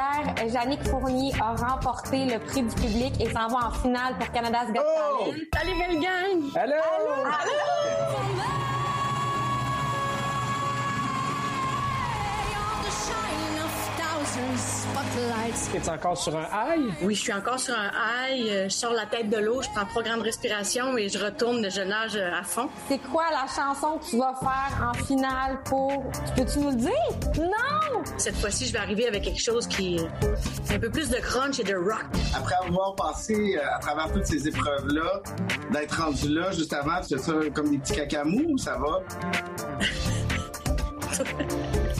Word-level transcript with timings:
hier, 0.00 0.48
Jannick 0.50 0.82
Fournier 0.88 1.32
a 1.40 1.54
remporté 1.54 2.26
le 2.26 2.38
prix 2.38 2.62
du 2.62 2.74
public 2.74 3.20
et 3.20 3.30
s'en 3.30 3.48
va 3.48 3.68
en 3.68 3.70
finale 3.70 4.14
pour 4.18 4.30
Canada's 4.32 4.68
Got 4.72 4.80
Oh! 4.80 5.24
Talent. 5.24 5.34
Salut, 5.54 5.78
belle 5.78 6.00
gang! 6.00 6.56
Allô? 6.56 8.49
Es-tu 15.74 15.88
encore 15.90 16.16
sur 16.16 16.36
un 16.36 16.44
high? 16.74 16.92
Oui, 17.02 17.14
je 17.14 17.20
suis 17.20 17.32
encore 17.32 17.58
sur 17.58 17.74
un 17.74 17.88
high. 17.88 18.46
euh, 18.48 18.64
Je 18.64 18.68
sors 18.74 18.92
la 18.92 19.06
tête 19.06 19.28
de 19.30 19.36
l'eau, 19.38 19.60
je 19.62 19.68
prends 19.70 19.80
un 19.82 19.84
programme 19.86 20.18
de 20.20 20.24
respiration 20.24 20.96
et 20.96 21.08
je 21.08 21.18
retourne, 21.22 21.68
je 21.70 21.82
nage 21.82 22.16
euh, 22.16 22.30
à 22.38 22.42
fond. 22.42 22.68
C'est 22.88 22.98
quoi 22.98 23.24
la 23.30 23.46
chanson 23.46 23.98
que 23.98 24.04
tu 24.10 24.16
vas 24.18 24.34
faire 24.40 24.88
en 24.90 24.94
finale 24.94 25.58
pour... 25.64 26.04
Peux-tu 26.36 26.58
nous 26.60 26.70
le 26.70 26.76
dire? 26.76 27.38
Non! 27.38 28.02
Cette 28.16 28.36
fois-ci, 28.36 28.66
je 28.66 28.72
vais 28.72 28.78
arriver 28.78 29.06
avec 29.08 29.22
quelque 29.24 29.40
chose 29.42 29.66
qui 29.66 29.96
est 29.96 30.74
un 30.74 30.78
peu 30.78 30.90
plus 30.90 31.08
de 31.08 31.16
crunch 31.16 31.58
et 31.60 31.64
de 31.64 31.74
rock. 31.74 32.04
Après 32.34 32.54
avoir 32.66 32.94
passé 32.94 33.56
euh, 33.58 33.76
à 33.76 33.78
travers 33.78 34.12
toutes 34.12 34.26
ces 34.26 34.46
épreuves-là, 34.48 35.20
d'être 35.72 36.02
rendu 36.02 36.28
là 36.28 36.50
juste 36.52 36.72
avant, 36.72 37.00
tu 37.06 37.16
fais 37.16 37.22
ça 37.22 37.32
comme 37.54 37.70
des 37.70 37.78
petits 37.78 37.94
cacamous 37.94 38.44
ou 38.50 38.58
ça 38.58 38.76
va? 38.78 39.00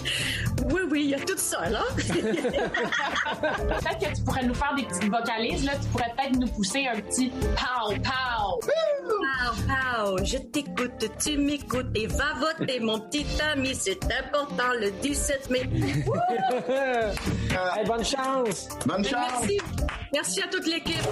Oui, 0.72 0.82
oui, 0.90 1.02
il 1.04 1.10
y 1.10 1.14
a 1.14 1.20
tout 1.20 1.36
ça, 1.36 1.68
là. 1.68 1.82
Peut-être 1.96 3.98
que 3.98 4.16
tu 4.16 4.22
pourrais 4.22 4.44
nous 4.44 4.54
faire 4.54 4.74
des 4.74 4.82
petites 4.82 5.10
vocalises, 5.10 5.64
là. 5.64 5.72
Tu 5.80 5.86
pourrais 5.88 6.12
peut-être 6.16 6.38
nous 6.38 6.48
pousser 6.48 6.86
un 6.86 7.00
petit 7.00 7.30
pow, 7.30 7.92
pow. 7.94 8.60
Pow, 8.60 9.54
pow, 9.66 10.24
je 10.24 10.36
t'écoute, 10.38 11.10
tu 11.18 11.38
m'écoutes 11.38 11.86
et 11.94 12.06
va 12.06 12.34
voter, 12.38 12.80
mon 12.80 13.00
petit 13.00 13.26
ami. 13.52 13.74
C'est 13.74 14.04
important 14.04 14.72
le 14.80 14.90
17 15.02 15.50
mai. 15.50 15.60
Hey, 17.50 17.84
bonne 17.86 18.04
chance! 18.04 18.68
Bonne 18.86 19.04
chance! 19.04 19.40
Merci. 19.40 19.58
Merci 20.12 20.42
à 20.42 20.48
toute 20.48 20.66
l'équipe. 20.66 21.06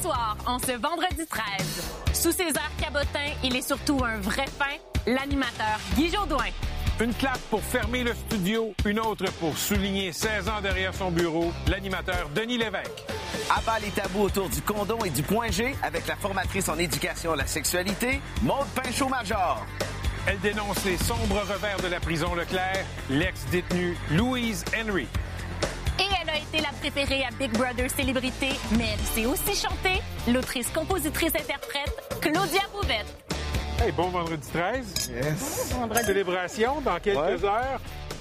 Ce 0.00 0.04
soir, 0.04 0.34
en 0.46 0.58
ce 0.58 0.72
vendredi 0.72 1.26
13, 1.28 2.14
sous 2.14 2.32
ses 2.32 2.44
airs 2.44 2.72
cabotins, 2.80 3.34
il 3.44 3.54
est 3.54 3.66
surtout 3.66 4.00
un 4.02 4.18
vrai 4.18 4.46
fin, 4.46 4.78
l'animateur 5.06 5.78
Guy 5.94 6.10
Jodoin. 6.10 6.46
Une 7.00 7.12
clap 7.12 7.38
pour 7.50 7.62
fermer 7.62 8.02
le 8.02 8.14
studio, 8.14 8.72
une 8.86 8.98
autre 8.98 9.30
pour 9.32 9.58
souligner 9.58 10.12
16 10.12 10.48
ans 10.48 10.62
derrière 10.62 10.94
son 10.94 11.10
bureau, 11.10 11.52
l'animateur 11.66 12.30
Denis 12.34 12.56
Lévesque. 12.56 13.04
Abat 13.54 13.78
les 13.80 13.90
tabous 13.90 14.22
autour 14.22 14.48
du 14.48 14.62
condom 14.62 15.04
et 15.04 15.10
du 15.10 15.22
point 15.22 15.50
G 15.50 15.76
avec 15.82 16.06
la 16.06 16.16
formatrice 16.16 16.70
en 16.70 16.78
éducation 16.78 17.32
à 17.32 17.36
la 17.36 17.46
sexualité, 17.46 18.22
Maude 18.40 18.68
Pinchot-Major. 18.74 19.66
Elle 20.26 20.40
dénonce 20.40 20.82
les 20.86 20.96
sombres 20.96 21.42
revers 21.42 21.80
de 21.82 21.88
la 21.88 22.00
prison 22.00 22.34
Leclerc, 22.34 22.86
l'ex-détenue 23.10 23.98
Louise 24.12 24.64
Henry. 24.74 25.08
La 26.52 26.68
préférée 26.80 27.24
à 27.24 27.30
Big 27.30 27.52
Brother 27.52 27.88
Célébrité, 27.90 28.48
mais 28.76 28.88
elle 28.94 29.00
sait 29.14 29.24
aussi 29.26 29.54
chanter, 29.54 30.02
l'autrice, 30.28 30.68
compositrice, 30.70 31.32
interprète 31.34 31.94
Claudia 32.20 32.60
Bouvette. 32.72 33.06
Hey, 33.80 33.92
bon 33.92 34.08
vendredi 34.08 34.46
13. 34.52 35.10
Yes! 35.10 35.72
Célébration 36.04 36.80
dans 36.80 36.98
quelques 36.98 37.18
Ouais. 37.18 37.44
heures. 37.44 37.80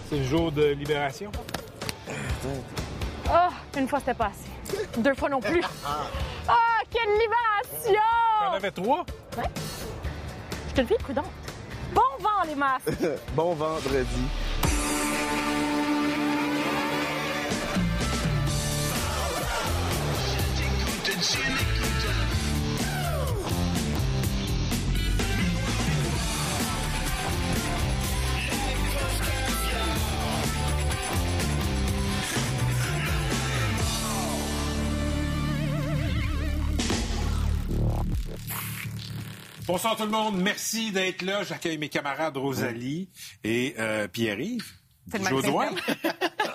C'est 0.09 0.17
le 0.17 0.23
jour 0.23 0.51
de 0.51 0.63
libération. 0.67 1.31
Oh, 3.27 3.31
une 3.77 3.87
fois, 3.87 3.99
c'était 3.99 4.13
pas 4.13 4.27
assez. 4.31 4.79
Deux 4.99 5.15
fois 5.15 5.29
non 5.29 5.41
plus. 5.41 5.61
Oh, 6.51 6.85
quelle 6.91 7.09
libération! 7.11 8.01
T'en 8.39 8.53
avais 8.53 8.71
trois? 8.71 9.05
Je 10.69 10.73
te 10.73 10.81
le 10.81 10.87
fais 10.87 10.95
prudente. 10.95 11.25
Bon 11.93 12.01
vent, 12.19 12.43
les 12.47 12.55
masques! 12.55 12.89
Bon 13.35 13.53
vendredi. 13.53 14.07
Bonsoir 39.69 39.95
tout 39.95 40.01
le 40.05 40.09
monde, 40.09 40.41
merci 40.41 40.91
d'être 40.91 41.21
là. 41.21 41.43
J'accueille 41.43 41.77
mes 41.77 41.89
camarades 41.89 42.35
Rosalie 42.37 43.07
et 43.43 43.75
euh, 43.77 44.07
Pierre-Yves. 44.07 44.65
C'est 45.11 45.19
le 45.19 45.23
même 45.25 45.33
Jodoin. 45.35 45.69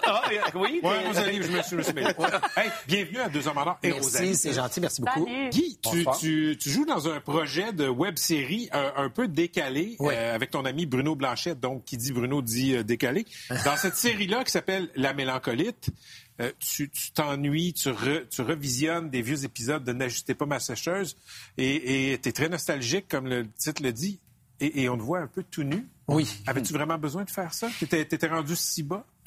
Ah, 0.07 0.21
oui, 0.55 0.81
Ouais, 0.83 1.07
Rosalie, 1.07 1.43
je 1.43 1.49
me 1.51 1.63
suis, 1.63 1.71
je 1.71 1.77
me 1.77 1.83
suis 1.83 1.93
mêlé. 1.95 2.09
Hey, 2.57 2.69
bienvenue 2.87 3.21
à 3.21 3.29
Deux 3.31 3.49
Hommes 3.49 3.57
en 3.57 3.63
Or 3.69 3.79
et 3.83 3.91
Rosalie. 3.91 4.29
Merci, 4.29 4.41
c'est 4.43 4.53
gentil, 4.53 4.81
merci 4.81 5.01
beaucoup. 5.01 5.25
Salut! 5.27 5.49
Guy, 5.49 5.79
tu, 5.83 5.97
Bonsoir. 5.97 6.19
tu, 6.19 6.57
tu 6.61 6.71
joues 6.71 6.85
dans 6.85 7.09
un 7.09 7.21
projet 7.21 7.73
de 7.73 7.89
web 7.89 8.17
série 8.19 8.69
un, 8.73 8.93
un 8.97 9.09
peu 9.09 9.29
décalé 9.29 9.97
Oui. 10.01 10.13
euh, 10.15 10.35
avec 10.35 10.51
ton 10.51 10.67
ami 10.67 10.85
Bruno 10.85 11.15
Blanchet. 11.17 11.55
Donc, 11.55 11.85
qui 11.87 11.97
dit 11.97 12.13
Bruno 12.13 12.43
dit 12.43 12.77
euh, 12.77 12.83
décalé. 12.85 13.25
Dans 13.65 13.77
cette 13.79 13.97
série-là 13.97 14.45
qui 14.45 14.53
s'appelle 14.53 14.91
La 14.95 15.15
Mélancolite, 15.15 15.89
euh, 16.41 16.51
tu 16.59 16.91
t'ennuies, 17.15 17.73
tu, 17.75 17.89
re- 17.91 18.29
tu 18.29 18.43
revisionnes 18.43 19.09
des 19.11 19.23
vieux 19.23 19.45
épisodes 19.45 19.85
de 19.85 19.93
N'ajustez 19.93 20.35
pas 20.35 20.47
ma 20.47 20.59
sécheuse 20.61 21.17
et 21.59 22.19
tu 22.23 22.29
es 22.29 22.33
très 22.33 22.49
nostalgique, 22.49 23.07
comme 23.09 23.27
le 23.29 23.47
titre 23.53 23.83
le 23.83 23.93
dit, 23.93 24.19
et, 24.61 24.83
et 24.83 24.89
on 24.89 24.97
te 24.97 25.03
voit 25.03 25.21
un 25.21 25.27
peu 25.27 25.43
tout 25.43 25.63
nu. 25.63 25.87
Oui. 26.09 26.29
Avais-tu 26.47 26.73
vraiment 26.73 26.99
besoin 26.99 27.25
de 27.25 27.31
faire 27.31 27.55
ça? 27.55 27.69
T'étais 27.79 28.03
étais 28.03 28.27
rendu 28.27 28.55
si 28.57 28.83
bas? 28.83 29.07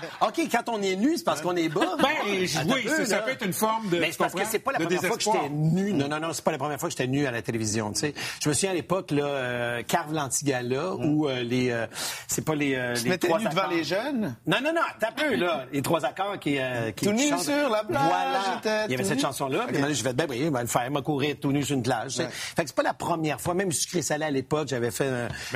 OK, 0.20 0.40
quand 0.50 0.68
on 0.68 0.82
est 0.82 0.96
nu, 0.96 1.16
c'est 1.16 1.24
parce 1.24 1.40
qu'on 1.40 1.56
est 1.56 1.68
bas. 1.68 1.96
Ben, 2.00 2.46
je- 2.46 2.58
Attends 2.58 2.74
oui, 2.74 2.82
peu, 2.82 3.04
ça, 3.06 3.16
là. 3.16 3.22
peut 3.22 3.30
être 3.30 3.44
une 3.44 3.52
forme 3.52 3.88
de. 3.88 3.98
Mais 3.98 4.10
c'est 4.12 4.18
parce 4.18 4.34
que 4.34 4.44
c'est 4.44 4.58
pas 4.58 4.72
la 4.72 4.78
première 4.80 5.02
fois 5.02 5.16
que 5.16 5.22
j'étais 5.22 5.48
nu. 5.50 5.92
Non, 5.92 6.08
non, 6.08 6.20
non, 6.20 6.32
c'est 6.32 6.44
pas 6.44 6.52
la 6.52 6.58
première 6.58 6.78
fois 6.78 6.88
que 6.88 6.92
j'étais 6.92 7.06
nu 7.06 7.26
à 7.26 7.30
la 7.30 7.42
télévision. 7.42 7.92
Tu 7.92 8.00
sais, 8.00 8.14
je 8.42 8.48
me 8.48 8.54
souviens 8.54 8.70
à 8.70 8.74
l'époque 8.74 9.10
là, 9.10 9.24
euh, 9.26 9.82
Carve 9.82 10.12
l'Antigala 10.12 10.94
où 10.94 11.28
euh, 11.28 11.42
les, 11.42 11.70
euh, 11.70 11.86
c'est 12.28 12.44
pas 12.44 12.54
les, 12.54 12.74
euh, 12.74 12.94
les 13.04 13.18
trois 13.18 13.38
nu 13.38 13.46
devant 13.48 13.66
les 13.68 13.84
jeunes? 13.84 14.36
Non, 14.46 14.58
non, 14.62 14.72
non, 14.74 14.80
t'as 15.00 15.12
peu 15.12 15.34
là, 15.34 15.64
les 15.72 15.82
trois 15.82 16.04
accords 16.04 16.38
qui, 16.38 16.58
euh, 16.58 16.90
qui 16.92 17.06
Tout 17.06 17.12
nu 17.12 17.28
chantent. 17.28 17.40
sur 17.44 17.68
la 17.70 17.84
plage, 17.84 18.02
Voilà. 18.08 18.84
Il 18.86 18.92
y 18.92 18.94
avait 18.94 19.04
cette 19.04 19.20
chanson-là. 19.20 19.64
Puis 19.68 19.78
maintenant, 19.78 19.94
je 19.94 20.02
vais 20.04 20.12
ben 20.12 20.26
oui, 20.28 20.50
ben, 20.50 20.60
le 20.62 20.66
faire, 20.66 20.90
me 20.90 21.00
courir 21.00 21.36
tout 21.40 21.52
nu 21.52 21.62
sur 21.62 21.76
une 21.76 21.82
plage. 21.82 22.12
tu 22.12 22.22
sais. 22.22 22.28
Fait 22.30 22.62
que 22.62 22.68
c'est 22.68 22.76
pas 22.76 22.82
la 22.82 22.94
première 22.94 23.40
fois. 23.40 23.54
Même 23.54 23.72
sucré 23.72 24.02
salé 24.02 24.24
à 24.24 24.30
l'époque, 24.30 24.68
j'avais 24.68 24.90
fait. 24.90 25.10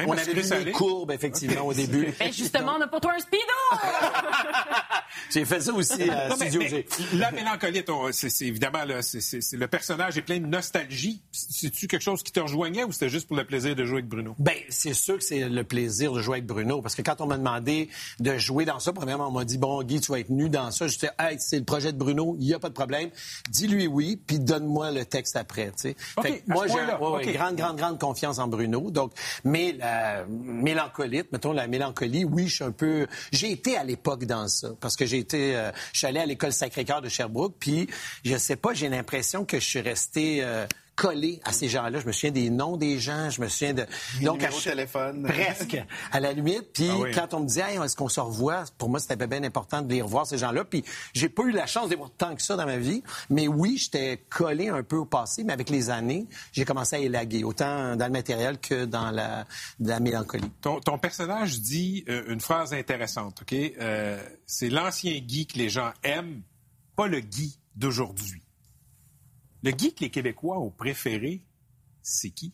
on 0.07 0.13
avait 0.13 0.33
vu 0.33 0.65
des 0.65 0.73
courbes 0.73 1.11
effectivement 1.13 1.63
au 1.67 1.73
début. 1.75 2.15
Ben 2.21 2.33
justement, 2.33 2.73
on 2.79 2.83
a 2.83 2.87
pour 2.87 3.01
toi 3.01 3.13
un 3.17 3.21
speedo! 3.21 3.41
J'ai 5.31 5.45
fait 5.45 5.61
ça 5.61 5.73
aussi 5.73 6.11
à 6.11 6.29
Non, 6.29 6.37
Studio 6.37 6.61
mais 6.61 6.69
G. 6.69 6.87
la 7.15 7.31
mélancolie, 7.31 7.85
c'est 8.13 8.47
évidemment 8.47 8.85
là, 8.85 9.01
le 9.53 9.67
personnage 9.67 10.19
est 10.19 10.23
plein 10.23 10.39
de 10.39 10.47
nostalgie. 10.47 11.23
C'est-tu 11.31 11.87
quelque 11.87 12.03
chose 12.03 12.23
qui 12.23 12.33
te 12.33 12.41
rejoignait 12.41 12.85
ou 12.85 12.93
c'était 12.93 13.09
juste 13.09 13.29
pour 13.29 13.37
le 13.37 13.45
plaisir 13.45 13.75
de 13.75 13.85
jouer 13.85 13.99
avec 13.99 14.09
Bruno? 14.09 14.35
Ben, 14.39 14.57
c'est 14.69 14.95
sûr 14.95 15.19
que 15.19 15.25
c'est 15.25 15.49
le 15.49 15.65
plaisir 15.65 16.13
de 16.13 16.21
jouer 16.21 16.39
avec 16.39 16.47
Bruno. 16.47 16.81
Parce 16.83 16.95
que 16.95 17.03
quand 17.03 17.21
on 17.21 17.27
m'a 17.27 17.39
demandé 17.39 17.89
de 18.19 18.39
jouer 18.39 18.65
dans 18.65 18.81
ça, 18.81 18.93
premièrement, 18.93 19.29
on 19.29 19.33
m'a 19.33 19.45
dit, 19.45 19.59
bon, 19.59 19.83
Guy, 19.83 20.01
tu 20.01 20.11
vas 20.13 20.21
être 20.21 20.31
nu 20.31 20.49
dans 20.49 20.71
ça. 20.71 20.87
Je 20.87 20.95
disais, 20.95 21.11
hey, 21.19 21.37
c'est 21.39 21.59
le 21.59 21.65
projet 21.65 21.93
de 21.93 21.99
Bruno, 21.99 22.37
il 22.39 22.47
n'y 22.47 22.55
a 22.55 22.59
pas 22.59 22.69
de 22.69 22.75
problème. 22.75 23.11
Dis-lui 23.51 23.87
oui, 23.87 24.21
puis 24.25 24.39
donne-moi 24.39 24.91
le 24.91 25.05
texte 25.05 25.37
après, 25.37 25.73
Fait 25.77 25.95
que 25.95 26.43
moi, 26.47 26.67
j'ai 26.67 26.75
ouais, 26.75 27.33
grande, 27.33 27.57
grande, 27.57 27.77
grande 27.77 28.01
confiance 28.01 28.39
en 28.39 28.49
Bruno. 28.49 28.91
Donc, 28.91 29.13
mais 29.45 29.73
la 29.79 30.25
mélancolite, 30.27 31.31
mettons 31.33 31.53
la 31.53 31.67
mélancolie, 31.67 32.25
oui, 32.25 32.49
je 32.49 32.55
suis 32.57 32.65
un 32.65 32.73
peu... 32.73 33.07
J'ai 33.33 33.53
été 33.53 33.77
à 33.77 33.85
l'époque 33.85 34.20
dans 34.27 34.49
ça. 34.49 34.71
Parce 34.81 34.97
que 34.97 35.07
j'ai 35.07 35.19
été... 35.19 35.57
euh, 35.57 35.71
je 35.93 35.99
suis 35.99 36.07
allé 36.07 36.21
à 36.21 36.27
l'école 36.27 36.53
Sacré-Cœur 36.53 37.03
de 37.03 37.09
Sherbrooke, 37.09 37.55
puis 37.59 37.89
je 38.25 38.37
sais 38.37 38.57
pas, 38.57 38.75
j'ai 38.75 38.89
l'impression 38.89 39.45
que 39.45 39.59
je 39.59 39.65
suis 39.65 39.81
resté... 39.81 40.43
euh, 40.43 40.67
collé 41.01 41.41
à 41.45 41.53
ces 41.55 41.67
gens-là. 41.67 41.99
Je 41.99 42.07
me 42.07 42.13
souviens 42.13 42.31
des 42.31 42.51
noms 42.51 42.77
des 42.77 42.99
gens, 42.99 43.31
je 43.31 43.41
me 43.41 43.49
souviens 43.49 43.73
de... 43.73 43.87
Donc, 44.21 44.43
à 44.43 44.51
téléphone. 44.51 45.23
Presque, 45.23 45.83
à 46.13 46.21
la 46.21 46.35
limite. 46.35 46.75
Puis 46.75 46.89
Ah 46.91 46.99
oui. 46.99 47.11
quand 47.15 47.33
on 47.33 47.41
me 47.41 47.47
dit, 47.47 47.59
hey, 47.59 47.79
est-ce 47.83 47.97
qu'on 47.97 48.11
se 48.11 48.21
revoit? 48.21 48.65
Pour 48.77 48.91
moi, 48.91 49.01
c'était 49.01 49.17
bien 49.27 49.43
important 49.43 49.81
de 49.81 49.91
les 49.91 50.03
revoir, 50.03 50.27
ces 50.27 50.37
gens-là. 50.37 50.63
Puis 50.65 50.85
j'ai 51.15 51.31
pas 51.31 51.45
eu 51.45 51.53
la 51.53 51.65
chance 51.67 51.87
de 51.87 51.91
les 51.93 51.97
voir 51.97 52.11
tant 52.19 52.35
que 52.37 52.43
ça 52.43 52.55
dans 52.55 52.67
ma 52.67 52.77
vie. 52.77 53.03
Mais 53.31 53.49
oui, 53.49 53.79
j'étais 53.79 54.23
collé 54.29 54.69
un 54.69 54.83
peu 54.83 54.97
au 54.97 55.07
passé, 55.07 55.43
mais 55.43 55.55
avec 55.55 55.71
les 55.71 55.89
années, 55.89 56.27
j'ai 56.53 56.67
commencé 56.67 56.97
à 56.97 56.99
élaguer, 56.99 57.45
autant 57.45 57.97
dans 57.97 58.07
le 58.07 58.13
matériel 58.13 58.59
que 58.59 58.85
dans 58.85 59.11
la, 59.11 59.47
la 59.81 60.01
mélancolie. 60.01 60.51
Ton, 60.61 60.81
ton 60.81 60.99
personnage 60.99 61.63
dit 61.63 62.05
euh, 62.11 62.25
une 62.29 62.41
phrase 62.41 62.75
intéressante, 62.75 63.41
OK? 63.41 63.55
Euh, 63.55 64.23
c'est 64.45 64.69
l'ancien 64.69 65.19
Guy 65.19 65.47
que 65.47 65.57
les 65.57 65.71
gens 65.71 65.93
aiment, 66.03 66.43
pas 66.95 67.07
le 67.07 67.21
Guy 67.21 67.59
d'aujourd'hui. 67.75 68.43
Le 69.63 69.71
Guy 69.73 69.95
que 69.95 70.01
les 70.01 70.11
Québécois 70.11 70.59
ont 70.59 70.71
préféré, 70.71 71.43
c'est 72.03 72.31
qui? 72.31 72.53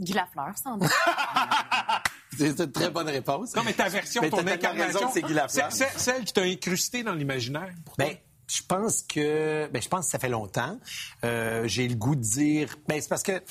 Guy 0.00 0.12
Lafleur, 0.12 0.56
sans 0.58 0.76
doute. 0.78 0.90
C'est 2.36 2.58
une 2.58 2.72
très 2.72 2.90
bonne 2.90 3.08
réponse. 3.08 3.54
Non, 3.54 3.62
mais 3.64 3.72
ta 3.74 3.88
version, 3.88 4.20
Mais 4.20 4.28
ton 4.28 4.44
incarnation, 4.44 4.98
raison 4.98 5.06
que 5.06 5.12
c'est 5.14 5.22
Guy 5.22 5.34
Lafleur. 5.34 5.70
c'est- 5.70 5.96
celle 5.96 6.24
qui 6.24 6.32
t'a 6.32 6.42
incrusté 6.42 7.04
dans 7.04 7.14
l'imaginaire. 7.14 7.72
pour 7.84 7.94
toi. 7.94 8.06
Ben, 8.06 8.16
Je 8.46 8.60
pense 8.66 9.02
que, 9.02 9.68
ben, 9.72 9.80
je 9.82 9.88
pense 9.88 10.04
que 10.06 10.10
ça 10.12 10.18
fait 10.18 10.28
longtemps. 10.28 10.78
Euh, 11.24 11.62
j'ai 11.66 11.88
le 11.88 11.94
goût 11.94 12.14
de 12.14 12.20
dire, 12.20 12.76
ben, 12.88 13.00
c'est 13.00 13.08
parce 13.08 13.22
que 13.22 13.42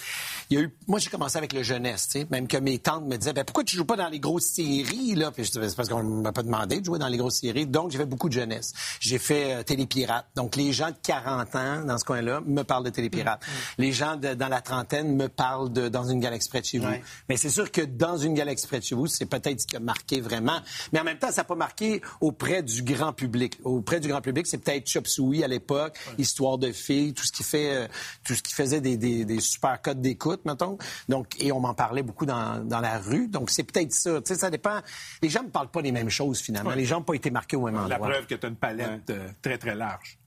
il 0.49 0.57
y 0.57 0.61
a 0.61 0.63
eu, 0.63 0.75
moi 0.87 0.99
j'ai 0.99 1.09
commencé 1.09 1.37
avec 1.37 1.51
le 1.53 1.63
jeunesse, 1.63 2.07
tu 2.09 2.19
sais, 2.19 2.27
même 2.29 2.47
que 2.47 2.57
mes 2.57 2.77
tantes 2.79 3.05
me 3.05 3.17
disaient, 3.17 3.33
ben, 3.33 3.43
pourquoi 3.43 3.63
tu 3.63 3.75
joues 3.75 3.85
pas 3.85 3.95
dans 3.95 4.09
les 4.09 4.19
grosses 4.19 4.45
séries 4.45 5.15
là? 5.15 5.31
Puis 5.31 5.45
je 5.45 5.51
disais, 5.51 5.69
c'est 5.69 5.75
parce 5.75 5.89
qu'on 5.89 6.03
m'a 6.03 6.31
pas 6.31 6.43
demandé 6.43 6.79
de 6.79 6.85
jouer 6.85 6.99
dans 6.99 7.07
les 7.07 7.17
grosses 7.17 7.39
séries, 7.39 7.65
donc 7.65 7.91
j'ai 7.91 7.97
fait 7.97 8.05
beaucoup 8.05 8.29
de 8.29 8.33
jeunesse. 8.33 8.71
J'ai 8.99 9.17
fait 9.19 9.53
euh, 9.55 9.63
Télépirate, 9.63 10.27
donc 10.35 10.55
les 10.55 10.71
gens 10.73 10.89
de 10.89 10.95
40 11.01 11.55
ans 11.55 11.83
dans 11.85 11.97
ce 11.97 12.03
coin-là 12.05 12.41
me 12.45 12.63
parlent 12.63 12.83
de 12.85 12.89
Télépirate. 12.91 13.41
Les 13.77 13.91
gens 13.91 14.15
de- 14.15 14.33
dans 14.35 14.47
la 14.49 14.61
trentaine 14.61 15.15
me 15.15 15.27
parlent 15.27 15.71
de 15.71 15.89
Dans 15.89 16.05
une 16.09 16.19
galaxie 16.19 16.49
près 16.49 16.61
de 16.61 16.65
chez 16.65 16.79
vous. 16.79 16.87
Ouais. 16.87 17.03
Mais 17.29 17.37
c'est 17.37 17.49
sûr 17.49 17.71
que 17.71 17.81
Dans 17.81 18.17
une 18.17 18.33
galaxie 18.33 18.67
près 18.67 18.79
de 18.79 18.83
chez 18.83 18.95
vous, 18.95 19.07
c'est 19.07 19.25
peut-être 19.25 19.61
ce 19.61 19.67
qui 19.67 19.75
a 19.75 19.79
marqué 19.79 20.21
vraiment. 20.21 20.59
Mais 20.91 20.99
en 20.99 21.03
même 21.03 21.17
temps, 21.19 21.29
ça 21.31 21.41
n'a 21.41 21.43
pas 21.45 21.55
marqué 21.55 22.01
auprès 22.21 22.63
du 22.63 22.81
grand 22.83 23.13
public. 23.13 23.59
Auprès 23.63 23.99
du 23.99 24.07
grand 24.07 24.21
public, 24.21 24.47
c'est 24.47 24.57
peut-être 24.57 24.82
Chop 24.85 25.07
Suey 25.07 25.43
à 25.43 25.47
l'époque, 25.47 25.97
Histoire 26.17 26.57
de 26.57 26.71
filles, 26.71 27.13
tout 27.13 27.23
ce 27.23 27.31
qui 27.31 27.43
fait, 27.43 27.75
euh, 27.75 27.87
tout 28.23 28.33
ce 28.35 28.41
qui 28.43 28.53
faisait 28.53 28.81
des, 28.81 28.97
des, 28.97 29.25
des 29.25 29.39
super 29.39 29.81
codes 29.81 30.01
d'écoute, 30.01 30.41
mettons. 30.45 30.77
Donc, 31.09 31.27
et 31.39 31.51
on 31.51 31.59
m'en 31.59 31.73
parlait 31.73 32.03
beaucoup 32.03 32.25
dans, 32.25 32.63
dans 32.63 32.79
la 32.79 32.97
rue. 32.99 33.27
Donc, 33.27 33.49
c'est 33.49 33.63
peut-être 33.63 33.91
ça. 33.93 34.21
Tu 34.21 34.33
sais, 34.33 34.39
ça 34.39 34.49
dépend. 34.49 34.79
Les 35.21 35.29
gens 35.29 35.43
ne 35.43 35.49
parlent 35.49 35.71
pas 35.71 35.81
des 35.81 35.91
mêmes 35.91 36.09
choses, 36.09 36.39
finalement. 36.39 36.71
Les 36.71 36.85
gens 36.85 36.97
n'ont 36.97 37.03
pas 37.03 37.15
été 37.15 37.31
marqués 37.31 37.55
au 37.57 37.65
même 37.65 37.75
La 37.75 37.81
endroit. 37.95 38.09
preuve 38.09 38.25
que 38.27 38.35
tu 38.35 38.45
as 38.45 38.49
une 38.49 38.55
palette 38.55 39.09
euh, 39.09 39.29
très, 39.41 39.57
très 39.57 39.75
large. 39.75 40.17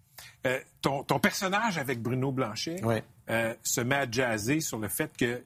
Euh, 0.46 0.60
ton, 0.80 1.02
ton 1.02 1.18
personnage 1.18 1.76
avec 1.78 2.00
Bruno 2.00 2.30
Blanchet 2.30 2.76
euh, 3.30 3.54
se 3.62 3.80
met 3.80 3.96
à 3.96 4.10
jazzer 4.10 4.60
sur 4.60 4.78
le 4.78 4.88
fait 4.88 5.10
que 5.16 5.42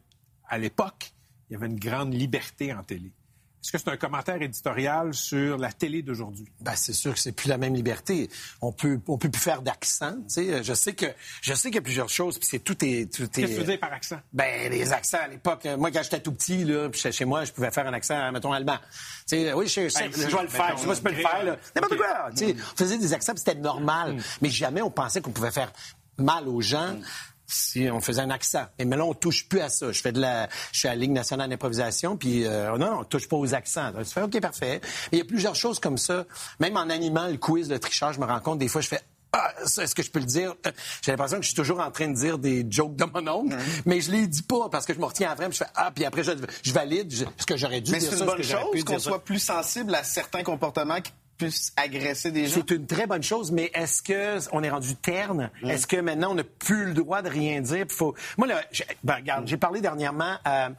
à 0.49 0.59
l'époque, 0.59 1.13
il 1.49 1.55
y 1.55 1.57
avait 1.57 1.67
une 1.67 1.79
grande 1.79 2.13
liberté 2.13 2.73
en 2.73 2.83
télé. 2.83 3.13
Est-ce 3.63 3.73
que 3.73 3.79
c'est 3.79 3.89
un 3.91 3.97
commentaire 3.99 4.41
éditorial 4.41 5.13
sur 5.13 5.59
la 5.59 5.71
télé 5.71 6.01
d'aujourd'hui? 6.03 6.47
Ben, 6.61 6.73
c'est 6.77 6.95
sûr 6.95 7.13
que 7.13 7.21
c'est 7.21 7.33
plus 7.33 7.49
la 7.49 7.59
même 7.59 7.75
liberté. 7.75 8.31
On 8.63 8.73
peut, 8.73 8.99
on 9.07 9.19
peut 9.19 9.29
plus 9.29 9.41
faire 9.43 9.61
d'accent. 9.61 10.13
Tu 10.23 10.23
sais, 10.29 10.65
je 10.65 10.73
sais 10.73 10.95
que, 10.95 11.05
je 11.43 11.53
sais 11.53 11.69
qu'il 11.69 11.75
y 11.75 11.79
a 11.79 11.83
plusieurs 11.83 12.09
choses. 12.09 12.39
Puis 12.39 12.49
c'est 12.51 12.59
tout 12.61 12.83
est, 12.85 13.13
tout 13.13 13.25
est. 13.25 13.29
Qu'est-ce 13.29 13.47
que 13.47 13.53
tu 13.53 13.59
veux 13.61 13.65
dire 13.65 13.79
par 13.79 13.93
accent? 13.93 14.19
Ben, 14.33 14.71
les 14.73 14.93
accents 14.95 15.19
à 15.23 15.29
l'époque. 15.29 15.67
euh, 15.67 15.77
Moi, 15.77 15.91
quand 15.91 16.03
j'étais 16.03 16.21
tout 16.21 16.33
petit, 16.33 16.65
là, 16.65 16.89
puis 16.89 16.99
j'étais 17.03 17.13
chez 17.13 17.25
moi, 17.27 17.45
je 17.45 17.53
pouvais 17.53 17.71
faire 17.71 17.87
un 17.87 17.93
accent, 17.93 18.33
mettons, 18.33 18.53
allemand. 18.53 18.79
Tu 19.29 19.37
sais, 19.37 19.53
oui, 19.53 19.67
je 19.69 19.89
sais, 19.91 20.09
Ben, 20.09 20.11
je 20.13 20.35
vais 20.37 20.43
le 20.43 20.49
faire. 20.49 20.77
Je 20.77 20.81
sais 20.83 20.87
pas 20.87 20.95
si 20.95 21.01
je 21.01 21.05
peux 21.05 21.11
le 21.15 21.17
faire, 21.21 21.45
là. 21.45 21.57
N'importe 21.77 21.97
quoi. 21.99 22.31
Tu 22.35 22.47
sais, 22.47 22.57
on 22.73 22.77
faisait 22.77 22.97
des 22.99 23.13
accents, 23.13 23.33
puis 23.35 23.43
c'était 23.45 23.61
normal. 23.61 24.17
Mais 24.41 24.49
jamais 24.49 24.81
on 24.81 24.91
pensait 24.91 25.21
qu'on 25.21 25.33
pouvait 25.33 25.51
faire 25.51 25.71
mal 26.17 26.49
aux 26.49 26.61
gens. 26.63 26.97
Si 27.53 27.89
on 27.91 28.01
faisait 28.01 28.23
un 28.23 28.31
accent. 28.31 28.65
Et 28.79 28.85
mais 28.85 28.97
là, 28.97 29.05
on 29.05 29.15
touche 29.15 29.49
plus 29.49 29.61
à 29.61 29.69
ça. 29.69 29.91
Je 29.93 30.01
fais 30.01 30.13
de 30.13 30.21
la, 30.21 30.49
je 30.73 30.79
suis 30.79 30.89
à 30.89 30.93
la 30.93 30.97
Ligue 31.01 31.11
nationale 31.11 31.51
d'improvisation, 31.51 32.17
puis 32.17 32.47
euh, 32.47 32.77
non, 32.79 32.99
on 33.01 33.05
touche 33.05 33.29
pas 33.29 33.37
aux 33.37 33.55
accents. 33.55 33.93
Tu 33.99 34.05
fais, 34.05 34.23
OK, 34.23 34.41
parfait. 34.41 34.81
Mais 35.11 35.19
il 35.19 35.19
y 35.19 35.23
a 35.23 35.25
plusieurs 35.25 35.55
choses 35.57 35.81
comme 35.81 35.99
ça. 35.99 36.25
Même 36.61 36.77
en 36.77 36.89
animant 36.91 37.27
le 37.27 37.37
quiz 37.39 37.69
de 37.69 37.77
tricheur, 37.77 38.13
je 38.13 38.21
me 38.21 38.25
rends 38.27 38.41
compte, 38.41 38.59
des 38.59 38.69
fois, 38.69 38.81
je 38.81 38.89
fais, 38.89 39.01
ah, 39.33 39.53
est-ce 39.65 39.95
que 39.95 40.03
je 40.03 40.11
peux 40.11 40.19
le 40.19 40.25
dire? 40.27 40.55
Euh, 40.67 40.73
J'ai 41.03 41.13
l'impression 41.13 41.37
que 41.39 41.43
je 41.43 41.49
suis 41.49 41.55
toujours 41.57 41.79
en 41.81 41.91
train 41.93 42.09
de 42.09 42.15
dire 42.17 42.37
des 42.39 42.67
jokes 42.69 42.97
de 42.97 43.05
mon 43.05 43.27
oncle, 43.29 43.57
mais 43.87 44.01
je 44.01 44.11
les 44.11 44.27
dis 44.27 44.43
pas 44.43 44.69
parce 44.69 44.87
que 44.87 44.93
je 44.95 44.99
me 44.99 45.05
retiens 45.05 45.31
après, 45.31 45.49
puis 45.49 45.57
je 45.59 45.65
fais, 45.65 45.71
ah, 45.77 45.91
puis 45.95 46.05
après, 46.05 46.25
je, 46.25 46.33
je 46.65 46.73
valide 46.73 47.13
je- 47.15 47.25
ce 47.39 47.47
que 47.47 47.57
j'aurais 47.57 47.81
dû 47.81 47.93
Mais 47.93 47.99
dire 47.99 48.11
c'est 48.11 48.17
ça, 48.17 48.25
une 48.25 48.31
bonne 48.31 48.43
chose 48.43 48.85
qu'on 48.85 48.99
soit 48.99 49.25
plus 49.25 49.39
sensible 49.39 49.95
à 49.95 50.03
certains 50.03 50.43
comportements 50.43 51.01
qui 51.01 51.13
agresser 51.77 52.31
des 52.31 52.47
gens? 52.47 52.57
C'est 52.67 52.75
une 52.75 52.87
très 52.87 53.07
bonne 53.07 53.23
chose, 53.23 53.53
mais 53.53 53.71
est-ce 53.75 54.03
que 54.03 54.39
on 54.53 54.63
est 54.63 54.71
rendu 54.71 54.97
terne? 54.97 55.51
Est-ce 55.65 55.87
que 55.87 55.97
maintenant 55.97 56.33
on 56.33 56.35
n'a 56.35 56.45
plus 56.45 56.87
le 56.87 56.95
droit 56.95 57.23
de 57.23 57.29
rien 57.29 57.61
dire? 57.61 57.87
Faut... 57.89 58.15
Moi, 58.39 58.47
là, 58.47 58.61
j'ai- 58.73 58.85
ben, 59.05 59.17
regarde, 59.17 59.47
j'ai 59.47 59.57
parlé 59.57 59.81
dernièrement 59.81 60.37
à 60.45 60.71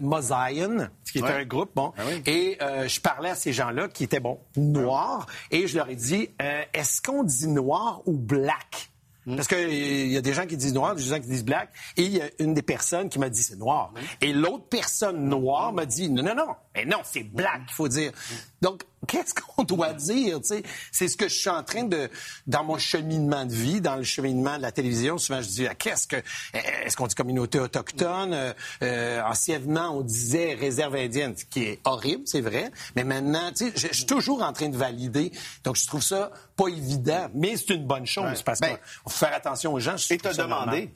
Mosaïen, 0.00 0.90
qui 1.10 1.18
était 1.18 1.26
Ouais. 1.28 1.32
un 1.42 1.44
groupe, 1.44 1.70
bon, 1.74 1.92
Ah 1.98 2.02
oui. 2.08 2.22
et 2.26 2.58
euh, 2.62 2.88
je 2.88 3.00
parlais 3.00 3.30
à 3.30 3.34
ces 3.34 3.52
gens-là 3.52 3.88
qui 3.88 4.04
étaient 4.04 4.20
bon 4.20 4.38
noirs, 4.56 5.26
et 5.50 5.66
je 5.66 5.76
leur 5.76 5.88
ai 5.88 5.96
dit, 5.96 6.28
euh, 6.40 6.62
est-ce 6.72 7.02
qu'on 7.02 7.22
dit 7.24 7.48
noir 7.48 8.02
ou 8.06 8.16
black? 8.16 8.88
Parce 9.26 9.46
qu'il 9.46 10.08
y 10.10 10.16
a 10.16 10.22
des 10.22 10.32
gens 10.32 10.46
qui 10.46 10.56
disent 10.56 10.72
noir, 10.74 10.94
des 10.96 11.02
gens 11.02 11.20
qui 11.20 11.28
disent 11.28 11.44
black, 11.44 11.68
et 11.96 12.02
il 12.02 12.10
y 12.16 12.20
a 12.22 12.24
une 12.38 12.54
des 12.54 12.62
personnes 12.62 13.08
qui 13.08 13.18
m'a 13.18 13.28
dit 13.28 13.42
c'est 13.42 13.58
noir. 13.58 13.92
Et 14.20 14.32
l'autre 14.32 14.64
personne 14.68 15.28
noire 15.28 15.72
m'a 15.72 15.84
dit 15.86 16.08
non, 16.10 16.22
non, 16.22 16.34
non, 16.34 16.54
mais 16.74 16.84
non, 16.86 16.96
c'est 17.04 17.22
black, 17.22 17.60
il 17.68 17.74
faut 17.74 17.86
dire. 17.86 18.12
Donc, 18.60 18.82
qu'est-ce 19.06 19.32
qu'on 19.34 19.64
doit 19.64 19.94
dire, 19.94 20.40
tu 20.40 20.48
sais? 20.48 20.62
C'est 20.92 21.08
ce 21.08 21.16
que 21.16 21.28
je 21.28 21.34
suis 21.34 21.48
en 21.48 21.62
train 21.62 21.84
de, 21.84 22.10
dans 22.46 22.62
mon 22.62 22.76
cheminement 22.78 23.46
de 23.46 23.52
vie, 23.54 23.80
dans 23.80 23.96
le 23.96 24.02
cheminement 24.02 24.56
de 24.58 24.62
la 24.62 24.70
télévision, 24.70 25.16
souvent 25.16 25.40
je 25.40 25.48
dis, 25.48 25.66
ah, 25.66 25.74
qu'est-ce 25.74 26.06
que, 26.06 26.16
est-ce 26.52 26.96
qu'on 26.96 27.06
dit 27.06 27.14
communauté 27.14 27.58
autochtone? 27.58 28.34
Euh, 28.34 28.52
euh, 28.82 29.22
anciennement, 29.22 29.96
on 29.96 30.02
disait 30.02 30.54
réserve 30.54 30.94
indienne, 30.96 31.34
ce 31.36 31.44
qui 31.46 31.62
est 31.64 31.80
horrible, 31.84 32.22
c'est 32.26 32.42
vrai. 32.42 32.70
Mais 32.96 33.04
maintenant, 33.04 33.50
tu 33.50 33.66
sais, 33.68 33.72
je 33.76 33.88
je 33.90 33.94
suis 33.96 34.06
toujours 34.06 34.42
en 34.42 34.52
train 34.52 34.68
de 34.68 34.76
valider. 34.76 35.32
Donc, 35.64 35.76
je 35.76 35.86
trouve 35.86 36.02
ça 36.02 36.30
pas 36.56 36.68
évident, 36.68 37.28
mais 37.34 37.56
c'est 37.56 37.74
une 37.74 37.86
bonne 37.86 38.06
chose 38.06 38.42
parce 38.42 38.60
Ben, 38.60 38.68
qu'il 38.76 38.78
faut 39.04 39.10
faire 39.10 39.34
attention 39.34 39.72
aux 39.72 39.80
gens. 39.80 39.96
je 39.96 40.12
Et 40.14 40.16
demandé. 40.16 40.66
normal. 40.66 40.88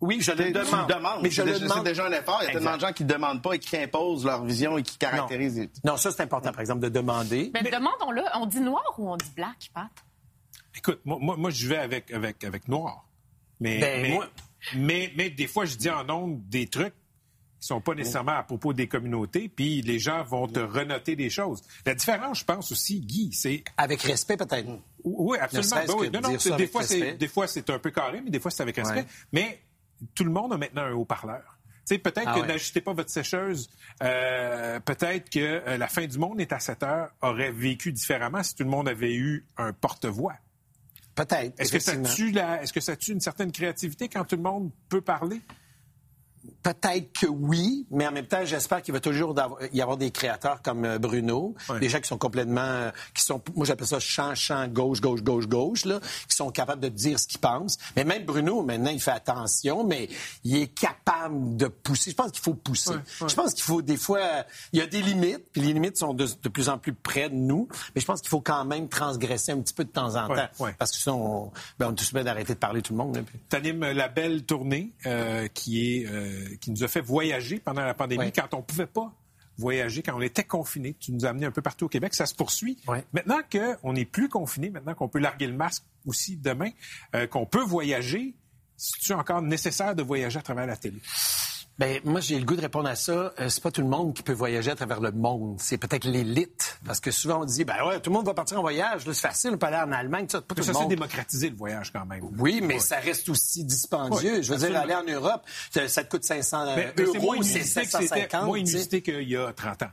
Oui, 0.00 0.18
je 0.20 0.30
le 0.32 0.50
demande. 0.52 0.88
demandes. 0.88 1.20
Mais 1.22 1.30
je 1.30 1.42
le 1.42 1.52
déjà- 1.52 1.64
demande. 1.64 1.78
C'est 1.78 1.84
déjà 1.84 2.06
un 2.06 2.12
effort. 2.12 2.38
Il 2.42 2.46
y 2.46 2.48
a 2.48 2.52
tellement 2.52 2.76
de 2.76 2.80
gens 2.80 2.92
qui 2.92 3.04
ne 3.04 3.08
demandent 3.08 3.42
pas 3.42 3.54
et 3.54 3.58
qui 3.58 3.76
imposent 3.78 4.24
leur 4.26 4.44
vision 4.44 4.76
et 4.76 4.82
qui 4.82 4.98
caractérisent. 4.98 5.58
les- 5.58 5.70
Non, 5.84 5.96
ça, 5.96 6.10
c'est 6.12 6.22
important, 6.22 6.52
par 6.52 6.60
exemple, 6.60 6.80
de 6.80 6.88
demander. 6.90 7.50
Ben, 7.54 7.64
demandons-le, 7.64 8.22
on 8.34 8.46
dit 8.46 8.60
noir 8.60 8.94
ou 8.98 9.10
on 9.10 9.16
dit 9.16 9.30
black, 9.34 9.70
Pat? 9.72 9.88
Écoute, 10.74 11.00
moi, 11.04 11.16
moi, 11.20 11.36
moi, 11.38 11.50
je 11.50 11.66
vais 11.66 11.78
avec, 11.78 12.10
avec, 12.12 12.44
avec 12.44 12.68
noir. 12.68 13.06
Mais, 13.60 13.78
Ben, 13.78 14.02
mais, 14.02 14.08
moi- 14.10 14.28
mais, 14.76 15.12
mais 15.16 15.30
des 15.30 15.46
fois, 15.46 15.64
je 15.64 15.76
dis 15.76 15.88
en 15.88 16.06
ondes 16.10 16.46
des 16.48 16.66
trucs 16.66 16.92
qui 17.58 17.66
sont 17.68 17.80
pas 17.80 17.94
nécessairement 17.94 18.36
à 18.36 18.42
propos 18.42 18.74
des 18.74 18.86
communautés, 18.86 19.48
puis 19.48 19.80
les 19.80 19.98
gens 19.98 20.22
vont 20.24 20.46
te 20.46 20.60
renoter 20.60 21.16
des 21.16 21.30
choses. 21.30 21.62
La 21.86 21.94
différence, 21.94 22.40
je 22.40 22.44
pense 22.44 22.70
aussi, 22.70 23.00
Guy, 23.00 23.30
c'est 23.32 23.64
Avec 23.78 24.02
respect, 24.02 24.36
peut-être. 24.36 24.68
Oui, 25.04 25.38
absolument. 25.40 25.76
Ben 25.86 25.94
oui. 25.96 26.10
Non, 26.12 26.20
non, 26.20 26.28
des, 26.32 26.38
fois, 26.66 26.82
des 27.16 27.28
fois, 27.28 27.46
c'est 27.46 27.70
un 27.70 27.78
peu 27.78 27.90
carré, 27.90 28.20
mais 28.22 28.28
des 28.30 28.40
fois, 28.40 28.50
c'est 28.50 28.62
avec 28.62 28.76
respect. 28.76 28.98
Ouais. 29.00 29.06
Mais 29.32 29.62
tout 30.14 30.24
le 30.24 30.30
monde 30.30 30.52
a 30.52 30.56
maintenant 30.58 30.82
un 30.82 30.92
haut-parleur. 30.92 31.58
Peut-être 31.88 32.22
Ah 32.26 32.34
que 32.34 32.40
ouais. 32.40 32.46
n'ajustez 32.48 32.80
pas 32.80 32.92
votre 32.92 33.10
sécheuse, 33.10 33.70
euh, 34.02 34.80
peut-être 34.80 35.30
que 35.30 35.38
euh, 35.38 35.76
la 35.76 35.86
fin 35.86 36.04
du 36.06 36.18
monde 36.18 36.40
est 36.40 36.52
à 36.52 36.58
7 36.58 36.82
heures 36.82 37.10
aurait 37.22 37.52
vécu 37.52 37.92
différemment 37.92 38.42
si 38.42 38.56
tout 38.56 38.64
le 38.64 38.70
monde 38.70 38.88
avait 38.88 39.14
eu 39.14 39.46
un 39.56 39.72
porte-voix. 39.72 40.34
Peut-être. 41.14 41.58
Est-ce 41.60 41.72
que, 41.72 41.78
ça 41.78 41.92
effectivement. 41.92 42.14
tue 42.28 42.32
la, 42.32 42.62
est-ce 42.62 42.72
que 42.72 42.80
ça 42.80 42.96
tue 42.96 43.12
une 43.12 43.20
certaine 43.20 43.52
créativité 43.52 44.08
quand 44.08 44.24
tout 44.24 44.36
le 44.36 44.42
monde 44.42 44.70
peut 44.88 45.00
parler? 45.00 45.40
Peut-être 46.62 47.12
que 47.12 47.26
oui, 47.26 47.86
mais 47.90 48.06
en 48.06 48.12
même 48.12 48.26
temps, 48.26 48.44
j'espère 48.44 48.82
qu'il 48.82 48.92
va 48.92 49.00
toujours 49.00 49.34
y 49.72 49.80
avoir 49.80 49.96
des 49.96 50.10
créateurs 50.10 50.62
comme 50.62 50.84
euh, 50.84 50.98
Bruno, 50.98 51.54
des 51.80 51.88
gens 51.88 52.00
qui 52.00 52.08
sont 52.08 52.18
complètement, 52.18 52.60
euh, 52.60 52.90
qui 53.14 53.22
sont, 53.22 53.42
moi 53.54 53.66
j'appelle 53.66 53.86
ça 53.86 54.00
champ, 54.00 54.34
champ, 54.34 54.66
gauche, 54.68 55.00
gauche, 55.00 55.22
gauche, 55.22 55.46
gauche, 55.46 55.84
là, 55.84 56.00
qui 56.28 56.36
sont 56.36 56.50
capables 56.50 56.82
de 56.82 56.88
dire 56.88 57.18
ce 57.18 57.26
qu'ils 57.26 57.40
pensent. 57.40 57.78
Mais 57.96 58.04
même 58.04 58.24
Bruno, 58.24 58.62
maintenant, 58.62 58.90
il 58.90 59.00
fait 59.00 59.12
attention, 59.12 59.84
mais 59.84 60.08
il 60.44 60.56
est 60.56 60.68
capable 60.68 61.56
de 61.56 61.68
pousser. 61.68 62.10
Je 62.10 62.16
pense 62.16 62.32
qu'il 62.32 62.42
faut 62.42 62.54
pousser. 62.54 62.94
Je 63.26 63.34
pense 63.34 63.54
qu'il 63.54 63.64
faut 63.64 63.82
des 63.82 63.96
fois, 63.96 64.18
euh, 64.18 64.42
il 64.72 64.78
y 64.78 64.82
a 64.82 64.86
des 64.86 65.02
limites, 65.02 65.50
puis 65.52 65.62
les 65.62 65.72
limites 65.72 65.96
sont 65.96 66.14
de, 66.14 66.26
de 66.42 66.48
plus 66.48 66.68
en 66.68 66.78
plus 66.78 66.92
près 66.92 67.28
de 67.28 67.34
nous, 67.34 67.68
mais 67.94 68.00
je 68.00 68.06
pense 68.06 68.20
qu'il 68.20 68.30
faut 68.30 68.40
quand 68.40 68.64
même 68.64 68.88
transgresser 68.88 69.52
un 69.52 69.60
petit 69.60 69.74
peu 69.74 69.84
de 69.84 69.90
temps 69.90 70.16
en 70.16 70.28
temps, 70.28 70.48
parce 70.78 70.92
que 70.92 70.98
sinon, 70.98 71.46
on, 71.46 71.52
ben, 71.78 71.88
on 71.88 71.92
est 71.92 71.94
tous 71.94 72.12
d'arrêter 72.12 72.54
de 72.54 72.58
parler 72.58 72.82
tout 72.82 72.92
le 72.92 72.98
monde. 72.98 73.24
Tu 73.48 73.56
animes 73.56 73.92
la 73.92 74.08
belle 74.08 74.44
tournée 74.44 74.92
euh, 75.06 75.48
qui, 75.48 76.00
est, 76.00 76.06
euh, 76.06 76.35
qui 76.60 76.70
nous 76.70 76.84
a 76.84 76.88
fait 76.88 77.00
voyager 77.00 77.58
pendant 77.60 77.84
la 77.84 77.94
pandémie 77.94 78.24
Ouais. 78.24 78.32
quand 78.32 78.54
on 78.54 78.62
pouvait 78.62 78.86
pas 78.86 79.12
voyager, 79.58 80.02
quand 80.02 80.14
on 80.14 80.20
était 80.20 80.44
confiné. 80.44 80.94
Tu 81.00 81.12
nous 81.12 81.24
as 81.24 81.30
amené 81.30 81.46
un 81.46 81.50
peu 81.50 81.62
partout 81.62 81.86
au 81.86 81.88
Québec. 81.88 82.12
Ça 82.14 82.26
se 82.26 82.34
poursuit. 82.34 82.78
Ouais. 82.86 83.04
Maintenant 83.14 83.38
qu'on 83.50 83.92
n'est 83.94 84.04
plus 84.04 84.28
confiné, 84.28 84.68
maintenant 84.70 84.94
qu'on 84.94 85.08
peut 85.08 85.18
larguer 85.18 85.46
le 85.46 85.54
masque 85.54 85.82
aussi 86.04 86.36
demain, 86.36 86.70
euh, 87.14 87.26
qu'on 87.26 87.46
peut 87.46 87.62
voyager, 87.64 88.34
c'est-tu 88.76 89.14
encore 89.14 89.40
nécessaire 89.40 89.94
de 89.94 90.02
voyager 90.02 90.38
à 90.38 90.42
travers 90.42 90.66
la 90.66 90.76
télé? 90.76 91.00
Ben 91.78 92.00
moi 92.04 92.20
j'ai 92.20 92.38
le 92.38 92.44
goût 92.46 92.56
de 92.56 92.62
répondre 92.62 92.88
à 92.88 92.96
ça. 92.96 93.34
Euh, 93.38 93.48
c'est 93.50 93.62
pas 93.62 93.70
tout 93.70 93.82
le 93.82 93.86
monde 93.88 94.14
qui 94.14 94.22
peut 94.22 94.32
voyager 94.32 94.70
à 94.70 94.74
travers 94.74 94.98
le 95.00 95.12
monde. 95.12 95.56
C'est 95.60 95.76
peut-être 95.76 96.06
l'élite, 96.06 96.78
parce 96.86 97.00
que 97.00 97.10
souvent 97.10 97.42
on 97.42 97.44
dit 97.44 97.64
ben 97.64 97.74
ouais 97.86 98.00
tout 98.00 98.08
le 98.10 98.16
monde 98.16 98.24
va 98.24 98.32
partir 98.32 98.58
en 98.58 98.62
voyage. 98.62 99.04
Là, 99.06 99.12
c'est 99.12 99.20
facile, 99.28 99.50
on 99.54 99.58
peut 99.58 99.66
aller 99.66 99.76
en 99.76 99.92
Allemagne, 99.92 100.26
ça, 100.28 100.40
pas 100.40 100.54
tout 100.54 100.62
Ça 100.62 100.72
monde. 100.72 100.88
démocratisé 100.88 101.50
le 101.50 101.56
voyage 101.56 101.92
quand 101.92 102.06
même. 102.06 102.22
Oui, 102.38 102.60
mais 102.62 102.78
ça 102.78 102.96
reste 102.96 103.28
aussi 103.28 103.62
dispendieux. 103.64 104.36
Ouais, 104.36 104.42
je 104.42 104.52
veux 104.54 104.58
dire, 104.58 104.74
aller 104.74 104.94
en 104.94 105.04
Europe, 105.04 105.42
ça, 105.70 106.02
te 106.02 106.08
coûte 106.08 106.24
500 106.24 106.76
Mais- 106.76 106.94
mais 106.96 107.04
c'est 107.06 107.18
euros, 107.18 107.34
moins 107.34 107.42
c'est 107.42 107.58
inusité 107.58 107.80
que 107.82 107.86
c'était- 107.90 108.06
750. 108.06 108.44
moins 108.46 108.58
tu 108.60 108.66
sais. 108.66 108.72
inusité 108.72 109.02
qu'il 109.02 109.28
y 109.28 109.36
a 109.36 109.52
30 109.52 109.82
ans. 109.82 109.90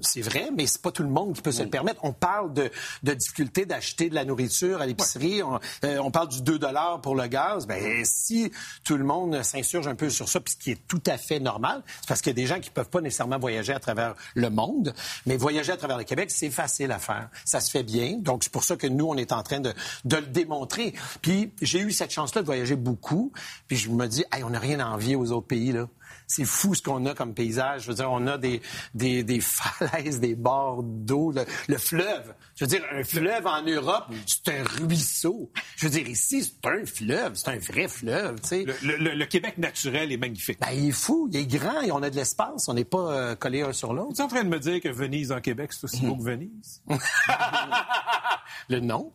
C'est 0.00 0.22
vrai, 0.22 0.50
mais 0.56 0.66
c'est 0.66 0.82
pas 0.82 0.90
tout 0.90 1.04
le 1.04 1.10
monde 1.10 1.34
qui 1.36 1.42
peut 1.42 1.52
se 1.52 1.62
le 1.62 1.70
permettre. 1.70 2.00
On 2.02 2.12
parle 2.12 2.52
de, 2.54 2.70
de 3.04 3.14
difficulté 3.14 3.66
d'acheter 3.66 4.08
de 4.10 4.14
la 4.16 4.24
nourriture 4.24 4.80
à 4.80 4.86
l'épicerie. 4.86 5.42
On, 5.44 5.60
euh, 5.84 5.98
on 5.98 6.10
parle 6.10 6.28
du 6.28 6.42
2 6.42 6.58
pour 7.02 7.14
le 7.14 7.26
gaz. 7.28 7.66
Ben, 7.68 8.04
si 8.04 8.50
tout 8.84 8.96
le 8.96 9.04
monde 9.04 9.42
s'insurge 9.44 9.86
un 9.86 9.94
peu 9.94 10.10
sur 10.10 10.28
ça, 10.28 10.40
puis 10.40 10.54
ce 10.54 10.58
qui 10.58 10.70
est 10.72 10.86
tout 10.88 11.02
à 11.06 11.18
fait 11.20 11.40
normal, 11.40 11.82
c'est 12.00 12.08
parce 12.08 12.20
qu'il 12.20 12.30
y 12.30 12.34
a 12.34 12.42
des 12.42 12.46
gens 12.46 12.60
qui 12.60 12.70
peuvent 12.70 12.88
pas 12.88 13.00
nécessairement 13.00 13.38
voyager 13.38 13.72
à 13.72 13.80
travers 13.80 14.14
le 14.34 14.50
monde. 14.50 14.94
Mais 15.26 15.36
voyager 15.36 15.72
à 15.72 15.76
travers 15.76 15.98
le 15.98 16.04
Québec, 16.04 16.30
c'est 16.30 16.50
facile 16.50 16.92
à 16.92 16.98
faire. 16.98 17.28
Ça 17.44 17.60
se 17.60 17.70
fait 17.70 17.82
bien. 17.82 18.18
Donc, 18.18 18.44
c'est 18.44 18.52
pour 18.52 18.64
ça 18.64 18.76
que 18.76 18.86
nous, 18.86 19.06
on 19.06 19.16
est 19.16 19.32
en 19.32 19.42
train 19.42 19.60
de, 19.60 19.72
de 20.04 20.16
le 20.16 20.26
démontrer. 20.26 20.94
Puis, 21.22 21.52
j'ai 21.60 21.80
eu 21.80 21.92
cette 21.92 22.10
chance-là 22.10 22.42
de 22.42 22.46
voyager 22.46 22.76
beaucoup. 22.76 23.32
Puis, 23.68 23.76
je 23.76 23.90
me 23.90 24.06
dis, 24.06 24.24
hey, 24.32 24.44
on 24.44 24.50
n'a 24.50 24.58
rien 24.58 24.80
à 24.80 24.86
envier 24.86 25.16
aux 25.16 25.32
autres 25.32 25.46
pays, 25.46 25.72
là. 25.72 25.88
C'est 26.30 26.44
fou 26.44 26.74
ce 26.74 26.82
qu'on 26.82 27.04
a 27.06 27.14
comme 27.14 27.34
paysage. 27.34 27.82
Je 27.82 27.88
veux 27.88 27.94
dire, 27.94 28.10
on 28.10 28.26
a 28.26 28.38
des, 28.38 28.62
des, 28.94 29.22
des 29.24 29.40
falaises, 29.40 30.20
des 30.20 30.34
bords 30.34 30.82
d'eau, 30.82 31.32
le, 31.32 31.44
le 31.68 31.78
fleuve. 31.78 32.34
Je 32.54 32.64
veux 32.64 32.68
dire, 32.68 32.82
un 32.92 33.02
fleuve 33.02 33.46
en 33.46 33.62
Europe, 33.62 34.04
c'est 34.26 34.48
un 34.60 34.62
ruisseau. 34.64 35.50
Je 35.76 35.86
veux 35.86 35.90
dire, 35.92 36.08
ici, 36.08 36.44
c'est 36.44 36.68
un 36.70 36.84
fleuve, 36.86 37.34
c'est 37.34 37.48
un 37.48 37.58
vrai 37.58 37.88
fleuve, 37.88 38.40
tu 38.42 38.48
sais. 38.48 38.64
Le, 38.82 38.96
le- 38.96 39.14
le 39.14 39.26
Québec 39.26 39.58
naturel 39.58 40.12
est 40.12 40.16
magnifique. 40.16 40.58
Ben, 40.60 40.68
il 40.72 40.88
est 40.88 40.92
fou, 40.92 41.28
il 41.32 41.36
est 41.38 41.46
grand 41.46 41.80
et 41.80 41.90
on 41.92 42.02
a 42.02 42.10
de 42.10 42.16
l'espace. 42.16 42.68
On 42.68 42.74
n'est 42.74 42.84
pas 42.84 43.12
euh, 43.12 43.34
collés 43.34 43.62
un 43.62 43.72
sur 43.72 43.92
l'autre. 43.92 44.14
Tu 44.14 44.20
es 44.20 44.24
en 44.24 44.28
train 44.28 44.44
de 44.44 44.48
me 44.48 44.58
dire 44.60 44.80
que 44.80 44.88
Venise 44.88 45.32
en 45.32 45.40
Québec, 45.40 45.72
c'est 45.72 45.84
aussi 45.84 46.02
beau 46.06 46.16
que 46.16 46.22
Venise? 46.22 46.82
Le 48.68 48.80
nom? 48.80 49.12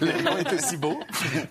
Le 0.00 0.22
nom 0.22 0.36
est 0.38 0.52
aussi 0.52 0.76
beau. 0.76 1.00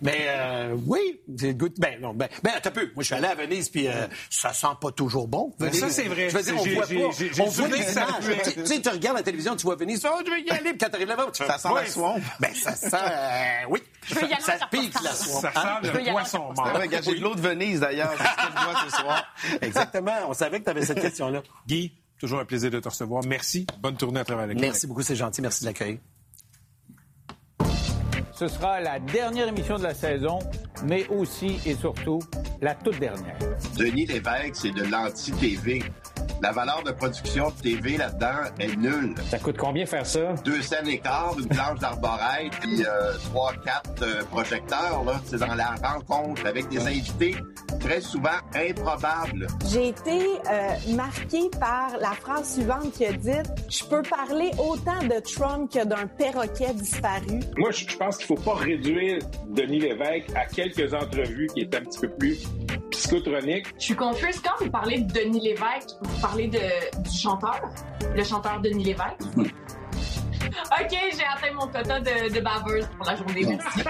Mais 0.01 0.25
euh, 0.27 0.75
oui, 0.87 1.21
c'est 1.37 1.53
de- 1.53 1.71
Ben 1.77 1.99
non, 2.01 2.13
ben, 2.13 2.27
ben 2.43 2.51
un 2.63 2.71
peu. 2.71 2.81
Moi, 2.95 2.99
je 2.99 3.03
suis 3.03 3.15
allé 3.15 3.27
à 3.27 3.35
Venise, 3.35 3.69
puis 3.69 3.87
euh, 3.87 4.07
ça 4.29 4.53
sent 4.53 4.67
pas 4.81 4.91
toujours 4.91 5.27
bon. 5.27 5.53
Ben, 5.59 5.67
Venise. 5.67 5.79
ça, 5.81 5.89
c'est 5.89 6.03
vrai. 6.07 6.29
Je 6.29 6.37
veux 6.37 6.43
dire, 6.43 6.55
on 6.57 6.63
voit 6.63 6.87
pas. 6.87 7.43
On 7.43 7.49
voit 7.49 7.67
des 7.67 7.91
images. 7.91 8.53
Tu 8.53 8.65
sais, 8.65 8.81
tu 8.81 8.89
regardes 8.89 9.17
la 9.17 9.23
télévision, 9.23 9.55
tu 9.55 9.63
vois 9.63 9.75
Venise, 9.75 10.05
oh, 10.05 10.21
je 10.25 10.31
vais 10.31 10.41
y 10.41 10.49
aller, 10.49 10.69
puis 10.71 10.77
quand 10.79 10.89
t'arrives 10.89 11.07
là-bas, 11.07 11.27
tu 11.33 11.43
fais, 11.43 11.49
Ça 11.49 11.57
sent 11.57 11.69
la 11.73 11.85
swamp. 11.85 12.15
Ben, 12.39 12.53
ça 12.53 12.75
sent, 12.75 12.95
euh, 12.95 13.65
oui. 13.69 13.79
veux 14.09 14.21
y 14.21 14.33
aller 14.33 14.41
ça 14.41 14.57
pique 14.71 14.93
la 15.03 15.11
swamp. 15.13 15.41
Ça 15.41 15.51
Hein? 15.55 15.79
sent 15.83 16.01
y 16.01 16.05
le 16.05 16.11
poisson 16.11 16.53
mort. 16.55 16.79
J'ai 17.03 17.15
de 17.15 17.21
l'eau 17.21 17.35
de 17.35 17.41
Venise 17.41 17.79
d'ailleurs, 17.79 18.13
ce 18.13 18.17
que 18.17 18.51
je 18.57 18.63
vois 18.63 18.81
ce 18.85 18.95
soir. 18.97 19.35
Exactement. 19.61 20.11
On 20.27 20.33
savait 20.33 20.59
que 20.59 20.65
tu 20.65 20.69
avais 20.69 20.85
cette 20.85 21.01
question-là. 21.01 21.41
Guy, 21.67 21.93
toujours 22.19 22.39
un 22.39 22.45
plaisir 22.45 22.69
de 22.71 22.79
te 22.79 22.89
recevoir. 22.89 23.23
Merci. 23.25 23.65
Bonne 23.79 23.97
tournée 23.97 24.19
à 24.19 24.23
travers 24.25 24.47
le 24.47 24.53
Québec. 24.53 24.69
Merci 24.71 24.87
beaucoup, 24.87 25.01
c'est 25.01 25.15
gentil. 25.15 25.41
Merci 25.41 25.61
de 25.61 25.65
l'accueil. 25.69 25.99
Ce 28.35 28.47
sera 28.47 28.81
la 28.81 28.99
dernière 28.99 29.47
émission 29.47 29.77
de 29.77 29.83
la 29.83 29.93
saison, 29.93 30.39
mais 30.85 31.05
aussi 31.07 31.59
et 31.67 31.75
surtout 31.75 32.19
la 32.61 32.73
toute 32.73 32.99
dernière. 32.99 33.37
Denis 33.77 34.07
Lévesque, 34.07 34.55
c'est 34.55 34.71
de 34.71 34.83
l'anti-TV. 34.83 35.83
La 36.43 36.51
valeur 36.51 36.83
de 36.83 36.91
production 36.91 37.51
de 37.51 37.61
TV 37.61 37.95
là-dedans 37.95 38.51
est 38.59 38.75
nulle. 38.75 39.15
Ça 39.29 39.39
coûte 39.39 39.55
combien 39.57 39.85
faire 39.85 40.05
ça? 40.05 40.33
Deux 40.43 40.61
scènes 40.61 40.89
et 40.89 40.99
quart, 40.99 41.37
une 41.39 41.47
planche 41.47 41.79
d'arborète, 41.79 42.51
puis 42.59 42.83
euh, 42.83 43.13
trois, 43.29 43.53
quatre 43.63 44.03
euh, 44.03 44.25
projecteurs. 44.25 45.05
Là, 45.05 45.21
c'est 45.23 45.39
dans 45.39 45.55
la 45.55 45.73
rencontre 45.81 46.45
avec 46.45 46.67
des 46.67 46.85
invités 46.85 47.37
très 47.79 48.01
souvent 48.01 48.41
improbables. 48.53 49.47
J'ai 49.71 49.87
été 49.87 50.19
euh, 50.51 50.93
marquée 50.97 51.49
par 51.61 51.97
la 52.01 52.11
phrase 52.11 52.55
suivante 52.55 52.91
qui 52.91 53.05
a 53.05 53.13
dit 53.13 53.49
Je 53.69 53.85
peux 53.85 54.01
parler 54.01 54.51
autant 54.57 55.01
de 55.01 55.21
Trump 55.21 55.71
que 55.71 55.85
d'un 55.85 56.07
perroquet 56.07 56.73
disparu. 56.73 57.39
Moi, 57.55 57.71
je 57.71 57.85
je 57.87 57.95
pense 57.95 58.17
qu'il 58.17 58.25
faut 58.25 58.35
pas 58.35 58.55
réduire 58.55 59.19
Denis 59.47 59.79
Lévesque 59.79 60.29
à 60.35 60.45
quelques 60.45 60.93
entrevues 60.93 61.47
qui 61.53 61.61
est 61.61 61.73
un 61.73 61.81
petit 61.81 61.99
peu 61.99 62.09
plus 62.09 62.43
psychotroniques. 62.93 63.67
Je 63.77 63.83
suis 63.83 63.95
confuse. 63.95 64.39
Quand 64.39 64.63
vous 64.63 64.71
parlez 64.71 65.01
de 65.01 65.11
Denis 65.11 65.41
Lévesque, 65.41 65.89
vous 66.01 66.21
parlez 66.21 66.32
de, 66.33 67.01
du 67.03 67.17
chanteur, 67.17 67.61
le 68.15 68.23
chanteur 68.23 68.59
Denis 68.59 68.83
Lévesque. 68.85 69.21
OK, 69.37 70.89
j'ai 70.89 71.23
atteint 71.25 71.53
mon 71.53 71.67
quota 71.67 71.99
de, 71.99 72.33
de 72.33 72.39
baveuse 72.41 72.87
pour 72.97 73.05
la 73.05 73.15
journée. 73.15 73.45
Merci. 73.45 73.83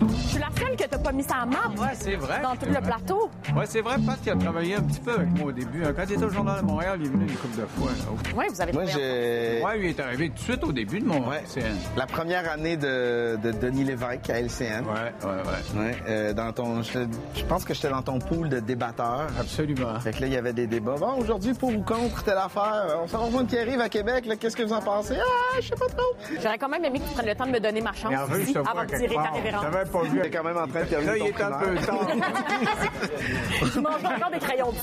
Je 0.00 0.28
suis 0.28 0.38
la 0.38 0.48
seule 0.58 0.76
que 0.76 0.84
t'as 0.84 0.98
pas 0.98 1.12
mis 1.12 1.22
sa 1.22 1.44
map 1.44 1.68
Ouais, 1.76 1.88
c'est 1.94 2.16
vrai. 2.16 2.40
dans 2.42 2.56
tout 2.56 2.66
le 2.66 2.80
plateau. 2.80 3.30
Ouais, 3.56 3.64
c'est 3.66 3.80
vrai, 3.80 3.96
Pat 4.06 4.20
qui 4.22 4.30
a 4.30 4.36
travaillé 4.36 4.76
un 4.76 4.82
petit 4.82 5.00
peu 5.00 5.12
avec 5.12 5.28
moi 5.36 5.48
au 5.48 5.52
début. 5.52 5.84
hein. 5.84 5.92
Quand 5.94 6.04
il 6.08 6.12
était 6.14 6.24
au 6.24 6.30
Journal 6.30 6.60
de 6.60 6.66
Montréal, 6.66 6.98
il 7.00 7.06
est 7.06 7.10
venu 7.10 7.24
une 7.24 7.34
couple 7.36 7.60
de 7.60 7.66
fois. 7.66 7.90
Oui, 8.36 8.44
vous 8.48 8.60
avez 8.62 8.72
Moi, 8.72 8.84
j'ai 8.86 9.60
Ouais, 9.64 9.76
lui 9.78 9.90
il 9.90 9.90
est 9.90 10.00
arrivé 10.00 10.28
tout 10.28 10.34
de 10.36 10.38
suite 10.40 10.64
au 10.64 10.72
début 10.72 11.00
de 11.00 11.06
mon 11.06 11.28
Ouais. 11.28 11.42
CN. 11.46 11.62
la 11.96 12.06
première 12.06 12.48
année 12.50 12.76
de, 12.76 13.36
de 13.42 13.50
Denis 13.50 13.84
Lévesque 13.84 14.30
à 14.30 14.40
LCN. 14.40 14.84
Ouais, 14.86 15.12
ouais, 15.24 15.30
ouais. 15.30 15.80
Ouais, 15.80 15.96
euh, 16.08 16.32
dans 16.32 16.52
ton, 16.52 16.82
je, 16.82 17.00
je 17.34 17.44
pense 17.44 17.64
que 17.64 17.74
j'étais 17.74 17.90
dans 17.90 18.02
ton 18.02 18.18
pool 18.20 18.48
de 18.48 18.60
débatteurs. 18.60 19.26
Absolument. 19.38 19.98
Fait 20.00 20.12
que 20.12 20.20
là, 20.20 20.26
il 20.28 20.32
y 20.32 20.36
avait 20.36 20.52
des 20.52 20.66
débats. 20.66 20.96
Bon, 20.98 21.14
aujourd'hui, 21.18 21.52
pour 21.54 21.70
ou 21.70 21.82
contre 21.82 22.22
telle 22.22 22.38
affaire, 22.38 22.98
on 23.02 23.08
s'en 23.08 23.26
rejoint 23.26 23.44
qui 23.44 23.58
arrive 23.58 23.80
à 23.80 23.88
Québec, 23.88 24.26
là, 24.26 24.36
qu'est-ce 24.36 24.56
que 24.56 24.62
vous 24.62 24.72
en 24.72 24.80
pensez? 24.80 25.16
Ah, 25.20 25.56
je 25.60 25.66
sais 25.68 25.74
pas 25.74 25.86
trop. 25.88 26.06
J'aurais 26.40 26.58
quand 26.58 26.68
même 26.68 26.84
aimé 26.84 27.00
que 27.00 27.04
tu 27.08 27.14
prennes 27.14 27.26
le 27.26 27.34
temps 27.34 27.46
de 27.46 27.52
me 27.52 27.60
donner 27.60 27.80
ma 27.80 27.92
chance 27.92 28.12
ici 28.40 28.56
avant 28.56 28.84
de 28.84 28.88
tirer 28.96 29.14
ta 29.16 29.30
révérence. 29.30 29.64
J'avais 29.70 29.90
pas 29.90 30.02
vu. 30.02 30.20
T'es 30.22 30.30
quand 30.30 30.44
même 30.44 30.56
en 30.56 30.66
train 30.68 30.80
de 30.82 30.86
terminer 30.86 31.10
Là, 31.10 31.16
il 31.18 31.26
est 31.26 31.42
un 31.42 31.58
peu 31.58 31.74
tard. 31.84 32.06
Je 33.74 33.80
mange 33.80 34.04
encore 34.04 34.30
des 34.30 34.38
crayons 34.38 34.72
de. 34.72 34.78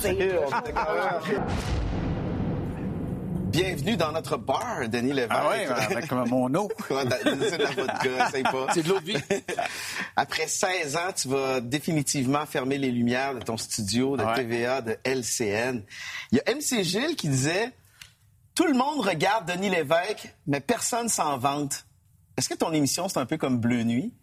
Bienvenue 3.50 3.98
dans 3.98 4.12
notre 4.12 4.38
bar, 4.38 4.88
Denis 4.90 5.14
Lévesque. 5.14 5.32
Ah 5.34 5.50
ouais, 5.50 5.66
avec 5.68 6.12
mon 6.12 6.54
eau. 6.54 6.70
Ouais, 6.90 7.04
C'est 7.50 7.58
de 7.58 7.64
la 7.64 7.72
vodka, 7.72 8.52
pas. 8.52 8.68
C'est 8.74 8.84
de 8.84 8.90
l'eau 8.90 9.00
de 9.00 9.06
vie. 9.06 9.18
Après 10.16 10.48
16 10.48 10.96
ans, 10.98 11.12
tu 11.16 11.28
vas 11.30 11.60
définitivement 11.62 12.46
fermer 12.46 12.78
les 12.78 12.92
lumières 12.92 13.34
de 13.36 13.40
ton 13.40 13.58
studio 13.58 14.16
de 14.18 14.24
Ouais. 14.24 14.36
TVA, 14.36 14.82
de 14.82 14.98
LCN. 15.04 15.82
Il 16.32 16.38
y 16.38 16.42
a 16.42 16.54
MC 16.54 16.84
Gilles 16.84 17.16
qui 17.16 17.30
disait 17.30 17.72
Tout 18.54 18.66
le 18.68 18.74
monde 18.74 19.00
regarde 19.02 19.48
Denis 19.52 19.70
Lévesque, 19.70 20.34
mais 20.46 20.60
personne 20.60 21.08
s'en 21.10 21.38
vante. 21.38 21.86
Est-ce 22.38 22.50
que 22.50 22.56
ton 22.56 22.72
émission, 22.74 23.08
c'est 23.10 23.20
un 23.20 23.26
peu 23.26 23.38
comme 23.38 23.58
Bleu 23.60 23.84
Nuit? 23.84 24.14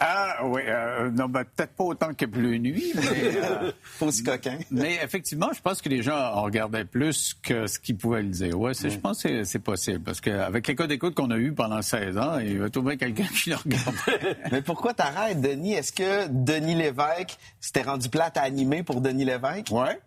Ah 0.00 0.38
oui, 0.44 0.62
euh, 0.66 1.10
non, 1.10 1.28
ben, 1.28 1.44
peut-être 1.44 1.72
pas 1.72 1.84
autant 1.84 2.14
que 2.14 2.26
Bleu 2.26 2.56
Nuit, 2.56 2.92
mais, 2.94 3.36
euh, 4.02 4.10
coquin. 4.24 4.58
mais 4.70 4.98
effectivement, 5.02 5.50
je 5.54 5.60
pense 5.60 5.80
que 5.80 5.88
les 5.88 6.02
gens 6.02 6.16
en 6.16 6.42
regardaient 6.42 6.84
plus 6.84 7.34
que 7.42 7.66
ce 7.66 7.78
qu'ils 7.78 7.96
pouvaient 7.96 8.22
le 8.22 8.28
dire. 8.28 8.58
Ouais, 8.58 8.74
c'est, 8.74 8.90
je 8.90 8.98
pense 8.98 9.22
que 9.22 9.44
c'est, 9.44 9.58
possible, 9.58 10.00
parce 10.00 10.20
qu'avec 10.20 10.66
les 10.66 10.74
codes 10.74 10.88
d'écoute 10.88 11.14
qu'on 11.14 11.30
a 11.30 11.36
eu 11.36 11.52
pendant 11.52 11.80
16 11.80 12.18
ans, 12.18 12.38
il 12.38 12.58
va 12.58 12.70
trouver 12.70 12.96
quelqu'un 12.96 13.24
qui 13.24 13.50
le 13.50 13.56
regardait. 13.56 14.36
Mais 14.52 14.62
pourquoi 14.62 14.94
t'arrêtes, 14.94 15.40
Denis? 15.40 15.74
Est-ce 15.74 15.92
que 15.92 16.28
Denis 16.28 16.74
Lévesque 16.74 17.38
s'était 17.60 17.82
rendu 17.82 18.08
plate 18.08 18.36
à 18.36 18.42
animer 18.42 18.82
pour 18.82 19.00
Denis 19.00 19.24
Lévesque? 19.24 19.68
ouais. 19.70 19.98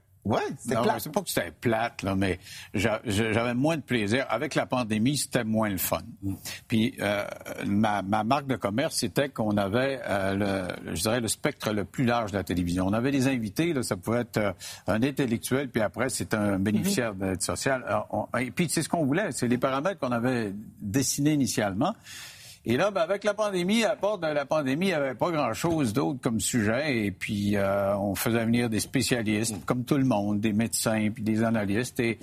C'était 0.60 0.76
plate. 0.84 1.02
c'est 1.02 1.12
pas 1.12 1.22
que 1.22 1.30
c'était 1.30 1.52
plate, 1.52 2.02
là, 2.04 2.16
mais 2.16 2.40
j'a- 2.74 3.02
j'avais 3.06 3.54
moins 3.54 3.78
de 3.78 3.82
plaisir. 3.82 4.26
Avec 4.30 4.56
la 4.56 4.66
pandémie, 4.66 5.18
c'était 5.18 5.44
moins 5.44 5.70
le 5.70 5.78
fun. 5.78 6.02
Puis 6.68 6.96
euh, 7.00 7.26
ma, 7.66 8.02
ma 8.02 8.24
marque 8.24 8.48
de 8.48 8.56
commerce, 8.56 8.96
c'était 8.98 9.30
qu'on 9.30 9.58
avait, 9.58 10.00
euh, 10.08 10.68
le, 10.86 10.94
je 10.96 11.02
dirais, 11.02 11.20
le 11.22 11.28
spectre 11.28 11.72
le 11.72 11.86
plus 11.86 12.06
large 12.06 12.32
de 12.32 12.38
la 12.38 12.44
télévision. 12.44 12.86
On 12.88 12.94
avait 12.94 13.12
des 13.12 13.28
invités, 13.28 13.74
là, 13.74 13.84
ça 13.84 13.96
pouvait 13.98 14.22
être 14.22 14.38
euh, 14.38 14.52
un 14.88 15.02
intellectuel, 15.04 15.70
puis 15.70 15.82
après, 15.82 16.10
c'est 16.10 16.34
un 16.34 16.60
bénéficiaire 16.60 17.14
d'aide 17.14 17.42
sociale. 17.42 17.84
Alors, 17.88 18.08
on- 18.34 18.38
et 18.38 18.52
puis, 18.52 18.68
c'est 18.70 18.84
ce 18.84 18.90
qu'on 18.90 19.06
voulait. 19.06 19.32
C'est 19.32 19.48
les 19.48 19.58
paramètres 19.58 20.00
qu'on 20.00 20.12
avait 20.12 20.54
dessinés 20.82 21.34
initialement. 21.34 21.96
Et 22.70 22.76
là, 22.76 22.92
ben, 22.92 23.00
avec 23.00 23.24
la 23.24 23.34
pandémie, 23.34 23.86
à 23.86 23.96
part 23.96 24.18
de 24.18 24.28
la 24.28 24.46
pandémie, 24.46 24.88
il 24.88 24.90
n'y 24.90 24.94
avait 24.94 25.16
pas 25.16 25.32
grand-chose 25.32 25.94
d'autre 25.94 26.20
comme 26.22 26.42
sujet. 26.42 27.06
Et 27.06 27.12
puis, 27.12 27.56
euh, 27.56 27.96
on 27.96 28.14
faisait 28.14 28.44
venir 28.44 28.70
des 28.70 28.82
spécialistes, 28.82 29.56
comme 29.66 29.86
tout 29.86 29.96
le 29.96 30.04
monde, 30.04 30.42
des 30.42 30.52
médecins, 30.52 31.08
puis 31.14 31.24
des 31.24 31.46
analystes. 31.46 31.98
Et 32.02 32.20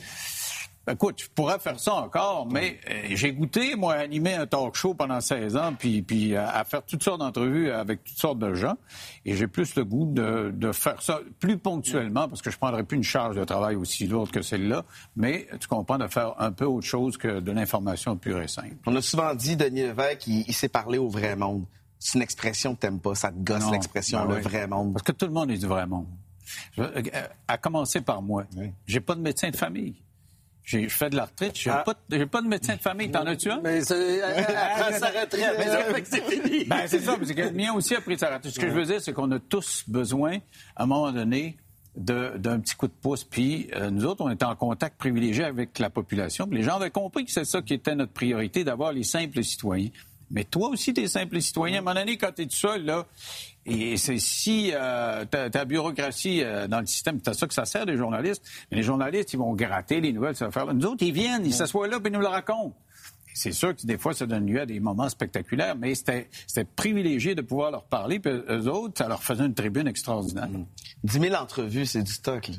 Écoute, 0.91 1.23
je 1.23 1.29
pourrais 1.35 1.59
faire 1.59 1.81
ça 1.81 1.95
encore, 1.95 2.47
mais 2.47 2.79
euh, 2.91 3.03
j'ai 3.12 3.33
goûté, 3.33 3.75
moi, 3.75 3.95
à 3.95 3.99
animer 4.00 4.35
un 4.35 4.47
talk 4.47 4.75
show 4.75 4.93
pendant 4.93 5.21
16 5.21 5.57
ans, 5.57 5.73
puis, 5.79 6.03
puis 6.03 6.37
à, 6.37 6.50
à 6.50 6.64
faire 6.64 6.83
toutes 6.85 7.03
sortes 7.03 7.21
d'entrevues 7.21 7.71
avec 7.71 8.05
toutes 8.05 8.19
sortes 8.19 8.38
de 8.38 8.53
gens. 8.55 8.75
Et 9.25 9.35
j'ai 9.35 9.47
plus 9.47 9.75
le 9.76 9.85
goût 9.85 10.05
de, 10.12 10.50
de 10.55 10.73
faire 10.73 11.00
ça 11.00 11.21
plus 11.41 11.57
ponctuellement, 11.57 12.29
parce 12.29 12.43
que 12.43 12.50
je 12.50 12.57
ne 12.57 12.61
prendrais 12.61 12.83
plus 12.85 12.99
une 12.99 13.03
charge 13.03 13.37
de 13.37 13.45
travail 13.45 13.76
aussi 13.76 14.07
lourde 14.07 14.31
que 14.31 14.43
celle-là. 14.43 14.85
Mais 15.17 15.47
tu 15.59 15.69
comprends 15.69 15.97
de 15.97 16.07
faire 16.07 16.35
un 16.38 16.53
peu 16.53 16.67
autre 16.67 16.87
chose 16.87 17.17
que 17.17 17.41
de 17.41 17.50
l'information 17.53 18.17
pure 18.17 18.43
et 18.43 18.49
simple. 18.49 18.76
On 18.87 18.95
a 18.95 19.00
souvent 19.00 19.35
dit, 19.35 19.57
Denis 19.57 19.83
Lévesque, 19.85 20.26
il, 20.26 20.45
il 20.47 20.53
sait 20.53 20.69
parler 20.69 20.99
au 20.99 21.09
vrai 21.09 21.35
monde. 21.35 21.64
C'est 21.99 22.19
une 22.19 22.23
expression 22.23 22.75
que 22.75 22.81
t'aimes 22.81 23.00
pas, 23.00 23.14
ça 23.14 23.31
te 23.33 23.38
gosse 23.38 23.71
l'expression, 23.71 24.19
Ben 24.26 24.29
le 24.29 24.35
oui. 24.37 24.43
vrai 24.43 24.67
monde. 24.67 24.93
Parce 24.93 25.03
que 25.05 25.12
tout 25.12 25.25
le 25.25 25.33
monde 25.33 25.50
est 25.50 25.57
du 25.57 25.67
vrai 25.67 25.87
monde. 25.87 26.09
Je- 26.76 26.83
euh, 26.83 27.03
à 27.49 27.57
commencer 27.57 28.03
par 28.03 28.21
moi. 28.21 28.45
J'ai 28.87 29.00
pas 29.00 29.14
de 29.14 29.23
médecin 29.23 29.49
de 29.49 29.57
famille. 29.57 29.95
J'ai- 30.64 30.88
Je 30.88 30.94
fais 30.97 31.11
de 31.11 31.16
la 31.16 31.26
retraite, 31.26 31.52
j'ai 31.54 31.71
Ah. 31.71 31.83
pas, 31.85 31.94
j'ai 32.11 32.25
pas 32.26 32.40
de 32.40 32.49
médecin 32.49 32.75
de 32.76 32.80
famille. 32.80 33.11
T'en 33.11 33.26
as-tu 33.26 33.50
un? 33.50 33.61
Mais 33.62 33.83
c'est- 33.83 34.21
prend 34.21 34.99
sa 34.99 35.09
retraite. 35.09 35.33
Mais 35.94 36.04
c'est 36.04 36.23
fini. 36.30 36.64
Ben, 36.68 36.87
c'est 36.87 37.00
ça, 37.00 37.16
parce 37.18 37.33
que 37.33 37.40
le 37.42 37.50
mien 37.52 37.73
aussi 37.75 37.94
a 37.94 38.00
pris 38.00 38.18
sa 38.18 38.35
retraite. 38.35 38.52
Ce 38.54 38.59
que 38.59 38.68
je 38.68 38.75
veux 38.75 38.85
dire, 38.87 39.00
c'est 39.00 39.12
qu'on 39.12 39.30
a 39.33 39.38
tous 39.38 39.85
besoin, 39.88 40.38
à 40.76 40.85
un 40.85 40.87
moment 40.87 41.12
donné, 41.12 41.56
de- 41.97 42.33
d'un 42.38 42.59
petit 42.61 42.75
coup 42.75 42.88
de 42.88 42.92
pouce. 42.92 43.25
Puis 43.25 43.68
euh, 43.76 43.90
nous 43.90 44.04
autres, 44.06 44.25
on 44.25 44.30
est 44.30 44.42
en 44.42 44.56
contact 44.56 44.97
privilégié 44.99 45.44
avec 45.44 45.78
la 45.78 45.90
population. 45.90 46.47
Puis 46.49 46.59
les 46.59 46.64
gens 46.64 46.76
avaient 46.76 46.90
compris 46.90 47.25
que 47.26 47.30
c'est 47.30 47.44
ça 47.44 47.61
qui 47.62 47.75
était 47.75 47.94
notre 47.94 48.12
priorité, 48.12 48.64
d'avoir 48.64 48.92
les 48.92 49.04
simples 49.04 49.44
citoyens. 49.44 49.90
Mais 50.30 50.44
toi 50.44 50.71
aussi, 50.71 50.92
t'es 50.94 51.06
simple 51.06 51.40
citoyen. 51.42 51.76
À 51.76 51.78
un 51.78 51.83
moment 51.83 51.94
donné, 52.00 52.16
quand 52.16 52.33
t'es 52.35 52.47
tout 52.47 52.56
seul, 52.56 52.85
là, 52.87 53.06
et 53.66 53.97
c'est 53.97 54.18
si 54.18 54.73
euh, 54.75 55.25
ta, 55.25 55.64
bureaucratie 55.64 56.42
euh, 56.42 56.68
dans 56.68 56.80
le 56.80 56.87
système, 56.87 57.18
c'est 57.25 57.35
ça 57.35 57.47
que 57.47 57.54
ça 57.54 57.64
sert, 57.64 57.87
les 57.87 57.97
journalistes. 57.97 58.44
Mais 58.71 58.76
les 58.76 58.83
journalistes, 58.83 59.33
ils 59.33 59.38
vont 59.38 59.54
gratter 59.54 60.00
les 60.00 60.12
nouvelles, 60.12 60.37
ça 60.37 60.47
va 60.47 60.50
faire. 60.50 60.73
Nous 60.73 60.87
autres, 60.87 61.02
ils 61.02 61.12
viennent, 61.12 61.47
ils 61.47 61.54
s'assoient 61.54 61.88
là, 61.88 61.99
puis 61.99 62.11
ils 62.11 62.14
nous 62.14 62.21
le 62.21 62.26
racontent. 62.26 62.76
C'est 63.37 63.53
sûr 63.53 63.75
que 63.75 63.85
des 63.85 63.99
fois, 63.99 64.14
ça 64.14 64.26
donne 64.26 64.47
lieu 64.47 64.61
à 64.61 64.67
des 64.67 64.79
moments 64.79 65.09
spectaculaires, 65.09 65.75
mais 65.76 65.95
c'était 65.97 66.29
privilégié 66.76 67.35
de 67.35 67.43
pouvoir 67.43 67.73
leur 67.73 67.85
parler. 67.85 68.21
Puis 68.21 68.31
eux 68.31 68.69
autres, 68.69 68.95
ça 68.97 69.09
leur 69.09 69.23
faisait 69.25 69.45
une 69.45 69.55
tribune 69.55 69.88
extraordinaire. 69.88 70.49
10 71.03 71.21
000 71.21 71.35
entrevues, 71.35 71.85
c'est 71.85 72.03
du 72.05 72.12
stock. 72.12 72.49
là. 72.49 72.55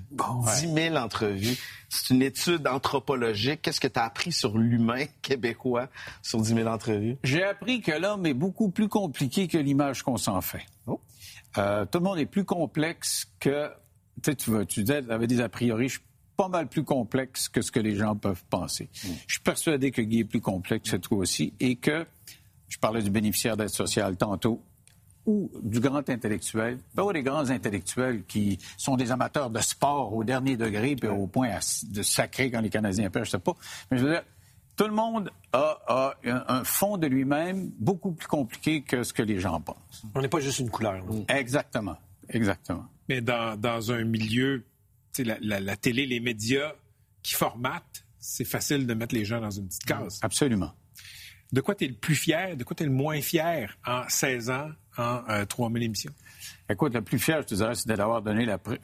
10 0.60 0.74
000 0.74 0.96
entrevues. 0.98 1.58
C'est 1.88 2.14
une 2.14 2.22
étude 2.22 2.68
anthropologique. 2.68 3.62
Qu'est-ce 3.62 3.80
que 3.80 3.88
tu 3.88 3.98
as 3.98 4.04
appris 4.04 4.34
sur 4.34 4.58
l'humain 4.58 5.06
québécois 5.22 5.88
sur 6.22 6.42
10 6.42 6.56
000 6.56 6.68
entrevues? 6.68 7.18
J'ai 7.24 7.44
appris 7.44 7.80
que 7.80 7.94
l'homme 7.94 8.26
est 8.26 8.34
beaucoup 8.34 8.70
plus 8.70 8.90
compliqué 8.90 9.48
que 9.48 9.58
l'image 9.58 10.04
qu'on 10.04 10.18
s'en 10.18 10.42
fait. 10.42 10.66
Euh, 11.58 11.86
tout 11.86 12.00
le 12.00 12.04
monde 12.04 12.20
est 12.20 12.26
plus 12.26 12.44
complexe 12.44 13.28
que... 13.40 13.70
Tu 14.22 14.32
sais, 14.32 14.66
tu, 14.66 14.84
disais, 14.84 15.04
tu 15.04 15.12
avais 15.12 15.28
des 15.28 15.40
a 15.40 15.48
priori, 15.48 15.88
je 15.88 16.00
pas 16.38 16.48
mal 16.48 16.68
plus 16.68 16.84
complexe 16.84 17.48
que 17.50 17.62
ce 17.62 17.72
que 17.72 17.80
les 17.80 17.96
gens 17.96 18.16
peuvent 18.16 18.44
penser. 18.50 18.90
Je 18.94 19.34
suis 19.34 19.42
persuadé 19.44 19.92
que 19.92 20.02
Guy 20.02 20.20
est 20.20 20.26
plus 20.26 20.42
complexe 20.42 20.92
que 20.92 20.98
toi 20.98 21.18
aussi 21.20 21.54
et 21.60 21.76
que, 21.76 22.06
je 22.68 22.78
parlais 22.78 23.02
du 23.02 23.10
bénéficiaire 23.10 23.56
d'aide 23.58 23.70
sociale 23.70 24.18
tantôt, 24.18 24.62
ou 25.26 25.52
du 25.64 25.80
grand 25.80 26.08
intellectuel, 26.10 26.78
pas 26.96 27.12
des 27.12 27.24
grands 27.24 27.50
intellectuels 27.50 28.24
qui 28.28 28.60
sont 28.78 28.96
des 28.96 29.12
amateurs 29.12 29.50
de 29.50 29.60
sport 29.60 30.14
au 30.14 30.24
dernier 30.24 30.56
degré, 30.56 30.96
puis 30.96 31.10
au 31.10 31.26
point 31.28 31.50
de 31.84 32.02
sacrer 32.04 32.52
quand 32.52 32.62
les 32.62 32.70
Canadiens 32.70 33.10
perdent, 33.10 33.26
je 33.26 33.32
sais 33.32 33.40
pas. 33.40 33.56
Mais 33.90 33.98
je 33.98 34.04
veux 34.06 34.12
dire, 34.12 34.24
tout 34.76 34.86
le 34.86 34.94
monde 34.94 35.32
a, 35.54 35.80
a 35.88 36.16
un, 36.26 36.44
un 36.48 36.64
fond 36.64 36.98
de 36.98 37.08
lui-même 37.08 37.72
beaucoup 37.80 38.12
plus 38.12 38.28
compliqué 38.28 38.82
que 38.84 39.04
ce 39.04 39.14
que 39.14 39.24
les 39.24 39.40
gens 39.40 39.60
pensent. 39.62 40.06
On 40.14 40.22
n'est 40.22 40.28
pas 40.28 40.42
juste 40.42 40.60
une 40.60 40.70
couleur. 40.70 41.04
là. 41.06 41.36
Exactement. 41.36 41.96
Exactement. 42.30 42.86
Mais 43.10 43.22
dans, 43.22 43.60
dans 43.60 43.92
un 43.92 44.04
milieu, 44.04 44.64
la, 45.24 45.38
la- 45.42 45.60
la 45.60 45.76
télé, 45.76 46.06
les 46.06 46.20
médias 46.20 46.74
qui 47.24 47.34
formatent, 47.34 48.04
c'est 48.20 48.46
facile 48.46 48.86
de 48.88 48.94
mettre 48.94 49.16
les 49.16 49.26
gens 49.26 49.40
dans 49.42 49.52
une 49.52 49.68
petite 49.68 49.86
case. 49.86 50.20
Absolument. 50.22 50.72
De 51.52 51.62
quoi 51.62 51.76
tu 51.76 51.86
es 51.86 51.88
le 51.88 51.94
plus 51.94 52.16
fier, 52.16 52.58
de 52.58 52.64
quoi 52.64 52.76
tu 52.76 52.84
es 52.84 52.86
le 52.88 52.92
moins 52.92 53.22
fier 53.22 53.78
en 53.86 54.02
16 54.10 54.50
ans, 54.50 54.70
en 54.98 55.22
euh, 55.30 55.46
3000 55.46 55.84
émissions? 55.84 56.12
Écoute, 56.70 56.94
le 56.96 57.02
plus 57.04 57.20
fier, 57.20 57.42
je 57.44 57.48
te 57.48 57.56
dirais, 57.56 57.76
c'est 57.76 57.88
d'avoir 57.88 58.22
donné 58.24 58.46
la, 58.46 58.60
euh, 58.68 58.78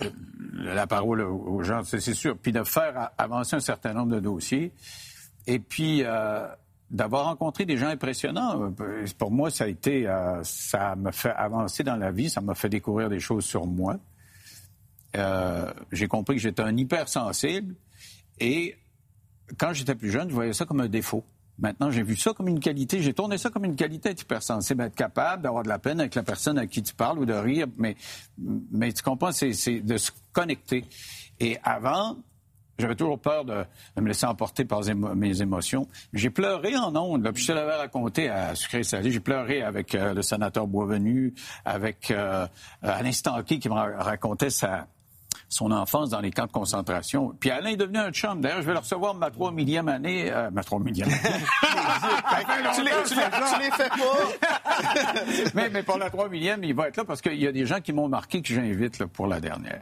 la 0.54 0.86
parole 0.88 1.22
aux 1.22 1.64
gens, 1.64 1.84
c'est 1.84 2.00
sûr. 2.14 2.38
Puis 2.38 2.52
de 2.52 2.64
faire 2.64 3.10
avancer 3.18 3.56
un 3.56 3.60
certain 3.62 3.94
nombre 3.94 4.14
de 4.16 4.20
dossiers. 4.20 4.72
Et 5.48 5.58
puis 5.60 6.04
euh, 6.04 6.48
d'avoir 6.92 7.26
rencontré 7.26 7.66
des 7.66 7.78
gens 7.78 7.88
impressionnants. 7.88 8.72
Euh, 8.80 9.06
Pour 9.18 9.32
moi, 9.32 9.50
ça 9.50 9.64
a 9.64 9.68
été, 9.68 10.08
euh, 10.08 10.44
ça 10.44 10.96
m'a 10.96 11.12
fait 11.12 11.32
avancer 11.32 11.84
dans 11.84 11.96
la 11.96 12.12
vie, 12.12 12.30
ça 12.30 12.42
m'a 12.42 12.54
fait 12.54 12.70
découvrir 12.70 13.10
des 13.10 13.20
choses 13.20 13.44
sur 13.46 13.66
moi. 13.66 13.98
Euh, 15.16 15.72
J'ai 15.92 16.08
compris 16.08 16.36
que 16.36 16.42
j'étais 16.42 16.62
un 16.64 16.76
hypersensible. 16.78 17.76
Et 18.40 18.76
quand 19.58 19.74
j'étais 19.74 19.96
plus 19.96 20.10
jeune, 20.12 20.30
je 20.30 20.34
voyais 20.34 20.54
ça 20.54 20.66
comme 20.66 20.82
un 20.82 20.88
défaut. 20.88 21.24
Maintenant, 21.60 21.92
j'ai 21.92 22.02
vu 22.02 22.16
ça 22.16 22.34
comme 22.34 22.48
une 22.48 22.60
qualité. 22.60 23.02
J'ai 23.02 23.14
tourné 23.14 23.38
ça 23.38 23.50
comme 23.52 23.66
une 23.66 23.76
qualité, 23.76 24.10
être 24.10 24.22
hypersensible, 24.22 24.82
être 24.84 24.96
capable 24.96 25.44
d'avoir 25.44 25.64
de 25.64 25.70
la 25.70 25.78
peine 25.78 26.00
avec 26.00 26.16
la 26.16 26.24
personne 26.24 26.58
à 26.58 26.66
qui 26.66 26.82
tu 26.82 26.94
parles 26.96 27.20
ou 27.20 27.26
de 27.26 27.34
rire. 27.34 27.68
Mais, 27.78 27.96
mais 28.72 28.92
tu 28.94 29.04
comprends, 29.04 29.32
c'est 29.32 29.52
de 29.82 29.98
se 29.98 30.12
connecter. 30.34 30.86
Et 31.40 31.58
avant, 31.64 32.18
j'avais 32.80 32.96
toujours 32.96 33.20
peur 33.20 33.46
de, 33.46 33.64
me 33.98 34.08
laisser 34.08 34.26
emporter 34.26 34.66
par 34.66 34.82
mes 34.96 35.42
émotions. 35.44 35.88
J'ai 36.14 36.32
pleuré 36.32 36.76
en 36.78 36.96
ondes. 36.96 37.24
Là, 37.24 37.32
je 37.36 37.46
te 37.46 37.52
l'avais 37.52 37.76
raconté 37.76 38.28
à 38.30 38.56
Sucré 38.56 38.84
Salé. 38.84 39.12
J'ai 39.12 39.20
pleuré 39.20 39.62
avec 39.62 39.94
euh, 39.94 40.16
le 40.16 40.24
sénateur 40.24 40.66
Boisvenu, 40.66 41.36
avec 41.64 42.10
euh, 42.10 42.48
Alain 42.82 43.12
Stanquet 43.12 43.60
qui 43.60 43.70
me 43.70 43.76
ra- 43.76 44.02
racontait 44.02 44.50
sa, 44.50 44.88
son 45.50 45.72
enfance 45.72 46.10
dans 46.10 46.22
les 46.22 46.32
camps 46.32 46.46
de 46.46 46.52
concentration. 46.52 47.36
Puis 47.40 47.52
Alain 47.52 47.72
est 47.72 47.78
devenu 47.78 48.00
un 48.00 48.12
chum. 48.12 48.42
D'ailleurs, 48.42 48.62
je 48.62 48.68
vais 48.68 48.74
le 48.74 48.80
recevoir 48.80 49.14
ma 49.14 49.30
trois 49.32 49.52
millième 49.52 49.88
année. 49.90 50.32
euh, 50.32 50.50
ma 50.52 50.64
trois 50.64 50.80
millième 50.80 51.10
année. 51.10 51.20
tu, 52.76 52.84
les, 52.84 52.92
tu, 53.08 53.16
les, 53.16 53.22
tu 53.22 53.60
les 53.60 53.72
fais 53.72 53.90
pas? 53.90 55.52
mais, 55.54 55.70
mais 55.70 55.84
pour 55.84 55.98
la 55.98 56.10
trois 56.10 56.30
millième, 56.30 56.64
il 56.64 56.74
va 56.74 56.88
être 56.88 56.98
là 56.98 57.06
parce 57.06 57.22
qu'il 57.22 57.42
y 57.42 57.48
a 57.48 57.52
des 57.52 57.66
gens 57.66 57.82
qui 57.82 57.94
m'ont 57.94 58.08
marqué 58.08 58.42
que 58.42 58.54
j'invite 58.54 59.00
là, 59.00 59.08
pour 59.08 59.28
la 59.28 59.40
dernière. 59.40 59.82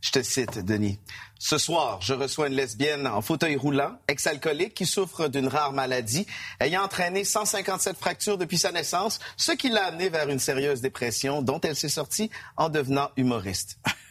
Je 0.00 0.12
te 0.12 0.22
cite, 0.22 0.64
Denis. 0.64 0.98
Ce 1.40 1.58
soir, 1.58 2.00
je 2.00 2.14
reçois 2.14 2.46
une 2.48 2.54
lesbienne 2.54 3.06
en 3.06 3.20
fauteuil 3.20 3.56
roulant, 3.56 3.98
ex-alcoolique, 4.06 4.74
qui 4.74 4.86
souffre 4.86 5.26
d'une 5.28 5.48
rare 5.48 5.72
maladie, 5.72 6.26
ayant 6.60 6.84
entraîné 6.84 7.24
157 7.24 7.96
fractures 7.96 8.38
depuis 8.38 8.58
sa 8.58 8.70
naissance, 8.70 9.18
ce 9.36 9.52
qui 9.52 9.70
l'a 9.70 9.86
amenée 9.86 10.08
vers 10.08 10.28
une 10.28 10.38
sérieuse 10.38 10.80
dépression 10.80 11.42
dont 11.42 11.60
elle 11.60 11.74
s'est 11.74 11.88
sortie 11.88 12.30
en 12.56 12.68
devenant 12.68 13.10
humoriste. 13.16 13.78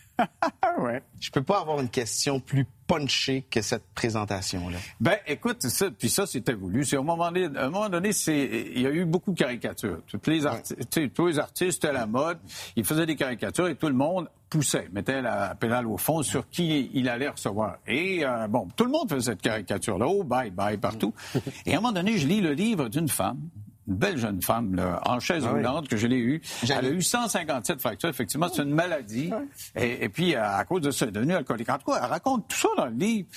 ouais. 0.80 1.02
Je 1.20 1.30
peux 1.32 1.44
pas 1.44 1.60
avoir 1.62 1.80
une 1.80 1.90
question 1.90 2.40
plus 2.40 2.66
punchée 2.88 3.46
que 3.50 3.62
cette 3.62 3.86
présentation-là. 3.94 4.78
Ben, 5.02 5.18
écoute, 5.28 5.62
ça, 5.64 5.92
puis 5.92 6.10
ça, 6.10 6.26
c'était 6.26 6.54
voulu. 6.54 6.86
C'est 6.86 6.98
au 6.98 7.04
moment 7.04 7.32
donné, 7.32 7.46
à 7.58 7.66
un 7.66 7.70
moment 7.70 7.90
donné, 7.90 8.14
c'est, 8.14 8.72
il 8.76 8.82
y 8.82 8.88
a 8.88 8.92
eu 8.92 9.06
beaucoup 9.06 9.32
de 9.34 9.38
caricatures. 9.38 10.00
Toutes 10.08 10.28
les 10.28 10.46
arti- 10.46 11.10
tous 11.10 11.28
les 11.28 11.38
artistes 11.40 11.84
à 11.86 11.92
la 11.92 12.06
mode, 12.06 12.40
ils 12.76 12.86
faisaient 12.86 13.06
des 13.06 13.16
caricatures 13.16 13.68
et 13.68 13.76
tout 13.76 13.88
le 13.88 13.94
monde 13.94 14.30
poussait, 14.50 14.88
mettait 14.94 15.22
la 15.22 15.54
pédale 15.56 15.86
au 15.88 15.98
fond 15.98 16.24
sur 16.24 16.50
qui 16.50 16.90
il 16.94 17.10
allait 17.10 17.28
recevoir. 17.30 17.78
Et 17.86 18.26
euh, 18.26 18.48
bon, 18.48 18.68
tout 18.76 18.86
le 18.86 18.92
monde 18.92 19.10
faisait 19.10 19.32
cette 19.32 19.42
caricature-là, 19.42 20.08
oh 20.08 20.24
bye 20.24 20.52
bye 20.52 20.78
partout. 20.78 21.14
Et 21.66 21.74
à 21.74 21.78
un 21.78 21.82
moment 21.82 21.92
donné, 21.92 22.18
je 22.18 22.26
lis 22.28 22.40
le 22.40 22.54
livre 22.54 22.88
d'une 22.88 23.10
femme. 23.10 23.40
Une 23.88 23.96
belle 23.96 24.18
jeune 24.18 24.42
femme, 24.42 24.76
là, 24.76 25.02
en 25.06 25.20
chaise 25.20 25.44
Ah 25.46 25.52
oui. 25.54 25.60
roulante, 25.60 25.88
que 25.88 25.96
je 25.98 26.08
l'ai 26.08 26.18
eue. 26.18 26.42
Elle 26.64 26.86
a 26.86 26.90
eu 26.90 27.02
157 27.02 27.80
fractures. 27.80 28.10
Effectivement, 28.10 28.50
c'est 28.54 28.64
une 28.64 28.74
maladie. 28.74 29.32
Et, 29.76 30.04
et 30.04 30.10
puis, 30.10 30.36
à, 30.36 30.58
à 30.58 30.66
cause 30.66 30.82
de 30.82 30.92
ça, 30.92 31.06
elle 31.06 31.10
est 31.10 31.14
devenue 31.14 31.34
alcoolique. 31.36 31.70
En 31.70 31.78
tout 31.78 31.92
cas, 31.92 32.00
elle 32.04 32.10
raconte 32.10 32.48
tout 32.50 32.58
ça 32.58 32.68
dans 32.78 32.86
le 32.88 32.92
livre. 32.96 33.28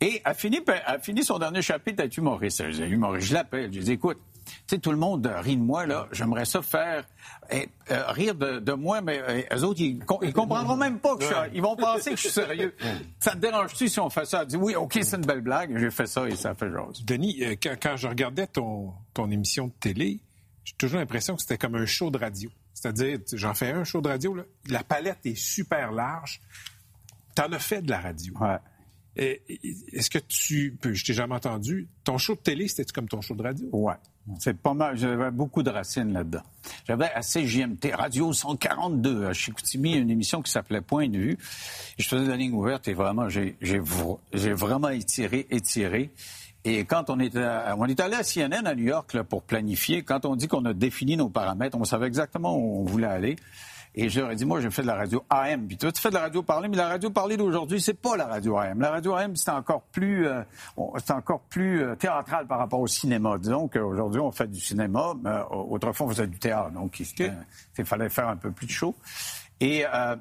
Et 0.00 0.20
elle 0.24 0.34
finit, 0.34 0.60
par- 0.60 0.76
elle 0.86 1.00
finit 1.00 1.24
son 1.24 1.38
dernier 1.38 1.62
chapitre 1.62 2.02
à 2.04 2.06
humoriste. 2.06 2.60
Elle 2.60 2.92
humoriste, 2.92 3.28
je 3.28 3.34
l'appelle. 3.34 3.72
Je 3.72 3.80
dis, 3.80 3.92
écoute, 3.92 4.18
tu 4.44 4.52
sais, 4.66 4.78
tout 4.78 4.90
le 4.90 4.96
monde 4.96 5.26
rit 5.26 5.56
de 5.56 5.62
moi, 5.62 5.86
là. 5.86 6.08
J'aimerais 6.12 6.44
ça 6.44 6.62
faire 6.62 7.04
eh, 7.50 7.68
euh, 7.90 8.04
rire 8.08 8.34
de, 8.34 8.58
de 8.58 8.72
moi, 8.72 9.00
mais 9.00 9.20
euh, 9.20 9.42
eux 9.56 9.64
autres, 9.64 9.80
ils, 9.80 9.98
com- 9.98 10.18
ils 10.22 10.32
comprendront 10.32 10.76
même 10.76 10.98
pas 10.98 11.16
que 11.16 11.22
je 11.22 11.28
suis... 11.28 11.36
Ils 11.54 11.62
vont 11.62 11.76
penser 11.76 12.10
que 12.10 12.16
je 12.16 12.22
suis 12.22 12.30
sérieux. 12.30 12.74
Ça 13.20 13.32
te 13.32 13.38
dérange-tu 13.38 13.88
si 13.88 14.00
on 14.00 14.10
fait 14.10 14.24
ça? 14.24 14.42
Elle 14.42 14.48
dit, 14.48 14.56
oui, 14.56 14.74
OK, 14.74 14.98
c'est 15.02 15.16
une 15.16 15.26
belle 15.26 15.40
blague. 15.40 15.76
J'ai 15.78 15.90
fait 15.90 16.06
ça 16.06 16.28
et 16.28 16.36
ça 16.36 16.54
fait 16.54 16.70
genre. 16.70 16.92
Denis, 17.04 17.42
euh, 17.42 17.54
quand, 17.62 17.74
quand 17.82 17.96
je 17.96 18.08
regardais 18.08 18.46
ton, 18.46 18.92
ton 19.12 19.30
émission 19.30 19.66
de 19.66 19.72
télé, 19.80 20.20
j'ai 20.64 20.74
toujours 20.74 20.98
l'impression 20.98 21.36
que 21.36 21.42
c'était 21.42 21.58
comme 21.58 21.74
un 21.74 21.86
show 21.86 22.10
de 22.10 22.18
radio. 22.18 22.50
C'est-à-dire, 22.72 23.18
j'en 23.32 23.54
fais 23.54 23.70
un 23.70 23.84
show 23.84 24.00
de 24.00 24.08
radio, 24.08 24.34
là, 24.34 24.42
la 24.68 24.82
palette 24.82 25.24
est 25.24 25.36
super 25.36 25.92
large. 25.92 26.40
T'en 27.34 27.50
as 27.52 27.58
fait 27.58 27.82
de 27.82 27.90
la 27.90 28.00
radio. 28.00 28.34
Ouais. 28.40 28.56
Et- 29.16 29.42
Est-ce 29.92 30.10
que 30.10 30.18
tu, 30.18 30.76
peu- 30.80 30.92
je 30.94 31.04
t'ai 31.04 31.12
jamais 31.14 31.34
entendu, 31.34 31.88
ton 32.02 32.18
show 32.18 32.34
de 32.34 32.40
télé, 32.40 32.66
c'était 32.68 32.84
comme 32.92 33.08
ton 33.08 33.20
show 33.20 33.34
de 33.34 33.42
radio? 33.42 33.68
Ouais. 33.72 33.94
C'est 34.38 34.56
pas 34.56 34.72
mal. 34.74 34.96
J'avais 34.96 35.30
beaucoup 35.30 35.62
de 35.62 35.68
racines 35.70 36.12
là-dedans. 36.12 36.42
J'avais 36.88 37.10
à 37.12 37.20
CJMT, 37.20 37.92
Radio 37.94 38.32
142, 38.32 39.26
à 39.26 39.32
Chicoutimi, 39.34 39.92
une 39.96 40.10
émission 40.10 40.40
qui 40.40 40.50
s'appelait 40.50 40.80
Point 40.80 41.08
de 41.08 41.18
vue. 41.18 41.38
Je 41.98 42.08
faisais 42.08 42.26
la 42.26 42.36
ligne 42.36 42.54
ouverte 42.54 42.88
et 42.88 42.94
vraiment, 42.94 43.28
j'ai 43.28 43.56
j'ai 43.60 43.78
vr- 43.80 44.18
j'ai 44.32 44.52
vraiment 44.54 44.88
étiré, 44.88 45.46
étiré. 45.50 46.10
Et 46.64 46.86
quand 46.86 47.10
on 47.10 47.20
était, 47.20 47.46
on 47.76 47.84
est 47.84 48.00
allé 48.00 48.14
à 48.14 48.22
CNN 48.24 48.66
à 48.66 48.74
New 48.74 48.84
York 48.84 49.12
là, 49.12 49.22
pour 49.24 49.42
planifier, 49.42 50.02
quand 50.02 50.24
on 50.24 50.34
dit 50.36 50.48
qu'on 50.48 50.64
a 50.64 50.72
défini 50.72 51.18
nos 51.18 51.28
paramètres, 51.28 51.76
on 51.78 51.84
savait 51.84 52.06
exactement 52.06 52.56
où 52.56 52.80
on 52.80 52.84
voulait 52.86 53.06
aller. 53.06 53.36
Et 53.96 54.08
je 54.08 54.20
leur 54.20 54.30
ai 54.32 54.34
dit, 54.34 54.44
moi, 54.44 54.60
je 54.60 54.68
fais 54.70 54.82
de 54.82 54.88
la 54.88 54.96
radio 54.96 55.22
AM. 55.30 55.68
Puis 55.68 55.76
toi, 55.76 55.92
tu 55.92 56.00
fais 56.00 56.08
de 56.08 56.14
la 56.14 56.22
radio 56.22 56.42
parlée, 56.42 56.68
mais 56.68 56.76
la 56.76 56.88
radio 56.88 57.10
parlée 57.10 57.36
d'aujourd'hui, 57.36 57.80
c'est 57.80 57.94
pas 57.94 58.16
la 58.16 58.26
radio 58.26 58.56
AM. 58.58 58.80
La 58.80 58.90
radio 58.90 59.14
AM, 59.14 59.36
c'est 59.36 59.50
encore 59.52 59.82
plus, 59.92 60.26
euh, 60.26 60.42
c'est 60.98 61.12
encore 61.12 61.40
plus 61.42 61.82
euh, 61.84 61.94
théâtral 61.94 62.46
par 62.48 62.58
rapport 62.58 62.80
au 62.80 62.88
cinéma. 62.88 63.38
Disons 63.38 63.68
qu'aujourd'hui, 63.68 64.20
on 64.20 64.32
fait 64.32 64.48
du 64.50 64.58
cinéma, 64.60 65.14
mais 65.22 65.30
euh, 65.30 65.44
autrefois, 65.50 66.06
on 66.06 66.10
faisait 66.10 66.26
du 66.26 66.38
théâtre. 66.40 66.72
Donc, 66.72 66.98
il 66.98 67.06
c'était- 67.06 67.30
il 67.78 67.84
fallait 67.84 68.08
faire 68.08 68.28
un 68.28 68.36
peu 68.36 68.50
plus 68.50 68.66
de 68.66 68.72
show. 68.72 68.96
Et 69.60 69.84
euh, 69.86 70.16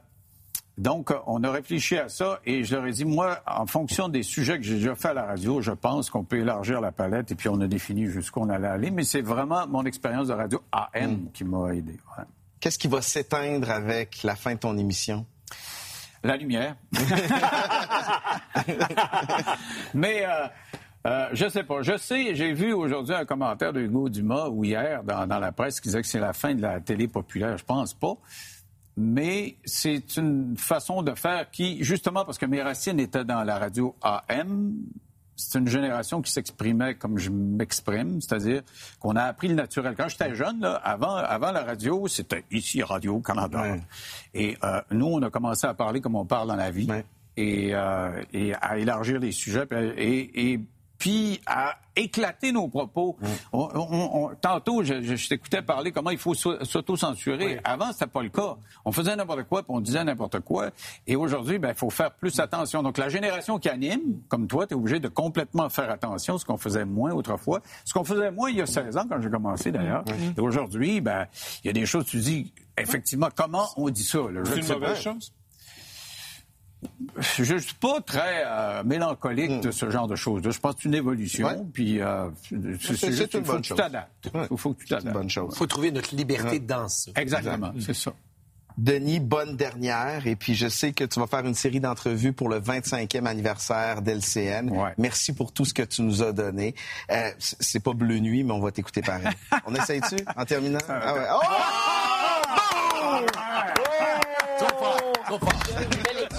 donc, 0.78 1.12
on 1.26 1.44
a 1.44 1.52
réfléchi 1.52 1.98
à 1.98 2.10
ça 2.10 2.40
et 2.46 2.64
je 2.64 2.76
leur 2.76 2.86
ai 2.86 2.92
dit, 2.92 3.06
moi, 3.06 3.40
en 3.48 3.66
fonction 3.66 4.08
des 4.08 4.22
sujets 4.22 4.58
que 4.60 4.64
j'ai 4.64 4.76
déjà 4.76 4.94
fait 4.94 5.08
à 5.10 5.14
la 5.16 5.24
radio, 5.26 5.62
je 5.62 5.72
pense 5.72 6.12
qu'on 6.12 6.24
peut 6.24 6.38
élargir 6.38 6.80
la 6.80 6.92
palette 6.92 7.32
et 7.32 7.36
puis 7.36 7.50
on 7.50 7.60
a 7.62 7.68
défini 7.68 8.06
jusqu'où 8.06 8.42
on 8.42 8.50
allait 8.50 8.68
aller. 8.68 8.92
Mais 8.92 9.04
c'est 9.04 9.22
vraiment 9.22 9.66
mon 9.68 9.84
expérience 9.86 10.28
de 10.28 10.34
radio 10.34 10.62
AM 10.72 11.32
qui 11.34 11.44
m'a 11.44 11.74
aidé. 11.74 11.94
ouais. 12.18 12.24
Qu'est-ce 12.64 12.80
qui 12.80 12.88
va 12.88 13.02
s'éteindre 13.02 13.70
avec 13.70 14.24
la 14.24 14.38
fin 14.38 14.54
de 14.54 14.60
ton 14.60 14.78
émission? 14.78 15.26
La 16.24 16.38
lumière. 16.38 16.78
Mais 19.94 20.26
euh, 20.26 20.48
euh, 21.06 21.28
je 21.34 21.50
sais 21.50 21.66
pas. 21.66 21.82
Je 21.82 21.98
sais, 21.98 22.34
j'ai 22.36 22.54
vu 22.54 22.72
aujourd'hui 22.72 23.16
un 23.16 23.26
commentaire 23.26 23.74
de 23.74 23.82
Hugo 23.82 24.08
Dumas 24.08 24.48
ou 24.48 24.64
hier 24.64 25.04
dans, 25.04 25.28
dans 25.28 25.40
la 25.40 25.52
presse 25.52 25.82
qui 25.82 25.90
disait 25.90 26.02
que 26.02 26.08
c'est 26.08 26.22
la 26.22 26.32
fin 26.32 26.56
de 26.56 26.62
la 26.62 26.80
télé 26.80 27.10
populaire. 27.10 27.58
Je 27.58 27.66
pense 27.66 27.94
pas. 27.94 28.14
Mais 28.96 29.58
c'est 29.66 30.16
une 30.16 30.56
façon 30.56 31.02
de 31.02 31.14
faire 31.16 31.52
qui, 31.52 31.84
justement, 31.84 32.24
parce 32.24 32.38
que 32.38 32.46
mes 32.46 32.62
racines 32.62 33.02
étaient 33.02 33.26
dans 33.26 33.44
la 33.44 33.60
radio 33.60 33.94
AM, 34.02 34.74
c'est 35.36 35.60
une 35.60 35.68
génération 35.68 36.22
qui 36.22 36.32
s'exprimait 36.32 36.96
comme 36.96 37.18
je 37.18 37.30
m'exprime, 37.30 38.22
c'est-à-dire 38.22 38.62
qu'on 39.00 39.16
a 39.16 39.24
appris 39.24 39.48
le 39.48 39.56
naturel. 39.56 39.96
Quand 39.98 40.08
j'étais 40.08 40.36
jeune, 40.36 40.62
là, 40.62 40.76
avant, 40.76 41.16
avant 41.16 41.52
la 41.52 41.64
radio, 41.64 42.08
c'était 42.08 42.44
ici 42.52 42.84
Radio-Canada. 42.84 43.78
Et 44.34 44.58
euh, 44.64 44.82
nous, 44.92 45.08
on 45.08 45.22
a 45.22 45.30
commencé 45.30 45.66
à 45.68 45.74
parler 45.74 46.02
comme 46.02 46.16
on 46.16 46.26
parle 46.26 46.48
dans 46.48 46.56
la 46.56 46.72
vie 46.72 46.88
et, 47.36 47.72
euh, 47.74 48.22
et 48.32 48.54
à 48.54 48.78
élargir 48.78 49.20
les 49.20 49.32
sujets. 49.32 49.66
et 49.98 50.60
puis 51.04 51.42
à 51.46 51.76
éclater 51.98 52.54
nos 52.54 52.70
propos. 52.70 53.18
On- 53.52 53.70
on- 53.76 54.24
on- 54.24 54.36
tantôt, 54.40 54.84
je, 54.84 55.02
je- 55.04 55.16
je 55.18 55.28
t'écoutais 55.28 55.62
parler 55.62 55.92
comment 55.92 56.12
il 56.12 56.18
faut 56.18 56.34
s'au- 56.34 56.64
s'auto-censurer. 56.64 57.60
Avant, 57.66 57.92
c'était 57.92 58.08
pas 58.08 58.24
le 58.24 58.30
cas. 58.30 58.56
On 58.86 58.94
faisait 58.94 59.14
n'importe 59.14 59.44
quoi, 59.44 59.64
puis 59.64 59.72
on 59.76 59.82
disait 59.82 60.02
n'importe 60.02 60.40
quoi. 60.40 60.70
Et 61.06 61.18
aujourd'hui, 61.18 61.60
ben, 61.60 61.70
il 61.70 61.76
faut 61.76 61.90
faire 61.90 62.12
plus 62.14 62.40
attention. 62.40 62.84
Donc, 62.84 62.98
la 62.98 63.10
génération 63.10 63.60
qui 63.60 63.68
anime, 63.68 64.22
comme 64.30 64.48
toi, 64.48 64.66
tu 64.66 64.74
es 64.76 64.78
obligé 64.78 65.02
de 65.02 65.10
complètement 65.10 65.68
faire 65.68 65.90
attention, 65.92 66.38
ce 66.38 66.46
qu'on 66.46 66.56
faisait 66.58 66.86
moins 66.86 67.12
autrefois. 67.12 67.60
Ce 67.84 67.94
qu'on 67.94 68.06
faisait 68.06 68.32
moins 68.32 68.50
il 68.50 68.56
y 68.56 68.62
a 68.62 68.66
16 68.66 68.96
ans, 68.96 69.04
quand 69.10 69.22
j'ai 69.22 69.30
commencé, 69.30 69.74
d'ailleurs. 69.74 70.06
Et 70.38 70.40
aujourd'hui, 70.40 71.02
ben, 71.02 71.28
il 71.66 71.68
y 71.68 71.70
a 71.70 71.74
des 71.74 71.86
choses, 71.86 72.06
tu 72.06 72.18
dis, 72.18 72.54
effectivement, 72.78 73.28
comment 73.36 73.68
on 73.76 73.90
dit 73.90 74.04
ça? 74.06 74.20
C'est 74.46 74.52
ne 74.52 74.56
une 74.62 74.64
mauvaise 74.80 75.02
chose? 75.02 75.34
Je 77.20 77.58
suis 77.58 77.74
pas 77.76 78.02
très 78.02 78.44
euh, 78.46 78.84
mélancolique 78.84 79.62
de 79.62 79.72
ce 79.72 79.90
genre 79.90 80.08
de 80.08 80.16
choses. 80.16 80.42
Je 80.44 80.60
pense 80.60 80.76
que 80.76 80.82
c'est 80.84 80.90
une 80.90 80.96
évolution, 80.96 81.70
puis 81.74 82.02
euh, 82.02 82.30
c'est 82.82 83.12
juste 83.12 83.34
une 83.34 83.46
faut 83.46 83.54
bonne 83.54 83.62
que 83.62 83.68
tu 83.68 83.70
chose. 83.70 83.78
t'adaptes. 83.78 84.30
Il 84.52 84.58
faut 84.58 84.74
que 84.74 84.80
tu 84.80 84.88
t'adaptes. 84.88 85.14
bonne 85.14 85.30
chose. 85.30 85.50
Il 85.54 85.58
faut 85.58 85.68
trouver 85.68 85.92
notre 85.92 86.16
liberté 86.16 86.60
dans 86.60 86.88
ça. 86.90 87.12
Exactement, 87.16 87.72
c'est 87.80 87.94
ça. 87.96 88.14
Denis, 88.78 89.20
bonne 89.20 89.56
dernière. 89.56 90.26
Et 90.26 90.36
puis, 90.36 90.56
je 90.56 90.68
sais 90.68 90.94
que 90.94 91.04
tu 91.04 91.20
vas 91.20 91.28
faire 91.28 91.46
une 91.46 91.54
série 91.54 91.80
d'entrevues 91.80 92.34
pour 92.34 92.50
le 92.50 92.60
25e 92.60 93.28
anniversaire 93.28 94.02
d'LCN. 94.02 94.72
Merci 94.98 95.34
pour 95.34 95.52
tout 95.52 95.64
ce 95.66 95.76
que 95.76 95.84
tu 95.84 96.02
nous 96.02 96.24
as 96.24 96.32
donné. 96.32 96.74
Euh, 97.12 97.30
c'est 97.38 97.84
pas 97.84 97.94
Bleu 97.94 98.18
Nuit, 98.18 98.44
mais 98.44 98.52
on 98.54 98.60
va 98.60 98.72
t'écouter 98.72 99.02
pareil. 99.02 99.28
on 99.68 99.76
essaye-tu 99.76 100.16
en 100.36 100.46
terminant? 100.46 100.80
Ah 100.90 101.14
ouais. 101.14 101.28
Oh! 101.32 101.40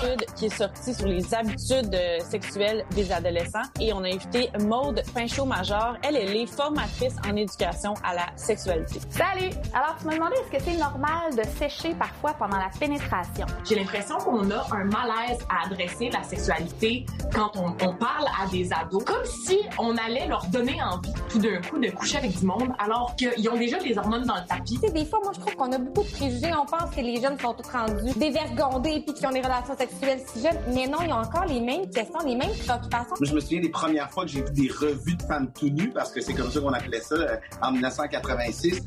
Étude 0.05 0.27
qui 0.35 0.47
est 0.47 0.57
sortie 0.57 0.95
sur 0.95 1.07
les 1.07 1.35
habitudes 1.35 1.95
euh, 1.95 2.19
sexuelles 2.21 2.85
des 2.95 3.11
adolescents 3.13 3.63
et 3.81 3.93
on 3.93 4.03
a 4.05 4.09
invité 4.09 4.51
Maude 4.61 5.03
Pinchot-Major. 5.15 5.97
Elle, 6.03 6.17
elle 6.17 6.37
est 6.37 6.47
formatrice 6.47 7.15
en 7.29 7.37
éducation 7.37 7.95
à 8.05 8.15
la 8.15 8.27
sexualité. 8.37 9.01
Salut! 9.11 9.51
Alors, 9.75 9.97
tu 9.99 10.07
m'as 10.07 10.15
demandé 10.15 10.37
est-ce 10.37 10.59
que 10.59 10.71
c'est 10.71 10.79
normal 10.79 11.35
de 11.37 11.43
sécher 11.59 11.95
parfois 11.95 12.35
pendant 12.35 12.57
la 12.57 12.71
pénétration? 12.79 13.47
J'ai 13.65 13.77
l'impression 13.77 14.17
qu'on 14.19 14.51
a 14.51 14.67
un 14.73 14.85
malaise 14.85 15.39
à 15.49 15.67
adresser 15.67 16.11
la 16.11 16.23
sexualité 16.23 17.07
quand 17.35 17.53
on, 17.57 17.69
on 17.87 17.95
parle 17.95 18.27
à 18.41 18.49
des 18.51 18.73
ados, 18.73 19.05
comme 19.05 19.25
si 19.25 19.61
on 19.79 19.97
allait 19.97 20.27
leur 20.27 20.47
donner 20.47 20.83
envie 20.83 21.13
tout 21.29 21.39
d'un 21.39 21.61
coup 21.61 21.79
de 21.79 21.91
coucher 21.91 22.19
avec 22.19 22.39
du 22.39 22.47
monde 22.47 22.73
alors 22.79 23.15
qu'ils 23.17 23.49
ont 23.49 23.57
déjà 23.57 23.79
les 23.79 23.97
hormones 23.97 24.25
dans 24.25 24.37
le 24.37 24.47
tapis. 24.47 24.79
Tu 24.81 24.87
sais, 24.87 24.93
des 24.93 25.05
fois, 25.05 25.21
moi, 25.23 25.33
je 25.35 25.41
trouve 25.41 25.55
qu'on 25.57 25.73
a 25.73 25.79
beaucoup 25.79 26.03
de 26.03 26.11
préjugés. 26.11 26.53
On 26.55 26.67
pense 26.67 26.95
que 26.95 27.01
les 27.01 27.21
jeunes 27.21 27.39
sont 27.39 27.55
tous 27.55 27.69
rendus 27.71 28.13
dévergondés 28.17 29.03
puis 29.05 29.15
qu'ils 29.15 29.27
ont 29.27 29.33
des 29.33 29.41
relations 29.41 29.77
sexuelles 29.77 29.94
si. 30.01 30.47
Mais 30.75 30.87
non, 30.87 30.99
ils 31.05 31.13
ont 31.13 31.17
encore 31.17 31.45
les 31.47 31.61
mêmes 31.61 31.91
questions, 31.91 32.21
les 32.25 32.37
mêmes 32.37 32.53
préoccupations. 32.65 33.17
Moi, 33.21 33.29
je 33.29 33.35
me 33.35 33.41
souviens 33.41 33.61
des 33.61 33.69
premières 33.69 34.11
fois 34.11 34.25
que 34.25 34.31
j'ai 34.31 34.43
vu 34.43 34.53
des 34.53 34.71
revues 34.71 35.17
de 35.17 35.23
femmes 35.23 35.51
tout 35.53 35.69
nues, 35.69 35.91
parce 35.91 36.13
que 36.13 36.21
c'est 36.21 36.35
comme 36.35 36.51
ça 36.51 36.61
qu'on 36.61 36.73
appelait 36.73 37.01
ça 37.01 37.15
euh, 37.15 37.37
en 37.63 37.73
1986. 37.73 38.83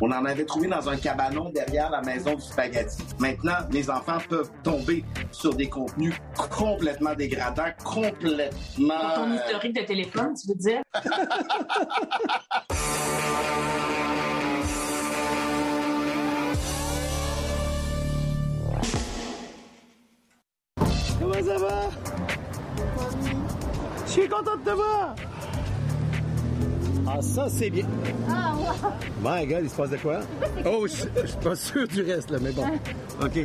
On 0.00 0.10
en 0.10 0.24
avait 0.24 0.44
trouvé 0.44 0.68
dans 0.68 0.88
un 0.88 0.96
cabanon 0.96 1.50
derrière 1.50 1.90
la 1.90 2.02
maison 2.02 2.34
du 2.34 2.42
spaghetti. 2.42 3.02
Maintenant, 3.18 3.56
les 3.70 3.90
enfants 3.90 4.18
peuvent 4.28 4.50
tomber 4.62 5.04
sur 5.30 5.54
des 5.54 5.68
contenus 5.68 6.14
complètement 6.58 7.14
dégradants, 7.14 7.72
complètement... 7.84 8.50
Dans 8.78 9.24
ton 9.24 9.34
historique 9.34 9.76
de 9.76 9.82
téléphone, 9.82 10.34
tu 10.34 10.48
veux 10.48 10.54
dire? 10.54 10.82
ça 21.52 21.58
va? 21.58 21.90
Je 24.06 24.10
suis 24.10 24.28
content 24.28 24.56
de 24.56 24.64
te 24.64 24.70
voir! 24.70 25.14
Ah, 27.06 27.20
ça, 27.20 27.48
c'est 27.48 27.68
bien. 27.68 27.86
Ah, 28.28 28.54
My 29.20 29.46
God, 29.46 29.64
il 29.64 29.70
se 29.70 29.76
passe 29.76 29.90
de 29.90 29.96
quoi? 29.96 30.20
Oh, 30.64 30.86
je 30.86 31.04
je 31.20 31.26
suis 31.26 31.36
pas 31.38 31.56
sûr 31.56 31.88
du 31.88 32.02
reste, 32.02 32.30
là, 32.30 32.38
mais 32.40 32.52
bon. 32.52 32.64
OK. 33.20 33.38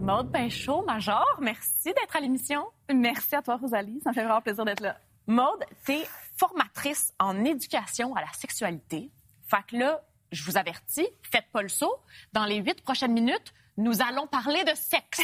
Maude 0.00 0.32
Pinchot, 0.32 0.82
Major, 0.82 1.38
merci 1.40 1.84
d'être 1.86 2.16
à 2.16 2.20
l'émission. 2.20 2.64
Merci 2.92 3.36
à 3.36 3.42
toi, 3.42 3.56
Rosalie. 3.56 4.00
Ça 4.02 4.10
me 4.10 4.14
fait 4.14 4.24
vraiment 4.24 4.40
plaisir 4.40 4.64
d'être 4.64 4.80
là. 4.80 4.96
Maude, 5.26 5.64
t'es 5.84 6.06
formatrice 6.36 7.12
en 7.18 7.44
éducation 7.44 8.14
à 8.14 8.20
la 8.20 8.32
sexualité. 8.32 9.10
Fait 9.46 9.64
que 9.68 9.76
là, 9.76 10.02
je 10.34 10.44
vous 10.44 10.56
avertis, 10.56 11.06
faites 11.22 11.46
pas 11.52 11.62
le 11.62 11.68
saut. 11.68 11.96
Dans 12.32 12.44
les 12.44 12.56
huit 12.56 12.82
prochaines 12.82 13.12
minutes, 13.12 13.54
nous 13.76 14.02
allons 14.02 14.26
parler 14.26 14.62
de 14.64 14.74
sexe. 14.74 15.20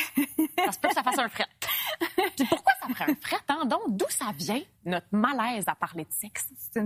Ça 0.56 0.88
que 0.88 0.94
ça 0.94 1.02
fasse 1.02 1.18
un 1.18 1.28
fret. 1.28 1.46
Pourquoi 2.48 2.72
ça 2.80 2.88
ferait 2.88 3.10
un 3.10 3.14
fret? 3.20 3.66
Donc, 3.66 3.82
d'où 3.88 4.06
ça 4.08 4.26
vient, 4.36 4.60
notre 4.84 5.06
malaise 5.12 5.64
à 5.66 5.74
parler 5.74 6.04
de 6.04 6.12
sexe? 6.12 6.48
C'est 6.72 6.80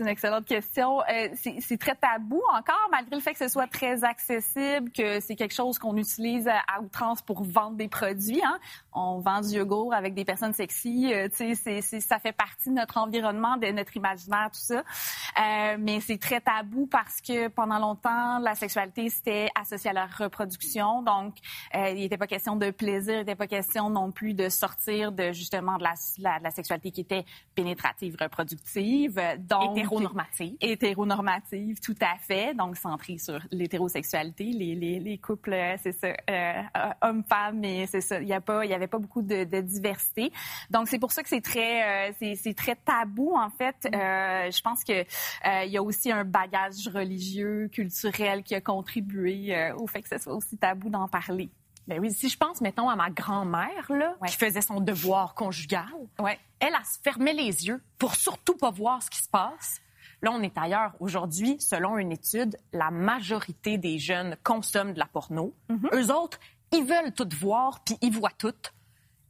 une, 0.00 0.08
excellente 0.08 0.44
question. 0.44 1.00
Euh, 1.02 1.28
c'est 1.34 1.78
très 1.78 1.94
tabou 1.94 2.42
encore, 2.52 2.88
malgré 2.90 3.16
le 3.16 3.22
fait 3.22 3.32
que 3.32 3.38
ce 3.38 3.48
soit 3.48 3.68
très 3.68 4.02
accessible, 4.02 4.90
que 4.90 5.20
c'est 5.20 5.36
quelque 5.36 5.54
chose 5.54 5.78
qu'on 5.78 5.96
utilise 5.96 6.48
à, 6.48 6.80
outrance 6.80 7.22
pour 7.22 7.44
vendre 7.44 7.76
des 7.76 7.88
produits. 7.88 8.42
Hein. 8.44 8.58
On 8.92 9.20
vend 9.20 9.40
du 9.40 9.50
yogourt 9.56 9.94
avec 9.94 10.14
des 10.14 10.24
personnes 10.24 10.52
sexy. 10.52 11.12
euh, 11.12 11.28
ça 11.32 12.18
fait 12.18 12.32
partie 12.32 12.70
de 12.70 12.74
notre 12.74 12.98
environnement, 12.98 13.56
de 13.56 13.68
notre 13.68 13.96
imaginaire, 13.96 14.50
tout 14.52 14.60
ça. 14.60 14.78
Euh, 14.78 15.76
mais 15.78 16.00
c'est 16.00 16.18
très 16.18 16.40
tabou 16.40 16.86
parce 16.86 17.20
que 17.20 17.48
pendant 17.48 17.78
longtemps, 17.78 18.38
la 18.38 18.54
sexualité, 18.54 19.10
c'était 19.10 19.48
associé 19.54 19.90
à 19.90 19.92
la 19.92 20.06
reproduction. 20.06 21.02
Donc, 21.02 21.36
il 21.74 21.94
n'était 21.94 22.18
pas 22.18 22.26
question 22.26 22.56
de 22.56 22.70
plaisir, 22.70 23.14
il 23.14 23.18
n'était 23.18 23.36
pas 23.36 23.46
question 23.46 23.90
non 23.90 24.10
plus 24.10 24.34
de 24.34 24.48
sortir 24.56 25.12
de 25.12 25.32
justement 25.32 25.76
de 25.78 25.84
la, 25.84 25.94
la- 26.18 26.38
de 26.38 26.44
la 26.44 26.50
sexualité 26.50 26.90
qui 26.90 27.00
était 27.02 27.24
pénétrative, 27.54 28.16
reproductive. 28.20 29.20
Donc, 29.38 29.76
Hétéronormative. 29.78 30.56
Hétéronormative, 30.60 31.80
tout 31.80 31.94
à 32.00 32.16
fait. 32.18 32.54
Donc, 32.54 32.76
centrée 32.76 33.18
sur 33.18 33.38
l'hétérosexualité, 33.50 34.44
les, 34.44 34.74
les, 34.74 34.98
les 35.00 35.18
couples, 35.18 35.52
euh, 35.52 35.76
c'est 35.82 35.92
ça, 35.92 36.08
euh, 36.08 36.12
euh, 36.30 36.90
hommes-femmes, 37.02 37.60
mais 37.60 37.86
c'est 37.86 38.00
ça. 38.00 38.20
Il 38.20 38.28
y 38.28 38.32
a 38.32 38.40
pas, 38.40 38.64
il 38.64 38.70
y 38.70 38.74
avait 38.74 38.86
pas 38.86 38.98
beaucoup 38.98 39.22
de, 39.22 39.44
de 39.44 39.60
diversité. 39.60 40.32
Donc, 40.70 40.88
c'est 40.88 40.98
pour 40.98 41.12
ça 41.12 41.22
que 41.22 41.28
c'est 41.28 41.40
très, 41.40 42.10
euh, 42.10 42.34
c'est, 42.36 42.54
très 42.54 42.76
tabou 42.76 43.34
en 43.36 43.50
fait. 43.50 43.76
Euh, 43.86 44.50
je 44.50 44.60
pense 44.62 44.82
que 44.84 44.92
euh, 45.00 45.64
il 45.64 45.70
y 45.72 45.76
a 45.76 45.82
aussi 45.82 46.10
un 46.10 46.24
bagage 46.24 46.88
religieux, 46.92 47.68
culturel 47.72 48.42
qui 48.42 48.54
a 48.54 48.60
contribué 48.60 49.54
euh, 49.54 49.74
au 49.76 49.86
fait 49.86 50.02
que 50.02 50.08
ce 50.08 50.18
soit 50.18 50.34
aussi 50.34 50.56
tabou 50.56 50.88
d'en 50.88 51.08
parler. 51.08 51.50
Ben 51.88 52.00
oui, 52.00 52.12
si 52.12 52.28
je 52.28 52.36
pense, 52.36 52.60
mettons, 52.60 52.88
à 52.88 52.96
ma 52.96 53.10
grand-mère, 53.10 53.90
là, 53.90 54.16
qui 54.26 54.36
faisait 54.36 54.60
son 54.60 54.80
devoir 54.80 55.34
conjugal, 55.34 55.84
elle, 56.18 56.36
elle 56.60 56.74
se 56.84 56.98
fermait 57.02 57.32
les 57.32 57.66
yeux 57.66 57.80
pour 57.98 58.14
surtout 58.16 58.56
pas 58.56 58.70
voir 58.70 59.02
ce 59.02 59.10
qui 59.10 59.22
se 59.22 59.28
passe. 59.28 59.80
Là, 60.22 60.32
on 60.32 60.42
est 60.42 60.56
ailleurs. 60.58 60.94
Aujourd'hui, 60.98 61.60
selon 61.60 61.98
une 61.98 62.10
étude, 62.10 62.56
la 62.72 62.90
majorité 62.90 63.78
des 63.78 63.98
jeunes 63.98 64.36
consomment 64.42 64.94
de 64.94 64.98
la 64.98 65.06
porno. 65.06 65.54
Eux 65.92 66.12
autres, 66.12 66.40
ils 66.72 66.84
veulent 66.84 67.12
tout 67.12 67.28
voir, 67.38 67.80
puis 67.84 67.96
ils 68.02 68.12
voient 68.12 68.30
tout. 68.36 68.54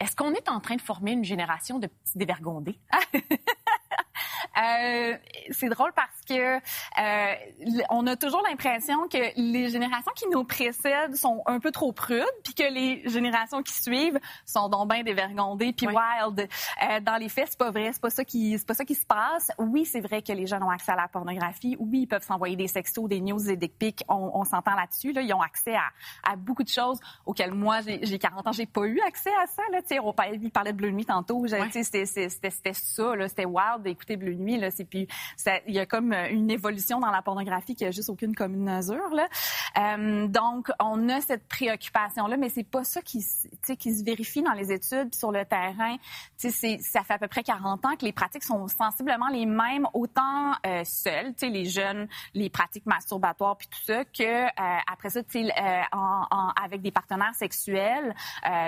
Est-ce 0.00 0.14
qu'on 0.14 0.32
est 0.32 0.48
en 0.48 0.60
train 0.60 0.76
de 0.76 0.80
former 0.80 1.12
une 1.12 1.24
génération 1.24 1.78
de 1.78 1.86
petits 1.86 2.16
dévergondés? 2.18 2.78
Euh, 4.56 5.16
c'est 5.50 5.68
drôle 5.68 5.92
parce 5.94 6.22
que 6.26 6.56
euh, 6.56 7.34
on 7.90 8.06
a 8.06 8.16
toujours 8.16 8.42
l'impression 8.48 9.06
que 9.06 9.18
les 9.36 9.68
générations 9.68 10.12
qui 10.16 10.26
nous 10.28 10.44
précèdent 10.44 11.14
sont 11.14 11.42
un 11.44 11.60
peu 11.60 11.70
trop 11.70 11.92
prudes, 11.92 12.24
puis 12.42 12.54
que 12.54 12.62
les 12.62 13.06
générations 13.06 13.62
qui 13.62 13.74
suivent 13.74 14.18
sont 14.46 14.70
donc 14.70 14.90
bien 14.90 15.02
dévergondées 15.02 15.74
puis 15.74 15.88
wild. 15.88 16.40
Euh, 16.40 17.00
dans 17.00 17.16
les 17.16 17.28
faits, 17.28 17.48
c'est 17.50 17.58
pas 17.58 17.70
vrai, 17.70 17.90
c'est 17.92 18.00
pas 18.00 18.08
ça 18.08 18.24
qui 18.24 18.58
c'est 18.58 18.66
pas 18.66 18.72
ça 18.72 18.86
qui 18.86 18.94
se 18.94 19.04
passe. 19.04 19.52
Oui, 19.58 19.84
c'est 19.84 20.00
vrai 20.00 20.22
que 20.22 20.32
les 20.32 20.46
jeunes 20.46 20.62
ont 20.62 20.70
accès 20.70 20.92
à 20.92 20.96
la 20.96 21.08
pornographie. 21.08 21.76
Oui, 21.78 22.02
ils 22.02 22.06
peuvent 22.06 22.24
s'envoyer 22.24 22.56
des 22.56 22.68
sextos, 22.68 23.08
des 23.08 23.20
news, 23.20 23.42
des 23.42 23.56
dick 23.56 23.76
pics. 23.78 24.04
On, 24.08 24.30
on 24.32 24.44
s'entend 24.44 24.74
là-dessus. 24.74 25.12
Là, 25.12 25.20
ils 25.20 25.34
ont 25.34 25.42
accès 25.42 25.74
à, 25.74 25.90
à 26.22 26.36
beaucoup 26.36 26.62
de 26.62 26.70
choses 26.70 26.98
auxquelles 27.26 27.52
moi, 27.52 27.80
j'ai 27.82 28.06
j'ai 28.06 28.18
40 28.18 28.46
ans, 28.46 28.52
j'ai 28.52 28.66
pas 28.66 28.86
eu 28.86 29.00
accès 29.06 29.32
à 29.42 29.46
ça. 29.46 29.62
Là, 29.70 29.80
on 30.02 30.12
parlait, 30.12 30.38
il 30.40 30.50
parlait 30.50 30.72
de 30.72 30.76
Bleu 30.76 30.90
Nuit 30.90 31.04
tantôt. 31.04 31.46
Sais, 31.46 31.82
C'était 31.82 32.06
ça, 32.06 33.28
c'était 33.28 33.44
wild 33.44 33.82
d'écouter 33.82 34.05
Bleu 34.14 34.34
Nuit. 34.34 34.58
Là, 34.58 34.70
c'est 34.70 34.84
puis 34.84 35.08
il 35.66 35.74
y 35.74 35.78
a 35.80 35.86
comme 35.86 36.12
euh, 36.12 36.28
une 36.30 36.50
évolution 36.50 37.00
dans 37.00 37.10
la 37.10 37.22
pornographie 37.22 37.74
qui 37.74 37.84
a 37.84 37.90
juste 37.90 38.08
aucune 38.10 38.34
commune 38.34 38.62
mesure. 38.64 39.08
Là. 39.12 39.26
Euh, 39.78 40.28
donc, 40.28 40.68
on 40.80 41.08
a 41.08 41.20
cette 41.20 41.48
préoccupation-là, 41.48 42.36
mais 42.36 42.48
c'est 42.50 42.62
pas 42.68 42.84
ça 42.84 43.02
qui, 43.02 43.24
qui 43.78 43.94
se 43.96 44.04
vérifie 44.04 44.42
dans 44.42 44.52
les 44.52 44.70
études 44.72 45.14
sur 45.14 45.32
le 45.32 45.44
terrain. 45.44 45.96
C'est- 46.36 46.78
ça 46.80 47.02
fait 47.02 47.14
à 47.14 47.18
peu 47.18 47.28
près 47.28 47.42
40 47.42 47.84
ans 47.86 47.96
que 47.96 48.04
les 48.04 48.12
pratiques 48.12 48.44
sont 48.44 48.68
sensiblement 48.68 49.28
les 49.28 49.46
mêmes, 49.46 49.86
autant 49.94 50.52
euh, 50.66 50.82
les 51.42 51.64
jeunes, 51.64 52.08
les 52.34 52.50
pratiques 52.50 52.86
masturbatoires 52.86 53.56
puis 53.56 53.68
tout 53.68 53.82
ça, 53.84 54.04
que 54.04 54.44
euh, 54.46 54.78
après 54.90 55.10
ça, 55.10 55.22
en, 55.92 56.26
en- 56.30 56.52
avec 56.62 56.82
des 56.82 56.90
partenaires 56.90 57.34
sexuels. 57.34 58.14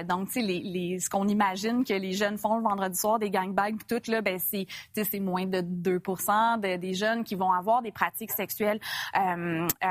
Donc, 0.06 0.28
les, 0.34 0.60
les, 0.60 0.98
ce 1.00 1.08
qu'on 1.10 1.28
imagine 1.28 1.84
que 1.84 1.92
les 1.92 2.12
jeunes 2.12 2.38
font 2.38 2.56
le 2.56 2.62
vendredi 2.62 2.98
soir, 2.98 3.18
des 3.18 3.30
gangbangs 3.30 3.76
tout, 3.88 4.00
là, 4.10 4.20
ben 4.22 4.38
c'est, 4.38 4.66
c'est 4.94 5.20
moins 5.28 5.46
de 5.46 5.60
2 5.60 5.98
de- 5.98 6.76
des 6.76 6.94
jeunes 6.94 7.24
qui 7.24 7.34
vont 7.34 7.52
avoir 7.52 7.82
des 7.82 7.92
pratiques 7.92 8.32
sexuelles 8.32 8.80
euh, 9.16 9.66
euh, 9.84 9.88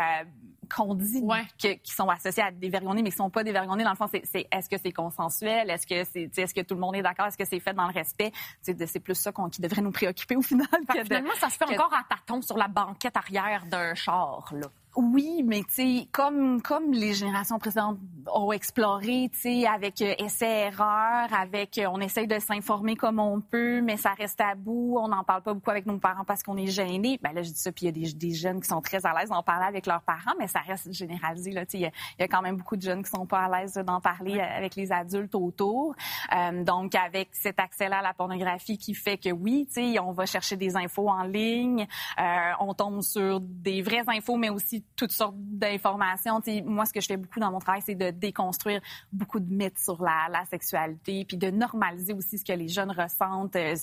qu'on 0.76 0.96
dit 0.96 1.22
que, 1.62 1.76
qui 1.76 1.94
sont 1.94 2.10
associés 2.10 2.44
à 2.44 2.52
des 2.52 2.68
vergondés, 2.70 3.02
mais 3.02 3.10
qui 3.10 3.16
sont 3.16 3.30
pas 3.30 3.44
des 3.44 3.54
vergondés. 3.54 3.86
Dans 3.86 3.92
le 3.92 3.96
fond, 3.96 4.08
c'est 4.12 4.48
est-ce 4.52 4.68
que 4.70 4.76
c'est 4.78 4.92
consensuel? 4.92 5.70
Est-ce 5.70 5.88
que 5.88 6.04
c'est, 6.04 6.30
est-ce 6.38 6.54
que 6.54 6.60
tout 6.60 6.74
le 6.76 6.82
monde 6.82 6.96
est 6.98 7.02
d'accord? 7.02 7.28
Est-ce 7.28 7.38
que 7.38 7.46
c'est 7.46 7.62
fait 7.62 7.74
dans 7.74 7.88
le 7.88 7.94
respect? 7.94 8.34
C'est 8.62 9.00
plus 9.00 9.16
ça 9.16 9.32
qu'on- 9.32 9.48
qui 9.50 9.62
devrait 9.62 9.82
nous 9.82 9.92
préoccuper 9.92 10.36
au 10.36 10.42
final. 10.42 10.68
Fait 10.70 10.94
que 10.94 10.98
de- 11.00 11.04
finalement, 11.06 11.34
ça 11.40 11.50
se 11.50 11.58
fait 11.58 11.64
que- 11.66 11.74
encore 11.76 11.94
à 11.94 12.04
tâtons 12.14 12.42
sur 12.42 12.58
la 12.58 12.68
banquette 12.68 13.16
arrière 13.16 13.66
d'un 13.68 13.96
char, 13.96 14.50
là. 14.54 14.68
Oui, 15.00 15.44
mais 15.46 15.60
tu 15.60 15.74
sais, 15.74 16.08
comme 16.12 16.60
comme 16.60 16.92
les 16.92 17.14
générations 17.14 17.60
précédentes 17.60 18.00
ont 18.34 18.52
exploré, 18.52 19.30
tu 19.32 19.40
sais, 19.40 19.68
avec 19.68 20.02
euh, 20.02 20.16
essai-erreur, 20.18 21.32
avec 21.32 21.78
euh, 21.78 21.86
on 21.94 22.00
essaye 22.00 22.26
de 22.26 22.40
s'informer 22.40 22.96
comme 22.96 23.20
on 23.20 23.40
peut, 23.40 23.80
mais 23.82 23.96
ça 23.96 24.14
reste 24.14 24.42
à 24.42 24.56
bout. 24.56 24.98
On 25.00 25.10
n'en 25.10 25.24
parle 25.24 25.44
pas 25.44 25.54
beaucoup 25.54 25.70
avec 25.70 25.86
nos 25.86 26.00
parents 26.00 26.26
parce 26.26 26.42
qu'on 26.42 26.58
est 26.58 26.66
gênés. 26.66 27.20
Ben 27.22 27.32
là, 27.32 27.44
je 27.44 27.52
dis 27.52 27.60
ça, 27.60 27.72
puis 27.72 27.86
il 27.86 27.86
y 27.86 27.90
a 27.90 28.12
des, 28.12 28.14
des 28.18 28.34
jeunes 28.34 28.60
qui 28.60 28.68
sont 28.68 28.82
très 28.82 29.06
à 29.06 29.14
l'aise 29.14 29.30
d'en 29.30 29.44
parler 29.44 29.68
avec 29.68 29.86
leurs 29.86 30.02
parents, 30.02 30.34
mais 30.40 30.48
ça 30.48 30.62
reste 30.62 30.92
généralisé. 30.92 31.52
Là, 31.52 31.68
tu 31.68 31.78
sais, 31.78 31.78
il 31.78 31.92
y, 32.20 32.22
y 32.22 32.24
a 32.24 32.28
quand 32.28 32.42
même 32.42 32.58
beaucoup 32.58 32.76
de 32.76 32.82
jeunes 32.82 33.04
qui 33.04 33.12
sont 33.12 33.28
pas 33.28 33.42
à 33.42 33.62
l'aise 33.62 33.76
d'en 33.76 34.02
parler 34.02 34.40
euh, 34.40 34.58
avec 34.58 34.76
les 34.76 34.92
adultes 34.92 35.36
autour. 35.36 35.94
Euh, 36.36 36.64
donc, 36.64 36.96
avec 36.96 37.30
cet 37.34 37.60
accès-là 37.60 38.00
à 38.00 38.02
la 38.02 38.16
pornographie 38.16 38.80
qui 38.80 38.96
fait 38.96 39.20
que 39.20 39.30
oui, 39.30 39.68
tu 39.68 39.94
sais, 39.94 40.00
on 40.00 40.12
va 40.12 40.26
chercher 40.26 40.56
des 40.56 40.76
infos 40.76 41.08
en 41.08 41.22
ligne, 41.22 41.86
euh, 42.20 42.52
on 42.62 42.74
tombe 42.74 43.04
sur 43.04 43.40
des 43.42 43.84
vraies 43.84 44.04
infos, 44.08 44.38
mais 44.38 44.50
aussi 44.50 44.84
toutes 44.96 45.12
sortes 45.12 45.36
d'informations. 45.38 46.42
Moi, 46.66 46.86
ce 46.86 46.94
que 46.94 47.02
je 47.02 47.06
fais 47.08 47.18
beaucoup 47.18 47.40
dans 47.40 47.52
mon 47.52 47.60
travail, 47.60 47.82
c'est 47.86 47.96
de 47.96 48.10
déconstruire 48.10 48.82
beaucoup 49.12 49.40
de 49.40 49.54
mythes 49.54 49.78
sur 49.80 50.02
la, 50.02 50.28
la 50.32 50.44
sexualité, 50.46 51.24
puis 51.26 51.38
de 51.38 51.50
normaliser 51.52 52.14
aussi 52.14 52.38
ce 52.40 52.44
que 52.46 52.54
les 52.54 52.68
jeunes 52.68 52.92
ressentent, 52.92 53.56
euh, 53.56 53.76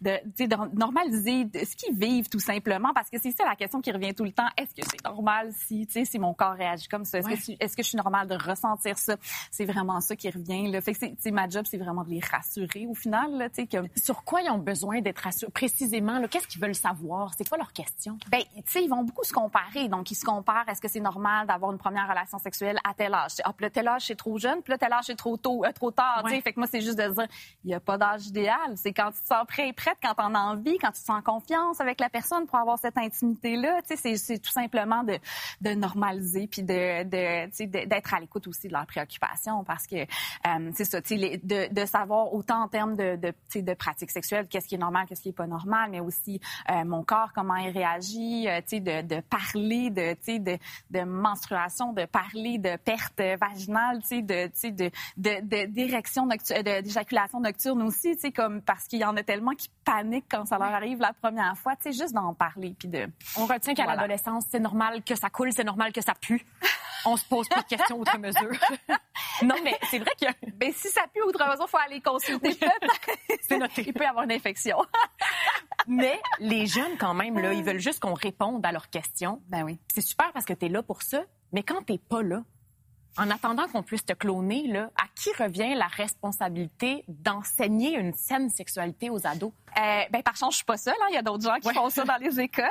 de, 0.00 0.76
normaliser 0.76 1.48
ce 1.52 1.76
qu'ils 1.76 1.94
vivent 1.96 2.28
tout 2.28 2.40
simplement, 2.40 2.92
parce 2.94 3.10
que 3.10 3.18
c'est 3.20 3.32
ça 3.32 3.44
la 3.44 3.56
question 3.56 3.80
qui 3.80 3.90
revient 3.92 4.14
tout 4.14 4.24
le 4.24 4.32
temps. 4.32 4.48
Est-ce 4.56 4.74
que 4.74 4.88
c'est 4.88 5.04
normal 5.04 5.50
si, 5.66 5.86
si 6.04 6.18
mon 6.18 6.32
corps 6.34 6.54
réagit 6.54 6.88
comme 6.88 7.04
ça? 7.04 7.18
Est-ce 7.18 7.26
Ouais. 7.28 7.36
que, 7.36 7.42
je- 7.42 7.52
est-ce 7.60 7.76
que 7.76 7.82
je 7.82 7.88
suis 7.88 7.96
normale 7.98 8.28
de 8.28 8.34
ressentir 8.34 8.96
ça? 8.98 9.16
C'est 9.50 9.64
vraiment 9.66 10.00
ça 10.00 10.16
qui 10.16 10.30
revient. 10.30 10.70
Là. 10.70 10.80
Fait 10.80 10.94
que 10.94 11.30
ma 11.30 11.48
job, 11.48 11.64
c'est 11.68 11.78
vraiment 11.78 12.04
de 12.04 12.10
les 12.10 12.20
rassurer 12.20 12.86
au 12.86 12.94
final. 12.94 13.36
Là, 13.36 13.48
que... 13.50 13.78
Sur 14.00 14.24
quoi 14.24 14.40
ils 14.42 14.50
ont 14.50 14.58
besoin 14.58 15.00
d'être 15.00 15.18
rassurés? 15.18 15.52
Précisément, 15.52 16.22
qu'est-ce 16.28 16.46
qu'ils 16.48 16.60
veulent 16.60 16.74
savoir? 16.74 17.32
C'est 17.36 17.46
quoi 17.48 17.58
leur 17.58 17.72
question? 17.72 18.18
Ben, 18.30 18.42
tu 18.54 18.62
sais, 18.66 18.82
ils 18.84 18.88
vont 18.88 19.02
beaucoup 19.04 19.24
se 19.24 19.32
comparer. 19.32 19.88
Donc, 19.88 20.10
ils 20.10 20.14
se 20.14 20.24
comparent. 20.24 20.43
Est-ce 20.68 20.80
que 20.80 20.88
c'est 20.88 21.00
normal 21.00 21.46
d'avoir 21.46 21.72
une 21.72 21.78
première 21.78 22.08
relation 22.08 22.38
sexuelle 22.38 22.78
à 22.84 22.94
tel 22.94 23.14
âge? 23.14 23.32
Ah, 23.44 23.52
puis 23.52 23.64
là, 23.64 23.70
tel 23.70 23.88
âge, 23.88 24.02
c'est 24.06 24.16
trop 24.16 24.38
jeune. 24.38 24.62
Puis 24.62 24.70
là, 24.72 24.78
tel 24.78 24.92
âge, 24.92 25.04
c'est 25.06 25.16
trop 25.16 25.36
tôt, 25.36 25.64
euh, 25.64 25.72
trop 25.72 25.90
tard. 25.90 26.22
Ouais. 26.24 26.40
Fait 26.40 26.52
que 26.52 26.60
moi, 26.60 26.68
c'est 26.70 26.80
juste 26.80 26.98
de 26.98 27.08
dire, 27.12 27.26
il 27.64 27.68
n'y 27.68 27.74
a 27.74 27.80
pas 27.80 27.98
d'âge 27.98 28.26
idéal. 28.26 28.76
C'est 28.76 28.92
quand 28.92 29.10
tu 29.10 29.20
te 29.20 29.26
sens 29.26 29.44
prêt 29.46 29.68
et 29.68 29.72
prête, 29.72 29.96
quand 30.02 30.14
t'en 30.14 30.34
as 30.34 30.40
envie, 30.40 30.78
quand 30.78 30.92
tu 30.92 31.00
te 31.00 31.06
sens 31.06 31.22
confiance 31.22 31.80
avec 31.80 32.00
la 32.00 32.08
personne 32.08 32.46
pour 32.46 32.58
avoir 32.58 32.78
cette 32.78 32.98
intimité-là. 32.98 33.80
C'est, 33.84 34.38
tout 34.40 34.50
simplement 34.50 35.02
de, 35.04 35.18
de 35.60 35.70
normaliser 35.70 36.46
puis 36.46 36.62
de, 36.62 37.02
de, 37.04 37.86
d'être 37.86 38.14
à 38.14 38.20
l'écoute 38.20 38.46
aussi 38.46 38.68
de 38.68 38.72
leurs 38.72 38.86
préoccupations 38.86 39.64
parce 39.64 39.86
que, 39.86 39.96
euh, 40.02 40.70
c'est 40.74 40.84
ça, 40.84 40.98
les- 41.10 41.38
de, 41.38 41.72
de 41.72 41.86
savoir 41.86 42.32
autant 42.34 42.62
en 42.62 42.68
termes 42.68 42.96
de, 42.96 43.16
de, 43.16 43.60
de 43.60 43.74
pratiques 43.74 44.10
sexuelles, 44.10 44.46
qu'est-ce 44.48 44.68
qui 44.68 44.74
est 44.74 44.78
normal, 44.78 45.06
qu'est-ce 45.06 45.22
qui 45.22 45.28
est 45.30 45.32
pas 45.32 45.46
normal, 45.46 45.90
mais 45.90 46.00
aussi 46.00 46.40
euh, 46.70 46.84
mon 46.84 47.04
corps, 47.04 47.32
comment 47.34 47.56
il 47.56 47.70
réagit, 47.70 48.48
euh, 48.48 48.60
de, 48.72 49.02
de 49.02 49.20
parler 49.20 49.90
de, 49.90 50.14
de, 50.40 50.58
de 50.90 51.00
menstruation, 51.02 51.92
de 51.92 52.04
parler 52.06 52.58
de 52.58 52.76
perte 52.76 53.20
vaginale, 53.40 54.00
tu 54.02 54.08
sais, 54.08 54.22
de, 54.22 54.46
tu 54.46 54.52
sais, 54.54 54.70
de, 54.70 54.90
de, 55.16 55.40
de- 55.42 55.66
d'érection 55.66 56.26
de- 56.26 56.80
d'éjaculation 56.82 57.40
nocturne 57.40 57.82
aussi, 57.82 58.14
tu 58.16 58.20
sais, 58.22 58.32
comme 58.32 58.62
parce 58.62 58.84
qu'il 58.88 59.00
y 59.00 59.04
en 59.04 59.16
a 59.16 59.22
tellement 59.22 59.52
qui 59.52 59.68
paniquent 59.84 60.26
quand 60.30 60.46
ça 60.46 60.58
leur 60.58 60.72
arrive 60.72 60.98
la 61.00 61.12
première 61.12 61.56
fois, 61.56 61.76
tu 61.76 61.92
sais, 61.92 61.92
juste 61.92 62.14
d'en 62.14 62.34
parler 62.34 62.74
puis 62.78 62.88
de. 62.88 63.06
On 63.36 63.46
retient 63.46 63.74
qu'à 63.74 63.84
Voilà. 63.84 64.02
l'adolescence, 64.02 64.44
c'est 64.50 64.60
normal 64.60 65.02
que 65.02 65.14
ça 65.14 65.30
coule, 65.30 65.52
c'est 65.52 65.64
normal 65.64 65.92
que 65.92 66.00
ça 66.00 66.14
pue. 66.14 66.44
On 67.06 67.16
se 67.16 67.24
pose 67.24 67.48
pas 67.48 67.62
de 67.62 67.66
questions 67.66 67.98
outre 67.98 68.18
mesure. 68.18 68.50
non, 69.42 69.56
mais 69.62 69.78
c'est 69.90 69.98
vrai 69.98 70.12
que 70.20 70.26
Ben, 70.54 70.72
si 70.72 70.88
ça 70.88 71.02
pue 71.12 71.22
outre 71.22 71.44
mesure, 71.46 71.68
faut 71.68 71.78
aller 71.78 72.00
consulter. 72.00 72.58
c'est 73.42 73.58
noté. 73.58 73.84
Il 73.86 73.92
peut 73.92 74.04
y 74.04 74.06
avoir 74.06 74.24
une 74.24 74.32
infection. 74.32 74.78
Mais 75.86 76.20
les 76.38 76.66
jeunes, 76.66 76.96
quand 76.98 77.14
même, 77.14 77.38
là, 77.38 77.52
ils 77.52 77.64
veulent 77.64 77.80
juste 77.80 78.00
qu'on 78.00 78.14
réponde 78.14 78.64
à 78.64 78.72
leurs 78.72 78.88
questions. 78.88 79.42
Ben 79.48 79.62
oui. 79.64 79.78
C'est 79.92 80.00
super 80.00 80.32
parce 80.32 80.44
que 80.44 80.54
tu 80.54 80.66
es 80.66 80.68
là 80.68 80.82
pour 80.82 81.02
ça. 81.02 81.24
Mais 81.52 81.62
quand 81.62 81.82
t'es 81.82 81.98
pas 81.98 82.22
là, 82.22 82.42
en 83.16 83.30
attendant 83.30 83.68
qu'on 83.68 83.82
puisse 83.82 84.04
te 84.04 84.12
cloner, 84.12 84.66
là, 84.66 84.90
à 84.96 85.06
qui 85.14 85.30
revient 85.40 85.74
la 85.74 85.86
responsabilité 85.86 87.04
d'enseigner 87.08 87.96
une 87.96 88.12
saine 88.14 88.50
sexualité 88.50 89.10
aux 89.10 89.26
ados? 89.26 89.52
Euh, 89.76 90.02
ben, 90.10 90.22
par 90.22 90.36
chance, 90.36 90.52
je 90.54 90.56
suis 90.58 90.64
pas 90.64 90.76
seule. 90.76 90.94
hein. 91.02 91.06
Il 91.10 91.14
y 91.14 91.18
a 91.18 91.22
d'autres 91.22 91.44
gens 91.44 91.56
qui 91.60 91.72
font 91.74 91.90
ça 91.90 92.04
dans 92.04 92.16
les 92.16 92.40
écoles. 92.40 92.64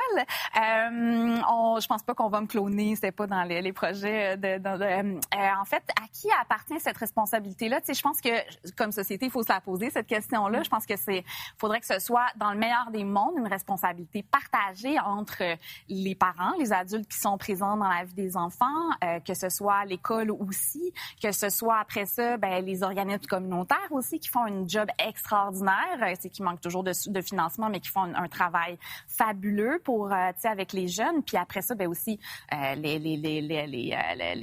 Euh, 0.56 1.36
on, 1.50 1.78
je 1.80 1.86
pense 1.86 2.02
pas 2.02 2.14
qu'on 2.14 2.28
va 2.28 2.40
me 2.40 2.46
cloner. 2.46 2.96
C'est 2.96 3.12
pas 3.12 3.26
dans 3.26 3.42
les, 3.44 3.60
les 3.62 3.72
projets. 3.72 4.36
De, 4.36 4.58
de- 4.58 4.78
de- 4.78 4.84
euh, 4.84 5.20
en 5.60 5.64
fait, 5.64 5.82
à 6.02 6.06
qui 6.12 6.28
appartient 6.40 6.78
cette 6.80 6.96
responsabilité-là? 6.96 7.80
Tu 7.80 7.86
sais, 7.88 7.94
je 7.94 8.02
pense 8.02 8.20
que 8.20 8.30
comme 8.76 8.92
société, 8.92 9.26
il 9.26 9.30
faut 9.30 9.42
se 9.42 9.52
la 9.52 9.60
poser 9.60 9.90
cette 9.90 10.06
question-là. 10.06 10.62
Je 10.62 10.68
pense 10.70 10.86
que 10.86 10.96
c'est, 10.96 11.24
faudrait 11.58 11.80
que 11.80 11.86
ce 11.86 11.98
soit 11.98 12.26
dans 12.36 12.52
le 12.52 12.58
meilleur 12.58 12.90
des 12.90 13.04
mondes 13.04 13.34
une 13.36 13.48
responsabilité 13.48 14.22
partagée 14.22 14.98
entre 15.00 15.42
les 15.88 16.14
parents, 16.14 16.52
les 16.58 16.72
adultes 16.72 17.08
qui 17.10 17.18
sont 17.18 17.36
présents 17.38 17.76
dans 17.76 17.88
la 17.88 18.04
vie 18.04 18.14
des 18.14 18.36
enfants, 18.36 18.66
euh, 19.02 19.20
que 19.20 19.34
ce 19.34 19.48
soit 19.48 19.84
l'école 19.84 20.30
aussi, 20.30 20.92
que 21.22 21.32
ce 21.32 21.48
soit 21.50 21.78
après 21.78 22.06
ça, 22.06 22.36
ben, 22.36 22.64
les 22.64 22.82
organismes 22.82 23.26
communautaires 23.26 23.78
aussi 23.90 24.18
qui 24.20 24.28
font 24.28 24.46
une 24.46 24.68
job 24.68 24.88
extraordinaire. 24.98 25.74
Euh, 26.02 26.14
C'est 26.20 26.30
qui 26.30 26.42
manque 26.42 26.60
toujours 26.60 26.82
de, 26.84 26.92
de 27.06 27.20
financement, 27.20 27.68
mais 27.70 27.80
qui 27.80 27.88
font 27.88 28.02
un, 28.14 28.28
travail 28.28 28.78
fabuleux 29.06 29.80
pour, 29.84 30.12
euh, 30.12 30.32
avec 30.44 30.72
les 30.72 30.88
jeunes. 30.88 31.22
Puis 31.22 31.36
après 31.36 31.62
ça, 31.62 31.74
ben 31.74 31.88
aussi 31.88 32.18
euh, 32.52 32.74
les, 32.74 32.98
les, 32.98 33.16
les, 33.16 33.40
les, 33.40 33.66
les, 33.66 33.92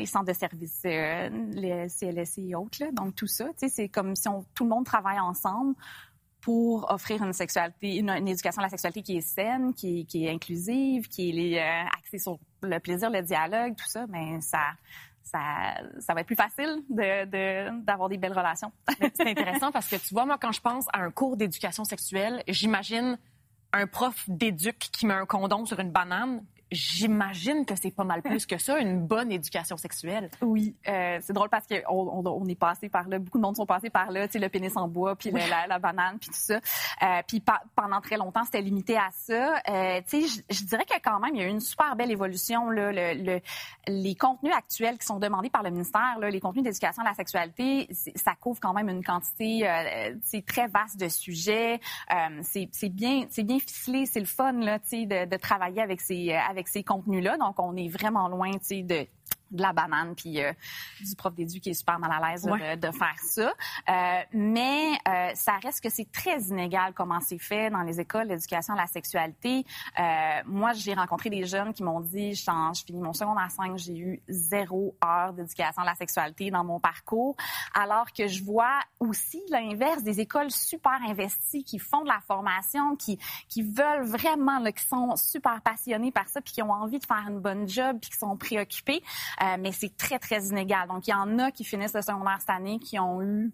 euh, 0.01 0.05
centres 0.05 0.25
de 0.25 0.33
services, 0.33 0.81
les 0.83 1.87
CLSC 1.89 2.39
et 2.39 2.55
autres. 2.55 2.77
Là. 2.83 2.91
Donc 2.91 3.15
tout 3.15 3.27
ça, 3.27 3.45
tu 3.49 3.53
sais, 3.57 3.69
c'est 3.69 3.89
comme 3.89 4.15
si 4.15 4.27
on, 4.27 4.45
tout 4.55 4.63
le 4.63 4.69
monde 4.69 4.85
travaille 4.85 5.19
ensemble 5.19 5.75
pour 6.41 6.91
offrir 6.91 7.23
une 7.23 7.33
sexualité, 7.33 7.97
une, 7.97 8.09
éducation 8.27 8.61
à 8.61 8.65
la 8.65 8.69
sexualité 8.69 9.03
qui 9.03 9.17
est 9.17 9.21
saine, 9.21 9.73
qui, 9.73 9.99
est- 10.01 10.03
qui 10.05 10.25
est 10.25 10.31
inclusive, 10.31 11.07
qui 11.07 11.53
est 11.53 11.59
axée 11.59 12.17
sur 12.17 12.39
le 12.63 12.79
plaisir, 12.79 13.09
le 13.11 13.21
dialogue, 13.21 13.75
tout 13.75 13.87
ça, 13.87 14.05
mais 14.07 14.41
ça, 14.41 14.59
ça, 15.23 15.39
ça 15.99 16.13
va 16.13 16.21
être 16.21 16.27
plus 16.27 16.35
facile 16.35 16.83
de, 16.89 17.25
de- 17.25 17.83
d'avoir 17.83 18.09
des 18.09 18.17
belles 18.17 18.33
relations. 18.37 18.71
C'est 19.15 19.29
intéressant 19.29 19.71
parce 19.71 19.87
que 19.87 19.95
tu 19.95 20.13
vois, 20.13 20.25
moi, 20.25 20.37
quand 20.41 20.51
je 20.51 20.61
pense 20.61 20.85
à 20.93 20.99
un 20.99 21.11
cours 21.11 21.37
d'éducation 21.37 21.83
sexuelle, 21.85 22.43
j'imagine 22.47 23.17
un 23.73 23.87
prof 23.87 24.25
d'éduc 24.27 24.77
qui 24.79 25.05
met 25.05 25.13
un 25.13 25.25
condom 25.25 25.65
sur 25.65 25.79
une 25.79 25.91
banane. 25.91 26.43
J'imagine 26.71 27.65
que 27.65 27.75
c'est 27.75 27.91
pas 27.91 28.03
mal 28.03 28.21
plus 28.21 28.45
que 28.45 28.57
ça, 28.57 28.79
une 28.79 29.05
bonne 29.05 29.31
éducation 29.31 29.75
sexuelle. 29.77 30.29
Oui, 30.41 30.75
euh, 30.87 31.19
c'est 31.21 31.33
drôle 31.33 31.49
parce 31.49 31.67
qu'on 31.67 31.81
on, 31.89 32.23
on 32.25 32.45
est 32.47 32.55
passé 32.55 32.87
par 32.89 33.07
là, 33.09 33.19
beaucoup 33.19 33.37
de 33.37 33.43
monde 33.43 33.55
sont 33.57 33.65
passés 33.65 33.89
par 33.89 34.09
là, 34.11 34.27
tu 34.27 34.33
sais, 34.33 34.39
le 34.39 34.47
pénis 34.49 34.75
en 34.77 34.87
bois, 34.87 35.15
puis 35.15 35.31
le- 35.31 35.37
la, 35.49 35.67
la 35.67 35.79
banane, 35.79 36.17
puis 36.19 36.29
tout 36.29 36.35
ça. 36.37 36.55
Euh, 37.03 37.21
puis 37.27 37.43
pendant 37.75 37.99
très 38.01 38.17
longtemps, 38.17 38.43
c'était 38.45 38.61
limité 38.61 38.97
à 38.97 39.09
ça. 39.11 39.61
Euh, 39.69 40.01
tu 40.09 40.27
sais, 40.27 40.43
je- 40.49 40.63
dirais 40.65 40.85
que 40.85 40.93
quand 41.03 41.19
même, 41.19 41.35
il 41.35 41.41
y 41.41 41.43
a 41.43 41.47
eu 41.47 41.51
une 41.51 41.59
super 41.59 41.95
belle 41.95 42.11
évolution. 42.11 42.69
Là, 42.69 42.91
le, 42.91 43.21
le- 43.21 43.41
les 43.87 44.15
contenus 44.15 44.53
actuels 44.55 44.97
qui 44.97 45.05
sont 45.05 45.19
demandés 45.19 45.49
par 45.49 45.63
le 45.63 45.71
ministère, 45.71 46.17
là, 46.19 46.29
les 46.29 46.39
contenus 46.39 46.63
d'éducation 46.63 47.03
à 47.03 47.09
la 47.09 47.13
sexualité, 47.15 47.89
ça 48.15 48.33
couvre 48.39 48.59
quand 48.61 48.73
même 48.73 48.87
une 48.89 49.03
quantité 49.03 49.67
c'est 50.23 50.45
très 50.45 50.67
vaste 50.67 50.97
de 50.99 51.09
sujets. 51.09 51.79
C'est 52.41 52.89
bien, 52.89 53.25
ficelé, 53.59 54.05
c'est 54.05 54.19
le 54.19 54.25
fun 54.25 54.53
là, 54.53 54.79
de, 54.79 55.25
de 55.25 55.37
travailler 55.37 55.81
avec 55.81 55.99
ces, 56.01 56.33
avec 56.61 56.67
ces 56.67 56.83
contenus-là. 56.83 57.37
Donc, 57.37 57.59
on 57.59 57.75
est 57.75 57.89
vraiment 57.89 58.27
loin, 58.29 58.51
de 58.83 59.07
de 59.51 59.61
la 59.61 59.73
banane 59.73 60.15
puis 60.15 60.41
euh, 60.41 60.53
du 61.01 61.15
prof 61.15 61.33
d'édu 61.33 61.59
qui 61.59 61.69
est 61.69 61.73
super 61.73 61.99
mal 61.99 62.11
à 62.11 62.31
l'aise 62.31 62.45
Ouais. 62.45 62.75
de, 62.75 62.87
de 62.87 62.91
faire 62.91 63.15
ça. 63.21 63.53
Euh, 63.89 64.21
mais 64.33 64.91
euh, 65.07 65.31
ça 65.35 65.53
reste 65.63 65.81
que 65.83 65.89
c'est 65.89 66.11
très 66.11 66.39
inégal 66.43 66.93
comment 66.93 67.19
c'est 67.21 67.37
fait 67.37 67.69
dans 67.69 67.81
les 67.83 67.99
écoles 67.99 68.27
d'éducation 68.27 68.73
à 68.73 68.77
la 68.77 68.87
sexualité. 68.87 69.65
Euh, 69.99 70.41
moi, 70.45 70.73
j'ai 70.73 70.93
rencontré 70.93 71.29
des 71.29 71.45
jeunes 71.45 71.73
qui 71.73 71.83
m'ont 71.83 71.99
dit, 72.01 72.33
je, 72.33 72.43
je 72.43 72.83
finis 72.85 73.01
mon 73.01 73.13
secondaire 73.13 73.51
5, 73.51 73.77
j'ai 73.77 73.97
eu 73.97 74.21
zéro 74.27 74.95
heure 75.03 75.33
d'éducation 75.33 75.81
à 75.81 75.85
la 75.85 75.95
sexualité 75.95 76.51
dans 76.51 76.63
mon 76.63 76.79
parcours, 76.79 77.35
alors 77.73 78.11
que 78.11 78.27
je 78.27 78.43
vois 78.43 78.79
aussi 78.99 79.41
l'inverse 79.49 80.03
des 80.03 80.19
écoles 80.19 80.51
super 80.51 80.99
investies 81.07 81.63
qui 81.63 81.79
font 81.79 82.01
de 82.01 82.07
la 82.07 82.19
formation, 82.27 82.95
qui, 82.95 83.19
qui 83.47 83.61
veulent 83.63 84.05
vraiment, 84.05 84.59
là, 84.59 84.71
qui 84.71 84.85
sont 84.85 85.15
super 85.15 85.61
passionnés 85.61 86.11
par 86.11 86.27
ça, 86.29 86.41
puis 86.41 86.53
qui 86.53 86.61
ont 86.63 86.71
envie 86.71 86.99
de 86.99 87.05
faire 87.05 87.23
une 87.27 87.39
bonne 87.39 87.67
job, 87.67 87.97
puis 88.01 88.09
qui 88.11 88.17
sont 88.17 88.35
préoccupés. 88.37 89.01
Euh, 89.41 89.57
mais 89.59 89.71
c'est 89.71 89.95
très, 89.95 90.19
très 90.19 90.45
inégal. 90.47 90.87
Donc, 90.87 91.07
il 91.07 91.11
y 91.11 91.13
en 91.13 91.39
a 91.39 91.51
qui 91.51 91.63
finissent 91.63 91.93
le 91.93 92.01
secondaire 92.01 92.37
cette 92.39 92.49
année 92.49 92.79
qui 92.79 92.99
ont 92.99 93.21
eu 93.21 93.51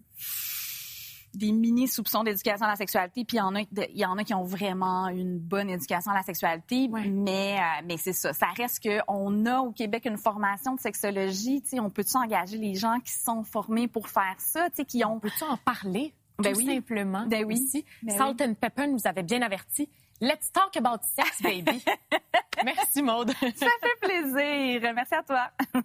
des 1.34 1.52
mini 1.52 1.86
soupçons 1.86 2.24
d'éducation 2.24 2.66
à 2.66 2.70
la 2.70 2.76
sexualité, 2.76 3.24
puis 3.24 3.36
il 3.36 3.40
y 3.40 3.42
en 3.42 3.54
a, 3.54 3.60
il 3.60 3.98
y 3.98 4.04
en 4.04 4.16
a 4.16 4.24
qui 4.24 4.34
ont 4.34 4.44
vraiment 4.44 5.08
une 5.08 5.38
bonne 5.38 5.68
éducation 5.70 6.10
à 6.10 6.14
la 6.14 6.22
sexualité, 6.22 6.88
mais 6.88 7.58
euh, 7.58 7.84
mais 7.86 7.96
c'est 7.96 8.14
ça. 8.14 8.32
Ça 8.32 8.46
reste 8.56 8.82
que 8.82 8.98
on 9.08 9.46
a 9.46 9.60
au 9.60 9.70
Québec 9.70 10.06
une 10.06 10.16
formation 10.16 10.74
de 10.74 10.80
sexologie, 10.80 11.62
tu 11.62 11.70
sais, 11.70 11.80
on 11.80 11.90
peut-tu 11.90 12.16
engager 12.16 12.56
les 12.56 12.74
gens 12.74 12.98
qui 13.00 13.12
sont 13.12 13.44
formés 13.44 13.88
pour 13.88 14.08
faire 14.08 14.34
ça, 14.38 14.68
tu 14.70 14.76
sais, 14.76 14.84
qui 14.84 15.04
ont. 15.04 15.20
Peux-tu 15.20 15.44
en 15.44 15.56
parler? 15.58 16.14
tout 16.42 16.50
oui. 16.56 16.66
simplement. 16.66 17.26
Ben 17.26 17.44
oui. 17.44 17.54
Aussi? 17.54 17.84
Ben 18.02 18.16
Salt 18.16 18.40
and 18.42 18.54
Pepper 18.54 18.86
nous 18.86 19.00
avait 19.04 19.22
bien 19.22 19.42
avertis. 19.42 19.88
Let's 20.20 20.50
talk 20.50 20.74
about 20.76 21.04
sex, 21.04 21.40
baby. 21.40 21.82
Merci, 22.64 23.02
Maude. 23.02 23.32
Ça 23.32 23.66
fait 23.80 24.00
plaisir. 24.00 24.92
Merci 24.94 25.14
à 25.14 25.22
toi. 25.22 25.50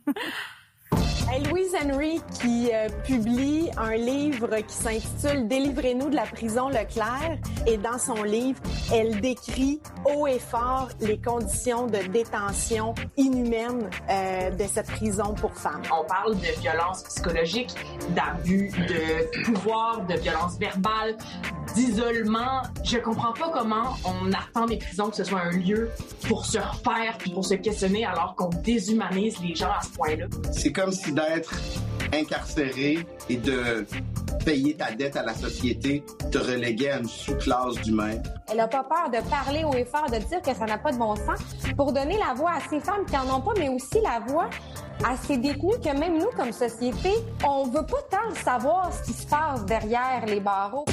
Hey, 1.34 1.42
Louise 1.46 1.74
Henry 1.74 2.22
qui 2.40 2.70
euh, 2.72 2.90
publie 3.04 3.72
un 3.76 3.96
livre 3.96 4.56
qui 4.58 4.76
s'intitule 4.76 5.48
Délivrez-nous 5.48 6.12
de 6.12 6.16
la 6.16 6.28
prison 6.28 6.70
Leclerc 6.70 7.40
et 7.66 7.78
dans 7.78 7.98
son 7.98 8.22
livre, 8.22 8.60
elle 8.94 9.20
décrit 9.20 9.82
haut 10.06 10.28
et 10.28 10.38
fort 10.38 10.90
les 11.02 11.18
conditions 11.18 11.88
de 11.88 11.98
détention 12.12 12.94
inhumaines 13.18 13.90
euh, 14.12 14.52
de 14.52 14.64
cette 14.66 14.86
prison 14.86 15.34
pour 15.34 15.56
femmes. 15.56 15.82
On 15.92 16.06
parle 16.06 16.36
de 16.36 16.62
violence 16.62 17.02
psychologique, 17.06 17.74
d'abus 18.10 18.70
de 18.70 19.44
pouvoir, 19.44 20.06
de 20.06 20.14
violence 20.14 20.60
verbale, 20.60 21.18
d'isolement. 21.74 22.62
Je 22.84 23.00
comprends 23.00 23.34
pas 23.34 23.50
comment 23.52 23.96
on 24.06 24.32
attend 24.34 24.68
des 24.68 24.78
prisons 24.78 25.10
que 25.10 25.16
ce 25.16 25.24
soit 25.24 25.42
un 25.42 25.52
lieu 25.52 25.90
pour 26.28 26.46
se 26.46 26.60
refaire 26.60 27.18
puis 27.18 27.32
pour 27.32 27.44
se 27.44 27.56
questionner 27.56 28.06
alors 28.06 28.36
qu'on 28.36 28.50
déshumanise 28.50 29.40
les 29.42 29.56
gens 29.56 29.72
à 29.72 29.82
ce 29.82 29.90
point-là. 29.98 30.26
C'est 30.52 30.72
comme 30.72 30.92
si 30.92 31.12
d'être 31.28 31.54
incarcéré 32.14 33.06
et 33.30 33.38
de 33.38 33.86
payer 34.46 34.76
ta 34.76 34.92
dette 34.92 35.16
à 35.16 35.24
la 35.24 35.34
société 35.34 36.04
te 36.32 36.38
reléguait 36.38 36.92
à 36.92 37.00
une 37.00 37.08
sous-classe 37.08 37.76
d'humains. 37.84 38.18
Elle 38.50 38.58
n'a 38.58 38.68
pas 38.68 38.84
peur 38.84 39.10
de 39.10 39.30
parler 39.30 39.64
haut 39.64 39.74
et 39.74 39.86
fort, 39.86 40.10
de 40.10 40.18
dire 40.18 40.42
que 40.42 40.54
ça 40.54 40.66
n'a 40.66 40.78
pas 40.78 40.92
de 40.92 40.98
bon 40.98 41.16
sens, 41.16 41.40
pour 41.78 41.94
donner 41.94 42.18
la 42.18 42.34
voix 42.34 42.52
à 42.52 42.70
ces 42.70 42.80
femmes 42.80 43.06
qui 43.06 43.16
en 43.18 43.34
ont 43.34 43.42
pas, 43.42 43.54
mais 43.58 43.70
aussi 43.70 44.00
la 44.02 44.20
voix 44.28 44.50
à 45.06 45.16
ces 45.18 45.38
détenus 45.38 45.78
que 45.84 45.98
même 45.98 46.18
nous, 46.18 46.30
comme 46.36 46.52
société, 46.52 47.12
on 47.48 47.66
veut 47.66 47.86
pas 47.86 48.04
tant 48.12 48.36
savoir 48.44 48.92
ce 48.94 49.04
qui 49.04 49.14
se 49.14 49.28
passe 49.28 49.66
derrière 49.66 50.26
les 50.28 50.40
barreaux. 50.40 50.86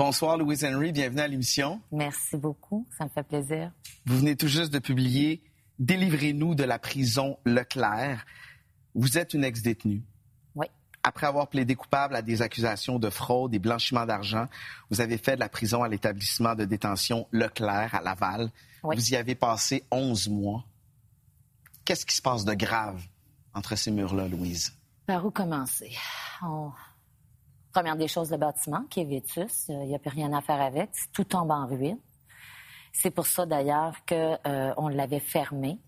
Bonsoir, 0.00 0.38
Louise 0.38 0.64
Henry. 0.64 0.92
Bienvenue 0.92 1.20
à 1.20 1.28
l'émission. 1.28 1.78
Merci 1.92 2.38
beaucoup. 2.38 2.86
Ça 2.96 3.04
me 3.04 3.10
fait 3.10 3.22
plaisir. 3.22 3.70
Vous 4.06 4.16
venez 4.16 4.34
tout 4.34 4.48
juste 4.48 4.72
de 4.72 4.78
publier 4.78 5.42
Délivrez-nous 5.78 6.54
de 6.54 6.64
la 6.64 6.78
prison 6.78 7.36
Leclerc. 7.44 8.24
Vous 8.94 9.18
êtes 9.18 9.34
une 9.34 9.44
ex-détenue. 9.44 10.02
Oui. 10.54 10.66
Après 11.02 11.26
avoir 11.26 11.48
plaidé 11.50 11.74
coupable 11.74 12.16
à 12.16 12.22
des 12.22 12.40
accusations 12.40 12.98
de 12.98 13.10
fraude 13.10 13.54
et 13.54 13.58
blanchiment 13.58 14.06
d'argent, 14.06 14.46
vous 14.90 15.02
avez 15.02 15.18
fait 15.18 15.34
de 15.34 15.40
la 15.40 15.50
prison 15.50 15.82
à 15.82 15.88
l'établissement 15.88 16.54
de 16.54 16.64
détention 16.64 17.28
Leclerc 17.30 17.94
à 17.94 18.00
Laval. 18.00 18.50
Oui. 18.82 18.96
Vous 18.96 19.10
y 19.12 19.16
avez 19.16 19.34
passé 19.34 19.84
11 19.90 20.30
mois. 20.30 20.64
Qu'est-ce 21.84 22.06
qui 22.06 22.16
se 22.16 22.22
passe 22.22 22.46
de 22.46 22.54
grave 22.54 23.02
entre 23.52 23.76
ces 23.76 23.90
murs-là, 23.90 24.28
Louise? 24.28 24.72
Par 25.04 25.26
où 25.26 25.30
commencer? 25.30 25.92
On- 26.42 26.72
Première 27.72 27.96
des 27.96 28.08
choses, 28.08 28.30
le 28.30 28.36
bâtiment 28.36 28.84
qui 28.90 29.00
est 29.00 29.04
vétus. 29.04 29.66
Il 29.68 29.78
n'y 29.86 29.94
a 29.94 29.98
plus 29.98 30.10
rien 30.10 30.32
à 30.32 30.40
faire 30.40 30.60
avec. 30.60 30.90
Tout 31.12 31.24
tombe 31.24 31.50
en 31.50 31.66
ruine. 31.66 31.98
C'est 32.92 33.10
pour 33.10 33.26
ça, 33.26 33.46
d'ailleurs, 33.46 33.94
qu'on 34.06 34.88
l'avait 34.88 35.20
fermé. 35.20 35.78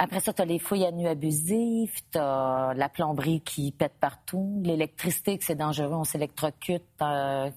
Après 0.00 0.20
ça, 0.20 0.32
tu 0.32 0.42
as 0.42 0.44
les 0.44 0.60
fouilles 0.60 0.86
à 0.86 0.92
nu 0.92 1.08
abusives, 1.08 2.02
tu 2.12 2.18
as 2.18 2.72
la 2.76 2.88
plomberie 2.88 3.40
qui 3.40 3.72
pète 3.72 3.94
partout, 3.98 4.60
l'électricité, 4.62 5.36
que 5.36 5.44
c'est 5.44 5.56
dangereux, 5.56 5.94
on 5.94 6.04
s'électrocute 6.04 6.84
euh, 7.02 7.50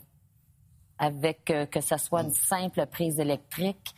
avec 0.97 1.51
euh, 1.51 1.67
que 1.67 1.81
ce 1.81 1.97
soit 1.97 2.23
une 2.23 2.33
simple 2.33 2.87
prise 2.87 3.19
électrique. 3.19 3.93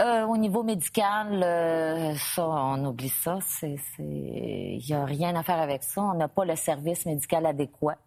Euh, 0.00 0.24
au 0.24 0.38
niveau 0.38 0.62
médical, 0.62 1.42
euh, 1.42 2.14
ça, 2.16 2.48
on 2.48 2.82
oublie 2.86 3.10
ça. 3.10 3.38
Il 3.98 4.82
n'y 4.86 4.94
a 4.94 5.04
rien 5.04 5.36
à 5.36 5.42
faire 5.42 5.60
avec 5.60 5.82
ça. 5.82 6.02
On 6.02 6.14
n'a 6.14 6.28
pas 6.28 6.46
le 6.46 6.56
service 6.56 7.04
médical 7.04 7.44
adéquat. 7.44 7.98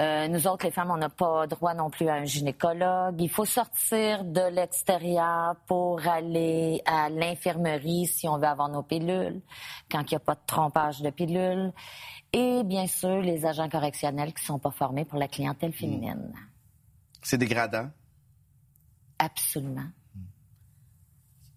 Euh, 0.00 0.28
nous 0.28 0.46
autres, 0.46 0.64
les 0.64 0.70
femmes, 0.70 0.90
on 0.90 0.96
n'a 0.96 1.10
pas 1.10 1.46
droit 1.46 1.74
non 1.74 1.90
plus 1.90 2.08
à 2.08 2.14
un 2.14 2.24
gynécologue. 2.24 3.20
Il 3.20 3.28
faut 3.28 3.44
sortir 3.44 4.24
de 4.24 4.40
l'extérieur 4.54 5.56
pour 5.66 6.00
aller 6.08 6.80
à 6.86 7.10
l'infirmerie 7.10 8.06
si 8.06 8.26
on 8.26 8.38
veut 8.38 8.46
avoir 8.46 8.70
nos 8.70 8.82
pilules, 8.82 9.42
quand 9.90 10.00
il 10.10 10.14
n'y 10.14 10.16
a 10.16 10.20
pas 10.20 10.34
de 10.34 10.40
trompage 10.46 11.02
de 11.02 11.10
pilules. 11.10 11.74
Et 12.32 12.62
bien 12.64 12.86
sûr, 12.86 13.20
les 13.20 13.44
agents 13.44 13.68
correctionnels 13.68 14.32
qui 14.32 14.44
ne 14.44 14.46
sont 14.46 14.58
pas 14.58 14.70
formés 14.70 15.04
pour 15.04 15.18
la 15.18 15.28
clientèle 15.28 15.74
féminine. 15.74 16.32
C'est 17.20 17.36
dégradant? 17.36 17.90
Absolument. 19.18 19.90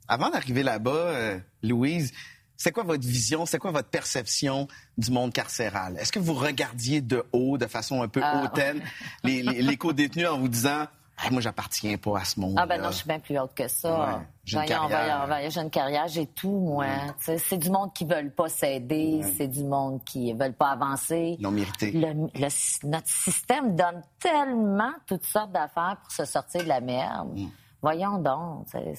Avant 0.07 0.29
d'arriver 0.29 0.63
là-bas, 0.63 0.91
euh, 0.91 1.39
Louise, 1.61 2.11
c'est 2.57 2.71
quoi 2.71 2.83
votre 2.83 3.05
vision, 3.05 3.45
c'est 3.45 3.57
quoi 3.57 3.71
votre 3.71 3.89
perception 3.89 4.67
du 4.97 5.11
monde 5.11 5.33
carcéral? 5.33 5.97
Est-ce 5.97 6.11
que 6.11 6.19
vous 6.19 6.33
regardiez 6.33 7.01
de 7.01 7.23
haut, 7.33 7.57
de 7.57 7.67
façon 7.67 8.01
un 8.01 8.07
peu 8.07 8.21
Ah. 8.23 8.43
hautaine, 8.43 8.81
les, 9.23 9.41
les, 9.41 9.61
les 9.61 9.77
co-détenus 9.77 10.27
en 10.27 10.37
vous 10.37 10.47
disant 10.49 10.85
Ah, 11.17 11.29
Moi, 11.31 11.41
j'appartiens 11.41 11.97
pas 11.97 12.19
à 12.19 12.25
ce 12.25 12.39
monde. 12.39 12.55
Ah 12.57 12.65
ben 12.65 12.81
non, 12.81 12.89
je 12.91 12.95
suis 12.97 13.07
bien 13.07 13.19
plus 13.19 13.37
haute 13.39 13.53
que 13.55 13.67
ça. 13.67 13.99
Ouais, 13.99 14.21
j'ai 14.45 14.57
une 14.59 14.65
carrière. 14.65 15.49
j'ai 15.49 15.61
une 15.61 15.69
carrière, 15.69 16.07
j'ai 16.07 16.27
tout, 16.27 16.59
moi. 16.59 16.85
Sais, 17.19 17.37
C'est 17.37 17.57
du 17.57 17.69
monde 17.69 17.93
qui 17.93 18.05
veulent 18.05 18.33
pas 18.33 18.49
s'aider, 18.49 19.21
c'est 19.37 19.47
du 19.47 19.63
monde 19.63 20.03
qui 20.03 20.33
veulent 20.33 20.53
pas 20.53 20.71
avancer. 20.71 21.37
Non 21.39 21.51
mérité. 21.51 21.91
Le- 21.91 22.29
le- 22.33 22.87
notre 22.87 23.07
système 23.09 23.75
donne 23.75 24.01
tellement 24.19 24.91
toutes 25.07 25.25
sortes 25.25 25.51
d'affaires 25.51 25.97
pour 26.01 26.11
se 26.11 26.25
sortir 26.25 26.63
de 26.63 26.67
la 26.69 26.81
merde. 26.81 27.29
Mm. 27.37 27.47
Voyons 27.81 28.17
donc. 28.19 28.65
c'est- 28.71 28.95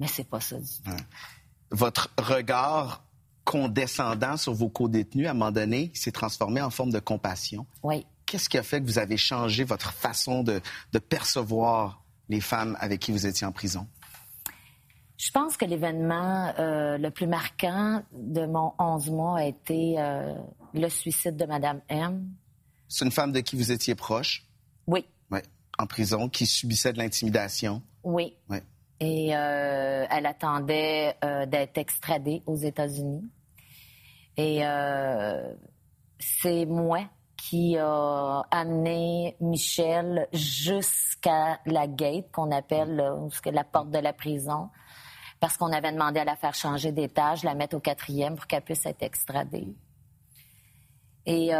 Mais 0.00 0.06
c'est 0.06 0.28
pas 0.28 0.40
ça 0.40 0.58
du 0.58 0.66
tout. 0.66 0.90
Votre 1.70 2.10
regard 2.18 3.02
condescendant 3.44 4.36
sur 4.36 4.52
vos 4.52 4.68
co-détenus, 4.68 5.28
à 5.28 5.30
un 5.30 5.34
moment 5.34 5.52
donné, 5.52 5.90
s'est 5.94 6.12
transformé 6.12 6.60
en 6.60 6.70
forme 6.70 6.90
de 6.90 6.98
compassion. 6.98 7.64
Oui. 7.82 8.04
Qu'est-ce 8.26 8.48
qui 8.48 8.58
a 8.58 8.62
fait 8.62 8.80
que 8.80 8.86
vous 8.86 8.98
avez 8.98 9.16
changé 9.16 9.62
votre 9.62 9.92
façon 9.92 10.42
de, 10.42 10.60
de 10.92 10.98
percevoir 10.98 12.02
les 12.28 12.40
femmes 12.40 12.76
avec 12.80 13.00
qui 13.00 13.12
vous 13.12 13.26
étiez 13.26 13.46
en 13.46 13.52
prison? 13.52 13.86
Je 15.16 15.30
pense 15.30 15.56
que 15.56 15.64
l'événement 15.64 16.52
euh, 16.58 16.98
le 16.98 17.10
plus 17.10 17.26
marquant 17.26 18.02
de 18.12 18.44
mon 18.46 18.72
11 18.78 19.10
mois 19.10 19.38
a 19.38 19.44
été 19.44 19.94
euh, 19.98 20.34
le 20.74 20.88
suicide 20.88 21.36
de 21.36 21.46
Madame 21.46 21.80
M. 21.88 22.28
C'est 22.88 23.04
une 23.04 23.12
femme 23.12 23.32
de 23.32 23.40
qui 23.40 23.56
vous 23.56 23.72
étiez 23.72 23.94
proche? 23.94 24.44
Oui. 24.86 25.06
Oui. 25.30 25.40
En 25.78 25.86
prison, 25.86 26.28
qui 26.28 26.46
subissait 26.46 26.92
de 26.92 26.98
l'intimidation? 26.98 27.82
Oui. 28.02 28.34
Oui. 28.50 28.58
Et 28.98 29.36
euh, 29.36 30.06
elle 30.10 30.26
attendait 30.26 31.16
euh, 31.22 31.44
d'être 31.44 31.76
extradée 31.76 32.42
aux 32.46 32.56
États-Unis. 32.56 33.30
Et 34.38 34.66
euh, 34.66 35.54
c'est 36.18 36.64
moi 36.64 37.00
qui 37.36 37.76
a 37.76 38.42
amené 38.50 39.36
Michel 39.40 40.26
jusqu'à 40.32 41.60
la 41.66 41.86
gate 41.86 42.30
qu'on 42.32 42.50
appelle 42.50 42.96
la 43.44 43.64
porte 43.64 43.90
de 43.90 43.98
la 43.98 44.14
prison, 44.14 44.70
parce 45.40 45.56
qu'on 45.58 45.72
avait 45.72 45.92
demandé 45.92 46.20
à 46.20 46.24
la 46.24 46.36
faire 46.36 46.54
changer 46.54 46.92
d'étage, 46.92 47.44
la 47.44 47.54
mettre 47.54 47.76
au 47.76 47.80
quatrième 47.80 48.36
pour 48.36 48.46
qu'elle 48.46 48.62
puisse 48.62 48.86
être 48.86 49.02
extradée. 49.02 49.76
Et 51.26 51.50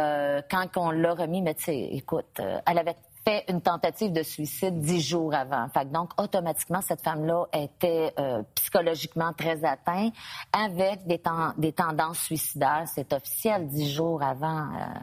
quand 0.49 0.77
on 0.77 0.91
l'a 0.91 1.13
remis, 1.13 1.41
mais 1.41 1.53
tu 1.53 1.63
sais, 1.63 1.79
écoute, 1.91 2.41
elle 2.65 2.77
avait 2.77 2.95
fait 3.27 3.43
une 3.49 3.59
tentative 3.61 4.13
de 4.13 4.23
suicide 4.23 4.79
dix 4.79 5.01
jours 5.01 5.33
avant. 5.33 5.67
Donc, 5.87 6.11
automatiquement, 6.17 6.79
cette 6.81 7.01
femme-là 7.01 7.45
était 7.51 8.13
euh, 8.17 8.41
psychologiquement 8.55 9.33
très 9.33 9.65
atteinte 9.65 10.13
avec 10.53 11.05
des 11.05 11.73
tendances 11.73 12.19
suicidaires. 12.19 12.85
C'est 12.87 13.11
officiel, 13.11 13.67
dix 13.67 13.91
jours 13.91 14.23
avant. 14.23 14.69
euh. 14.73 14.99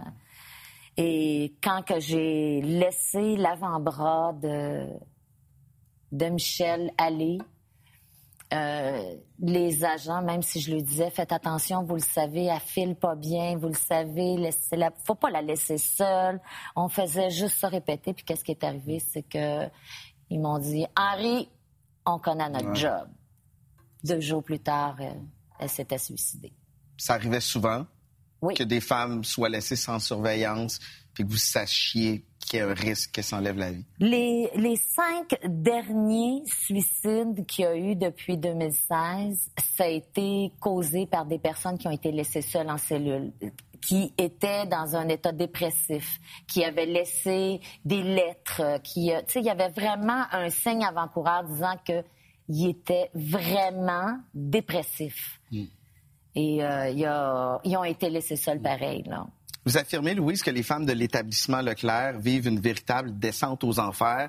et 0.96 1.54
quand 1.62 1.82
que 1.82 2.00
j'ai 2.00 2.62
laissé 2.62 3.36
l'avant-bras 3.36 4.32
de, 4.40 4.86
de 6.12 6.26
Michel 6.26 6.92
aller, 6.96 7.38
euh, 8.52 9.14
les 9.40 9.84
agents, 9.84 10.22
même 10.22 10.42
si 10.42 10.60
je 10.60 10.72
lui 10.72 10.82
disais, 10.82 11.10
faites 11.10 11.32
attention, 11.32 11.82
vous 11.82 11.94
le 11.96 12.00
savez, 12.00 12.44
elle 12.44 12.60
file 12.60 12.94
pas 12.94 13.14
bien, 13.14 13.56
vous 13.56 13.68
le 13.68 13.74
savez, 13.74 14.36
laissez-la, 14.36 14.92
faut 15.04 15.14
pas 15.14 15.30
la 15.30 15.42
laisser 15.42 15.78
seule. 15.78 16.40
On 16.76 16.88
faisait 16.88 17.30
juste 17.30 17.58
se 17.58 17.66
répéter, 17.66 18.12
puis 18.12 18.24
qu'est-ce 18.24 18.44
qui 18.44 18.52
est 18.52 18.62
arrivé, 18.64 19.00
c'est 19.00 19.22
que 19.22 19.68
ils 20.30 20.40
m'ont 20.40 20.58
dit, 20.58 20.86
Henri, 20.96 21.48
on 22.06 22.18
connaît 22.18 22.48
notre 22.50 22.68
Ouais. 22.68 22.74
job. 22.76 23.08
Deux 24.04 24.20
jours 24.20 24.42
plus 24.42 24.60
tard, 24.60 24.96
euh, 25.00 25.10
elle 25.58 25.68
s'était 25.70 25.98
suicidée. 25.98 26.52
Ça 26.98 27.14
arrivait 27.14 27.40
souvent 27.40 27.86
que 28.56 28.62
des 28.62 28.80
femmes 28.80 29.24
soient 29.24 29.48
laissées 29.48 29.76
sans 29.76 29.98
surveillance, 29.98 30.78
puis 31.14 31.24
que 31.24 31.30
vous 31.30 31.36
sachiez 31.36 32.24
qu'il 32.40 32.58
y 32.58 32.62
a 32.62 32.68
un 32.68 32.74
risque 32.74 33.12
qu'elles 33.12 33.24
s'enlèvent 33.24 33.58
la 33.58 33.72
vie. 33.72 33.84
Les, 33.98 34.50
les 34.54 34.76
cinq 34.76 35.38
derniers 35.44 36.42
suicides 36.46 37.46
qu'il 37.46 37.64
y 37.64 37.68
a 37.68 37.76
eu 37.76 37.96
depuis 37.96 38.36
2016, 38.36 39.50
ça 39.76 39.84
a 39.84 39.88
été 39.88 40.52
causé 40.60 41.06
par 41.06 41.24
des 41.24 41.38
personnes 41.38 41.78
qui 41.78 41.88
ont 41.88 41.92
été 41.92 42.12
laissées 42.12 42.42
seules 42.42 42.70
en 42.70 42.78
cellule. 42.78 43.32
qui 43.80 44.14
était 44.16 44.64
dans 44.64 44.96
un 44.96 45.08
état 45.08 45.30
dépressif, 45.30 46.18
qui 46.46 46.64
avait 46.64 46.86
laissé 46.86 47.60
des 47.84 48.02
lettres, 48.02 48.62
euh, 48.62 48.78
qui, 48.78 49.12
euh, 49.12 49.20
tu 49.26 49.34
sais, 49.34 49.40
il 49.40 49.44
y 49.44 49.50
avait 49.50 49.68
vraiment 49.68 50.24
un 50.32 50.48
signe 50.48 50.82
avant-coureur 50.82 51.44
disant 51.44 51.74
que 51.86 52.02
il 52.48 52.70
était 52.70 53.10
vraiment 53.14 54.18
dépressif. 54.32 55.38
Et 56.34 56.64
euh, 56.64 57.58
ils 57.64 57.76
ont 57.76 57.84
été 57.84 58.08
laissés 58.08 58.36
seuls 58.36 58.60
pareil, 58.60 59.02
là. 59.06 59.26
Vous 59.64 59.78
affirmez, 59.78 60.14
Louise, 60.14 60.42
que 60.42 60.50
les 60.50 60.62
femmes 60.62 60.84
de 60.84 60.92
l'établissement 60.92 61.62
Leclerc 61.62 62.18
vivent 62.18 62.48
une 62.48 62.60
véritable 62.60 63.18
descente 63.18 63.64
aux 63.64 63.78
enfers. 63.78 64.28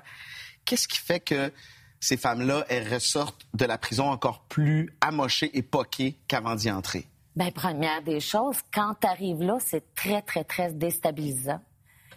Qu'est-ce 0.64 0.88
qui 0.88 0.98
fait 0.98 1.20
que 1.20 1.52
ces 2.00 2.16
femmes-là, 2.16 2.64
elles 2.68 2.92
ressortent 2.92 3.46
de 3.54 3.64
la 3.64 3.78
prison 3.78 4.08
encore 4.08 4.44
plus 4.44 4.94
amochées 5.00 5.50
et 5.56 5.62
poquées 5.62 6.16
qu'avant 6.28 6.54
d'y 6.54 6.70
entrer? 6.70 7.06
Ben, 7.34 7.52
première 7.52 8.02
des 8.02 8.20
choses, 8.20 8.56
quand 8.72 8.94
tu 9.00 9.06
arrives 9.06 9.42
là, 9.42 9.58
c'est 9.60 9.94
très, 9.94 10.22
très, 10.22 10.44
très 10.44 10.72
déstabilisant. 10.72 11.60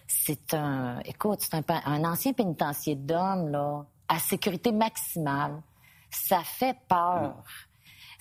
C'est 0.08 0.54
un, 0.54 1.00
écoute, 1.06 1.42
c'est 1.42 1.56
un, 1.56 2.04
ancien 2.06 2.34
pénitencier 2.34 2.96
d'hommes, 2.96 3.50
là, 3.50 3.86
à 4.08 4.18
sécurité 4.18 4.72
maximale. 4.72 5.62
Ça 6.10 6.42
fait 6.44 6.76
peur. 6.88 7.36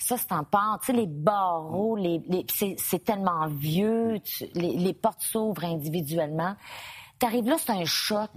Ça, 0.01 0.17
c'est 0.17 0.31
en 0.31 0.43
part. 0.45 0.79
Tu 0.79 0.87
sais, 0.87 0.93
les 0.93 1.07
barreaux, 1.07 1.95
les, 1.97 2.19
les- 2.27 2.45
c'est, 2.77 3.03
tellement 3.03 3.47
vieux, 3.47 4.19
tu- 4.23 4.47
les, 4.55 4.75
les 4.77 4.93
portes 4.93 5.21
s'ouvrent 5.21 5.65
individuellement. 5.65 6.55
T'arrives 7.19 7.47
là, 7.49 7.57
c'est 7.59 7.73
un 7.73 7.83
choc. 7.85 8.29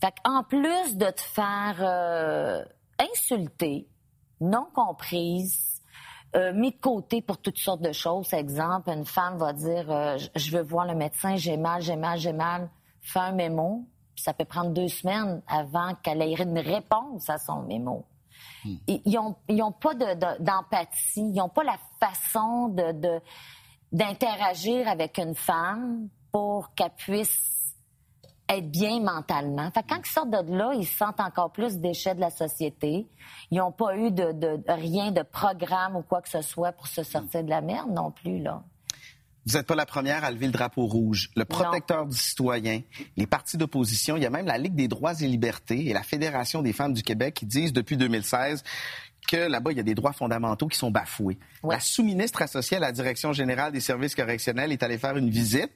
Fait 0.00 0.14
en 0.24 0.42
plus 0.42 0.96
de 0.96 1.08
te 1.10 1.20
faire 1.20 1.76
euh, 1.78 2.64
insulter, 2.98 3.88
non 4.40 4.66
comprise, 4.74 5.80
euh, 6.34 6.52
mis 6.52 6.72
de 6.72 6.76
côté 6.80 7.22
pour 7.22 7.38
toutes 7.38 7.58
sortes 7.58 7.82
de 7.82 7.92
choses. 7.92 8.34
Exemple, 8.34 8.90
une 8.90 9.04
femme 9.04 9.38
va 9.38 9.52
dire 9.52 9.88
euh, 9.90 10.18
je- 10.18 10.28
Je 10.34 10.56
veux 10.56 10.62
voir 10.64 10.86
le 10.86 10.96
médecin, 10.96 11.36
j'ai 11.36 11.56
mal, 11.56 11.82
j'ai 11.82 11.94
mal, 11.96 12.18
j'ai 12.18 12.32
mal. 12.32 12.68
Fais 13.00 13.20
un 13.20 13.32
mémo. 13.32 13.86
Puis 14.16 14.24
ça 14.24 14.34
peut 14.34 14.44
prendre 14.44 14.70
deux 14.70 14.88
semaines 14.88 15.40
avant 15.46 15.94
qu'elle 16.02 16.20
ait 16.20 16.32
une 16.34 16.58
réponse 16.58 17.30
à 17.30 17.38
son 17.38 17.62
mémo. 17.62 18.04
Ils 18.64 19.02
ils 19.04 19.18
ont, 19.18 19.34
ils 19.48 19.62
ont 19.62 19.72
pas 19.72 19.94
de- 19.94 20.14
de- 20.14 20.42
d'empathie, 20.42 21.20
ils 21.20 21.32
n'ont 21.34 21.48
pas 21.48 21.64
la 21.64 21.78
façon 22.00 22.68
de, 22.68 23.20
d'interagir 23.92 24.88
avec 24.88 25.18
une 25.18 25.34
femme 25.34 26.08
pour 26.32 26.74
qu'elle 26.74 26.90
puisse 26.96 27.74
être 28.48 28.70
bien 28.70 29.00
mentalement. 29.00 29.70
Fait 29.70 29.82
que 29.82 29.88
quand 29.88 30.00
ils 30.04 30.10
sortent 30.10 30.30
de 30.30 30.56
là, 30.56 30.72
ils 30.74 30.86
se 30.86 30.96
sentent 30.96 31.20
encore 31.20 31.50
plus 31.52 31.78
déchets 31.78 32.14
de 32.14 32.20
la 32.20 32.30
société. 32.30 33.06
Ils 33.50 33.58
n'ont 33.58 33.72
pas 33.72 33.96
eu 33.96 34.10
de, 34.10 34.32
de- 34.32 34.62
rien 34.68 35.10
de 35.12 35.22
programme 35.22 35.96
ou 35.96 36.02
quoi 36.02 36.20
que 36.22 36.28
ce 36.28 36.42
soit 36.42 36.72
pour 36.72 36.86
se 36.86 37.02
sortir 37.02 37.44
de 37.44 37.50
la 37.50 37.60
merde 37.60 37.90
non 37.90 38.10
plus, 38.10 38.40
là. 38.42 38.62
Vous 39.46 39.56
n'êtes 39.56 39.66
pas 39.66 39.74
la 39.74 39.86
première 39.86 40.24
à 40.24 40.30
lever 40.30 40.46
le 40.46 40.52
drapeau 40.52 40.86
rouge. 40.86 41.30
Le 41.36 41.44
protecteur 41.44 42.06
du 42.06 42.16
citoyen, 42.16 42.80
les 43.16 43.26
partis 43.26 43.56
d'opposition, 43.56 44.16
il 44.16 44.22
y 44.22 44.26
a 44.26 44.30
même 44.30 44.46
la 44.46 44.58
Ligue 44.58 44.74
des 44.74 44.88
droits 44.88 45.14
et 45.20 45.26
libertés 45.26 45.88
et 45.88 45.92
la 45.92 46.02
Fédération 46.02 46.62
des 46.62 46.72
femmes 46.72 46.92
du 46.92 47.02
Québec 47.02 47.34
qui 47.34 47.46
disent 47.46 47.72
depuis 47.72 47.96
2016 47.96 48.62
que 49.28 49.36
là-bas, 49.36 49.72
il 49.72 49.76
y 49.76 49.80
a 49.80 49.84
des 49.84 49.94
droits 49.94 50.12
fondamentaux 50.12 50.68
qui 50.68 50.78
sont 50.78 50.90
bafoués. 50.90 51.38
La 51.62 51.80
sous-ministre 51.80 52.42
associée 52.42 52.76
à 52.76 52.80
la 52.80 52.92
Direction 52.92 53.32
générale 53.32 53.72
des 53.72 53.80
services 53.80 54.14
correctionnels 54.14 54.72
est 54.72 54.82
allée 54.82 54.98
faire 54.98 55.16
une 55.16 55.30
visite 55.30 55.70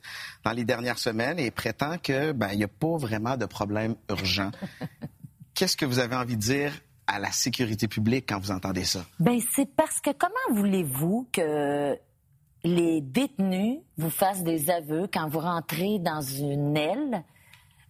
dans 0.44 0.52
les 0.52 0.64
dernières 0.64 0.98
semaines 0.98 1.38
et 1.38 1.50
prétend 1.50 1.98
que 1.98 2.32
ben, 2.32 2.48
il 2.52 2.58
n'y 2.58 2.64
a 2.64 2.68
pas 2.68 2.96
vraiment 2.96 3.36
de 3.36 3.46
problème 3.46 3.96
urgent. 4.10 4.50
Qu'est-ce 5.54 5.76
que 5.76 5.86
vous 5.86 5.98
avez 5.98 6.16
envie 6.16 6.36
de 6.36 6.42
dire 6.42 6.72
à 7.06 7.18
la 7.18 7.30
sécurité 7.30 7.88
publique 7.88 8.26
quand 8.28 8.40
vous 8.40 8.50
entendez 8.50 8.84
ça? 8.84 9.06
Ben 9.20 9.38
c'est 9.54 9.68
parce 9.74 10.00
que 10.00 10.10
comment 10.10 10.60
voulez-vous 10.60 11.28
que 11.32 11.96
les 12.66 13.00
détenus 13.00 13.78
vous 13.96 14.10
fassent 14.10 14.42
des 14.42 14.70
aveux 14.70 15.06
quand 15.12 15.28
vous 15.28 15.38
rentrez 15.38 15.98
dans 15.98 16.20
une 16.20 16.76
aile, 16.76 17.22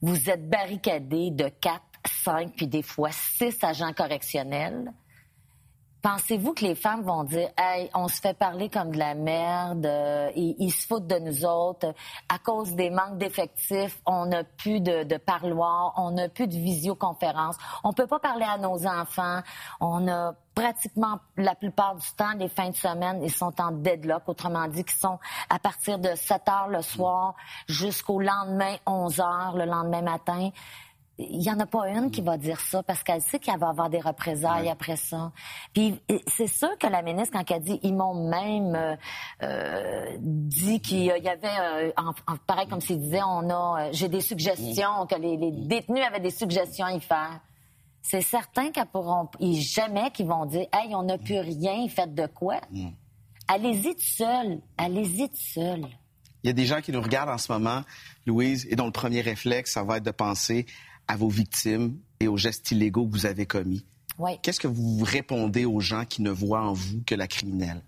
vous 0.03 0.29
êtes 0.29 0.49
barricadé 0.49 1.31
de 1.31 1.49
4, 1.49 1.81
5, 2.25 2.53
puis 2.55 2.67
des 2.67 2.83
fois 2.83 3.11
6 3.11 3.57
agents 3.63 3.93
correctionnels. 3.95 4.93
Pensez-vous 6.07 6.55
que 6.55 6.63
les 6.63 6.77
femmes 6.77 7.03
vont 7.03 7.25
dire 7.25 7.49
Hey, 7.59 7.91
on 7.93 8.07
se 8.07 8.21
fait 8.21 8.39
parler 8.39 8.69
comme 8.69 8.93
de 8.93 8.97
la 8.97 9.17
merde, 9.17 9.87
euh, 9.87 10.31
ils, 10.37 10.71
se 10.71 10.87
foutent 10.87 11.09
de 11.09 11.19
nous 11.19 11.45
autres, 11.45 11.93
à 12.29 12.39
cause 12.39 12.77
des 12.77 12.91
manques 12.91 13.19
d'effectifs, 13.19 14.01
on 14.07 14.27
n'a 14.27 14.45
plus 14.45 14.81
de, 14.81 15.03
de 15.03 15.17
parloir, 15.17 15.95
on 15.97 16.13
n'a 16.13 16.29
plus 16.29 16.47
de 16.47 16.55
visioconférence, 16.55 17.57
on 17.83 17.93
peut 17.93 18.07
pas 18.07 18.21
parler 18.21 18.45
à 18.45 18.57
nos 18.57 18.87
enfants, 18.87 19.41
on 19.81 20.07
a 20.07 20.33
pratiquement 20.55 21.19
la 21.37 21.57
plupart 21.57 21.97
du 21.97 22.07
temps, 22.17 22.35
les 22.39 22.49
fins 22.49 22.71
de 22.71 22.77
semaine, 22.77 23.21
ils 23.25 23.33
sont 23.33 23.61
en 23.61 23.73
deadlock, 23.73 24.23
autrement 24.29 24.69
dit, 24.69 24.85
qu'ils 24.85 25.01
sont 25.01 25.19
à 25.51 25.59
partir 25.59 25.99
de 25.99 26.15
7 26.15 26.49
heures 26.49 26.69
le 26.69 26.83
soir 26.83 27.35
jusqu'au 27.67 28.21
lendemain, 28.21 28.77
11 28.87 29.21
heures 29.21 29.57
le 29.57 29.65
lendemain 29.65 30.03
matin. 30.03 30.51
Il 31.19 31.39
n'y 31.39 31.51
en 31.51 31.59
a 31.61 31.65
pas 31.67 31.89
une 31.89 32.11
qui 32.11 32.21
va 32.21 32.37
dire 32.37 32.61
ça 32.61 32.83
parce 32.83 33.03
qu'elle 33.03 33.23
sait 33.23 33.39
qu'il 33.39 33.57
va 33.59 33.67
y 33.69 33.71
avoir 33.71 33.89
des 33.89 34.01
représailles 34.01 34.69
après 34.69 34.97
ça. 34.97 35.33
Puis 35.73 35.99
c'est 36.27 36.47
sûr 36.47 36.77
que 36.79 36.87
la 36.89 37.01
ministre, 37.01 37.33
quand 37.39 37.51
elle 37.51 37.63
dit, 37.63 37.81
ils 37.83 37.95
m'ont 37.95 38.29
même 38.29 38.75
euh, 38.75 38.97
euh, 39.43 40.17
dit 40.21 40.81
qu'il 40.81 41.05
y 41.05 41.11
avait, 41.11 41.49
euh, 41.59 41.93
en- 41.97 42.11
en- 42.33 42.37
pareil 42.47 42.69
comme 42.69 42.83
s'il 42.83 43.01
disait, 43.01 43.23
on 43.23 43.49
a, 43.49 43.87
euh, 43.87 43.89
j'ai 43.93 44.09
des 44.09 44.21
suggestions, 44.21 45.07
que 45.09 45.15
les, 45.15 45.39
les 45.39 45.53
détenus 45.53 46.05
avaient 46.07 46.21
des 46.21 46.31
suggestions 46.31 46.85
à 46.85 46.93
y 46.93 47.01
faire. 47.01 47.41
C'est 48.03 48.21
certain 48.21 48.71
qu'elles 48.71 48.85
pourront, 48.87 49.29
ils- 49.41 49.61
jamais 49.61 50.11
qu'ils 50.11 50.27
vont 50.27 50.45
dire, 50.45 50.67
hey, 50.73 50.95
on 50.95 51.03
n'a 51.05 51.17
plus 51.17 51.39
rien, 51.41 51.89
faites 51.89 52.15
de 52.15 52.27
quoi? 52.27 52.61
Allez-y 53.49 53.95
tout 53.95 54.03
seul, 54.03 54.61
allez-y 54.77 55.29
tout 55.31 55.37
seul. 55.37 55.87
Il 56.43 56.49
y 56.49 56.51
a 56.51 56.53
des 56.53 56.67
gens 56.67 56.81
qui 56.81 56.93
nous 56.93 57.01
regardent 57.01 57.31
en 57.31 57.39
ce 57.39 57.51
moment, 57.51 57.81
Louise, 58.27 58.67
et 58.71 58.77
dont 58.77 58.87
le 58.87 58.93
premier 58.93 59.21
réflexe, 59.21 59.73
ça 59.73 59.83
va 59.83 59.97
être 59.97 60.05
de 60.05 60.11
penser 60.13 60.67
à 61.09 61.17
vos 61.17 61.29
victimes 61.29 61.99
et 62.21 62.29
aux 62.29 62.37
gestes 62.37 62.71
illégaux 62.71 63.07
que 63.07 63.13
vous 63.13 63.27
avez 63.27 63.47
commis. 63.47 63.85
Oui. 64.19 64.39
Qu'est-ce 64.43 64.61
que 64.61 64.69
vous 64.69 65.05
répondez 65.05 65.65
aux 65.65 65.81
gens 65.81 66.05
qui 66.05 66.23
ne 66.23 66.31
voient 66.31 66.63
en 66.63 66.73
vous 66.73 67.03
que 67.07 67.15
la 67.15 67.27
criminelle? 67.27 67.83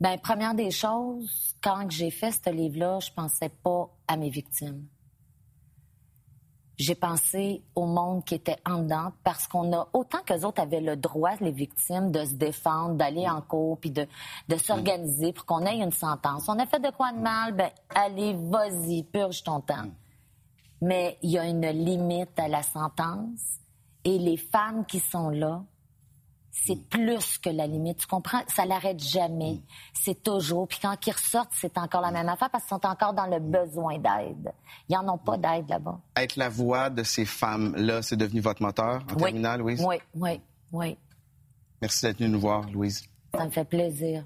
Ben, 0.00 0.18
première 0.18 0.54
des 0.54 0.70
choses, 0.70 1.56
quand 1.62 1.90
j'ai 1.90 2.10
fait 2.10 2.32
ce 2.32 2.50
livre-là, 2.50 3.00
je 3.00 3.10
pensais 3.12 3.50
pas 3.50 3.90
à 4.08 4.16
mes 4.16 4.30
victimes. 4.30 4.86
J'ai 6.78 6.94
pensé 6.94 7.62
au 7.74 7.84
monde 7.84 8.24
qui 8.24 8.34
était 8.34 8.56
en 8.64 8.78
dedans 8.78 9.12
parce 9.22 9.46
qu'on 9.46 9.70
a, 9.74 9.86
autant 9.92 10.22
que 10.24 10.32
autres 10.46 10.62
avaient 10.62 10.80
le 10.80 10.96
droit, 10.96 11.32
les 11.42 11.50
victimes, 11.50 12.10
de 12.10 12.24
se 12.24 12.32
défendre, 12.32 12.94
d'aller 12.94 13.28
en 13.28 13.42
cours, 13.42 13.78
puis 13.78 13.90
de, 13.90 14.06
de 14.48 14.56
s'organiser 14.56 15.34
pour 15.34 15.44
qu'on 15.44 15.66
ait 15.66 15.76
une 15.76 15.92
sentence. 15.92 16.48
On 16.48 16.58
a 16.58 16.64
fait 16.64 16.80
de 16.80 16.90
quoi 16.90 17.12
de 17.12 17.18
mal? 17.18 17.52
Ben, 17.52 17.68
allez, 17.94 18.34
vas-y, 18.34 19.02
purge 19.02 19.42
ton 19.42 19.60
temps. 19.60 19.90
Mais 20.80 21.18
il 21.22 21.30
y 21.30 21.38
a 21.38 21.44
une 21.46 21.66
limite 21.68 22.38
à 22.38 22.48
la 22.48 22.62
sentence 22.62 23.58
et 24.04 24.18
les 24.18 24.36
femmes 24.36 24.84
qui 24.86 24.98
sont 25.00 25.28
là, 25.28 25.62
c'est 26.52 26.88
plus 26.88 27.38
que 27.38 27.48
la 27.50 27.66
limite. 27.66 27.98
Tu 27.98 28.06
comprends? 28.06 28.40
Ça 28.48 28.64
l'arrête 28.66 28.98
jamais. 29.02 29.60
C'est 29.94 30.22
toujours. 30.22 30.66
Puis 30.66 30.78
quand 30.82 30.96
ils 31.06 31.12
ressortent, 31.12 31.52
c'est 31.54 31.78
encore 31.78 32.00
la 32.00 32.10
même 32.10 32.28
affaire 32.28 32.50
parce 32.50 32.64
qu'ils 32.64 32.76
sont 32.76 32.86
encore 32.86 33.12
dans 33.12 33.26
le 33.26 33.38
besoin 33.38 33.98
d'aide. 33.98 34.52
Ils 34.88 34.94
n'en 34.96 35.14
ont 35.14 35.18
pas 35.18 35.36
d'aide 35.36 35.68
là-bas. 35.68 36.00
Être 36.16 36.36
la 36.36 36.48
voix 36.48 36.90
de 36.90 37.02
ces 37.02 37.24
femmes-là, 37.24 38.02
c'est 38.02 38.16
devenu 38.16 38.40
votre 38.40 38.62
moteur 38.62 39.02
en 39.10 39.14
Oui. 39.14 39.22
terminant, 39.24 39.56
Louise? 39.58 39.84
Oui, 39.86 39.96
oui, 40.14 40.40
oui. 40.72 40.96
Merci 41.80 42.04
d'être 42.06 42.18
venue 42.18 42.30
nous 42.30 42.40
voir, 42.40 42.68
Louise. 42.70 43.04
Ça 43.34 43.44
me 43.44 43.50
fait 43.50 43.64
plaisir. 43.64 44.24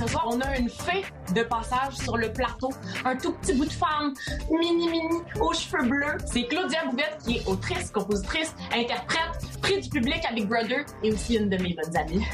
Ce 0.00 0.06
soir, 0.06 0.28
on 0.28 0.40
a 0.40 0.56
une 0.56 0.70
fée 0.70 1.04
de 1.34 1.42
passage 1.42 1.94
sur 1.94 2.16
le 2.16 2.32
plateau. 2.32 2.70
Un 3.04 3.16
tout 3.16 3.34
petit 3.34 3.52
bout 3.52 3.66
de 3.66 3.72
femme, 3.72 4.14
mini 4.50 4.88
mini, 4.88 5.20
aux 5.42 5.52
cheveux 5.52 5.86
bleus. 5.86 6.16
C'est 6.24 6.44
Claudia 6.44 6.86
Bouvette 6.86 7.18
qui 7.22 7.36
est 7.36 7.46
autrice, 7.46 7.90
compositrice, 7.90 8.54
interprète, 8.72 9.60
prix 9.60 9.78
du 9.78 9.90
public 9.90 10.20
à 10.26 10.32
Big 10.32 10.48
Brother 10.48 10.86
et 11.02 11.12
aussi 11.12 11.36
une 11.36 11.50
de 11.50 11.58
mes 11.58 11.74
bonnes 11.74 11.96
amies. 11.98 12.24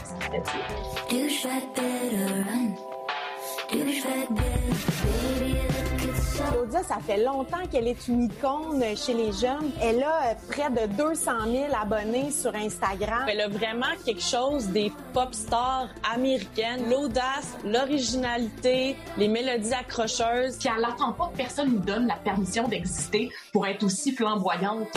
Claudia, 6.57 6.83
ça 6.83 6.97
fait 7.07 7.23
longtemps 7.23 7.67
qu'elle 7.71 7.87
est 7.87 8.09
une 8.09 8.25
icône 8.25 8.83
chez 8.97 9.13
les 9.13 9.31
jeunes. 9.31 9.71
Elle 9.83 10.03
a 10.03 10.31
euh, 10.31 10.35
près 10.49 10.71
de 10.71 10.91
200 10.97 11.31
000 11.51 11.67
abonnés 11.79 12.31
sur 12.31 12.55
Instagram. 12.55 13.27
Elle 13.29 13.43
a 13.43 13.49
vraiment 13.49 13.95
quelque 14.07 14.23
chose 14.23 14.69
des 14.69 14.91
pop 15.13 15.35
stars 15.35 15.89
américaines. 16.15 16.89
L'audace, 16.91 17.59
l'originalité, 17.63 18.97
les 19.19 19.29
mélodies 19.29 19.75
accrocheuses. 19.75 20.57
Puis 20.57 20.71
elle 20.75 20.81
n'attend 20.81 21.13
pas 21.13 21.29
que 21.29 21.37
personne 21.37 21.73
lui 21.73 21.81
donne 21.81 22.07
la 22.07 22.17
permission 22.17 22.67
d'exister 22.69 23.31
pour 23.53 23.67
être 23.67 23.83
aussi 23.83 24.13
flamboyante. 24.13 24.89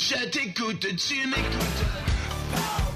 Je 0.00 0.30
t'écoute, 0.30 0.96
tu 0.96 1.26
m'écoutes. 1.26 2.87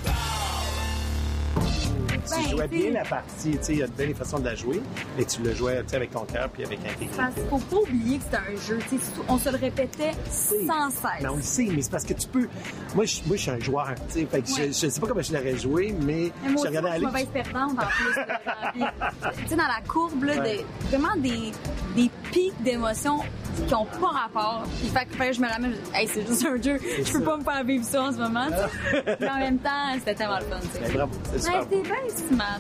Tu 2.37 2.43
ben, 2.43 2.51
jouais 2.51 2.69
bien 2.69 2.91
la 2.93 3.05
partie. 3.05 3.59
Il 3.69 3.77
y 3.79 3.83
a 3.83 3.87
de 3.87 3.93
belles 3.93 4.15
façons 4.15 4.39
de 4.39 4.45
la 4.45 4.55
jouer, 4.55 4.81
mais 5.17 5.25
tu 5.25 5.43
le 5.43 5.55
jouais 5.55 5.83
avec 5.93 6.11
ton 6.11 6.25
cœur 6.25 6.49
puis 6.51 6.65
avec 6.65 6.79
intégrité. 6.81 7.11
Parce 7.17 7.35
qu'il 7.35 7.45
faut 7.45 7.59
pas 7.59 7.77
oublier 7.77 8.19
que 8.19 8.25
c'est 8.31 8.37
un 8.37 8.57
jeu. 8.67 8.79
On 9.29 9.39
se 9.39 9.49
le 9.51 9.57
répétait 9.57 10.13
sans 10.31 10.91
cesse. 10.91 11.03
Mais 11.23 11.29
on 11.29 11.37
le 11.37 11.43
sait, 11.43 11.69
mais 11.71 11.83
c'est 11.83 11.91
parce 11.91 12.05
que 12.05 12.15
tu 12.15 12.27
peux. 12.29 12.49
Moi, 12.95 13.05
je, 13.05 13.21
moi, 13.27 13.37
je 13.37 13.43
suis 13.43 13.51
un 13.51 13.61
joueur. 13.61 13.95
Fait 14.09 14.25
que 14.25 14.49
je, 14.49 14.67
je 14.67 14.73
sais 14.89 15.01
pas 15.01 15.07
comment 15.07 15.23
je 15.23 15.33
l'aurais 15.33 15.57
joué, 15.59 15.95
mais, 16.01 16.31
Mais 16.45 16.51
moi 16.51 16.63
je 16.65 16.69
regardais 16.69 16.89
je 16.93 16.97
suis 16.97 17.07
aller. 17.07 17.07
mauvaise 17.07 17.27
perdante 17.33 17.73
en 17.79 17.87
plus. 17.87 18.83
tu 19.43 19.49
sais, 19.49 19.57
dans 19.57 19.63
la 19.63 19.81
courbe, 19.87 20.25
là, 20.25 20.33
Ouais. 20.41 20.59
de- 20.59 20.89
vraiment 20.89 21.15
des, 21.17 21.53
des 21.95 22.11
pics 22.33 22.61
d'émotions 22.63 23.21
qui 23.69 23.75
ont 23.75 23.85
pas 23.85 24.09
rapport. 24.09 24.65
Puis 24.81 24.89
fait 24.89 25.05
que 25.07 25.17
que 25.17 25.33
je 25.33 25.41
me 25.41 25.49
ramène, 25.49 25.73
je 25.73 25.77
dis, 25.91 25.91
hey, 25.97 26.09
c'est 26.09 26.27
juste 26.27 26.45
un 26.47 26.61
jeu. 26.61 26.79
C'est 26.83 27.05
Je 27.05 27.13
peux 27.13 27.19
ça. 27.21 27.25
pas 27.25 27.37
me 27.37 27.45
faire 27.45 27.65
vivre 27.65 27.85
ça 27.85 28.03
en 28.03 28.13
ce 28.13 28.17
moment. 28.19 28.47
Mais 29.21 29.31
en 29.31 29.39
même 29.39 29.59
temps, 29.59 29.93
c'était 29.95 30.15
tellement 30.15 30.39
le 30.39 30.45
fun. 30.47 30.61
sais. 30.61 30.81
Ben, 30.81 30.93
bravo, 30.95 31.13
c'est 31.37 31.39
super 31.43 31.83
bien 31.83 32.17
smart. 32.17 32.59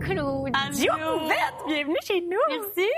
Claudia 0.00 0.92
Pouvette, 0.94 1.66
bienvenue 1.66 1.96
chez 2.06 2.20
nous. 2.20 2.38
Merci. 2.48 2.88